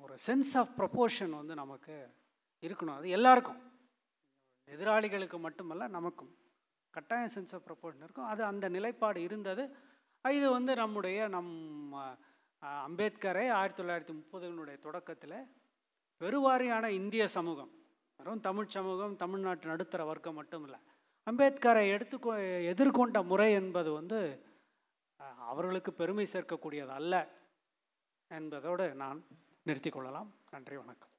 [0.00, 2.14] ஒரு சென்ஸ் ஆஃப் ப்ரொப்போர்ஷன் வந்து நமக்கு
[2.60, 2.94] இருக்கணும்.
[2.94, 3.72] அது எல்லாருக்கும்.
[4.66, 6.36] எதிராளிகளுக்கு மட்டுமல்ல நமக்கும்.
[6.90, 8.24] கட்டாயம் சென்ஸ் ஆஃப் ப்ரொப்போர்ஷன் இருக்கும்.
[8.24, 9.76] அது அந்த நிலைப்பாடு இருந்தது.
[10.28, 11.92] இது வந்து நம்முடைய நம்
[12.62, 15.38] அம்பேத்கரை ஆயிரத்தி தொள்ளாயிரத்தி முப்பதுகளுடைய தொடக்கத்தில்
[16.20, 17.72] பெருவாரியான இந்திய சமூகம்
[18.16, 20.78] வெறும் தமிழ் சமூகம் தமிழ்நாட்டு நடுத்தர வர்க்கம் மட்டும் இல்லை
[21.26, 22.32] அம்பேத்கரை எடுத்துக்கொ
[22.72, 24.20] எதிர்கொண்ட முறை என்பது வந்து
[25.20, 27.14] அவர்களுக்கு பெருமை சேர்க்கக்கூடியது அல்ல
[28.30, 29.24] என்பதோடு நான்
[29.62, 30.34] நிறுத்திக் கொள்ளலாம்.
[30.50, 31.10] நன்றி வணக்கம்.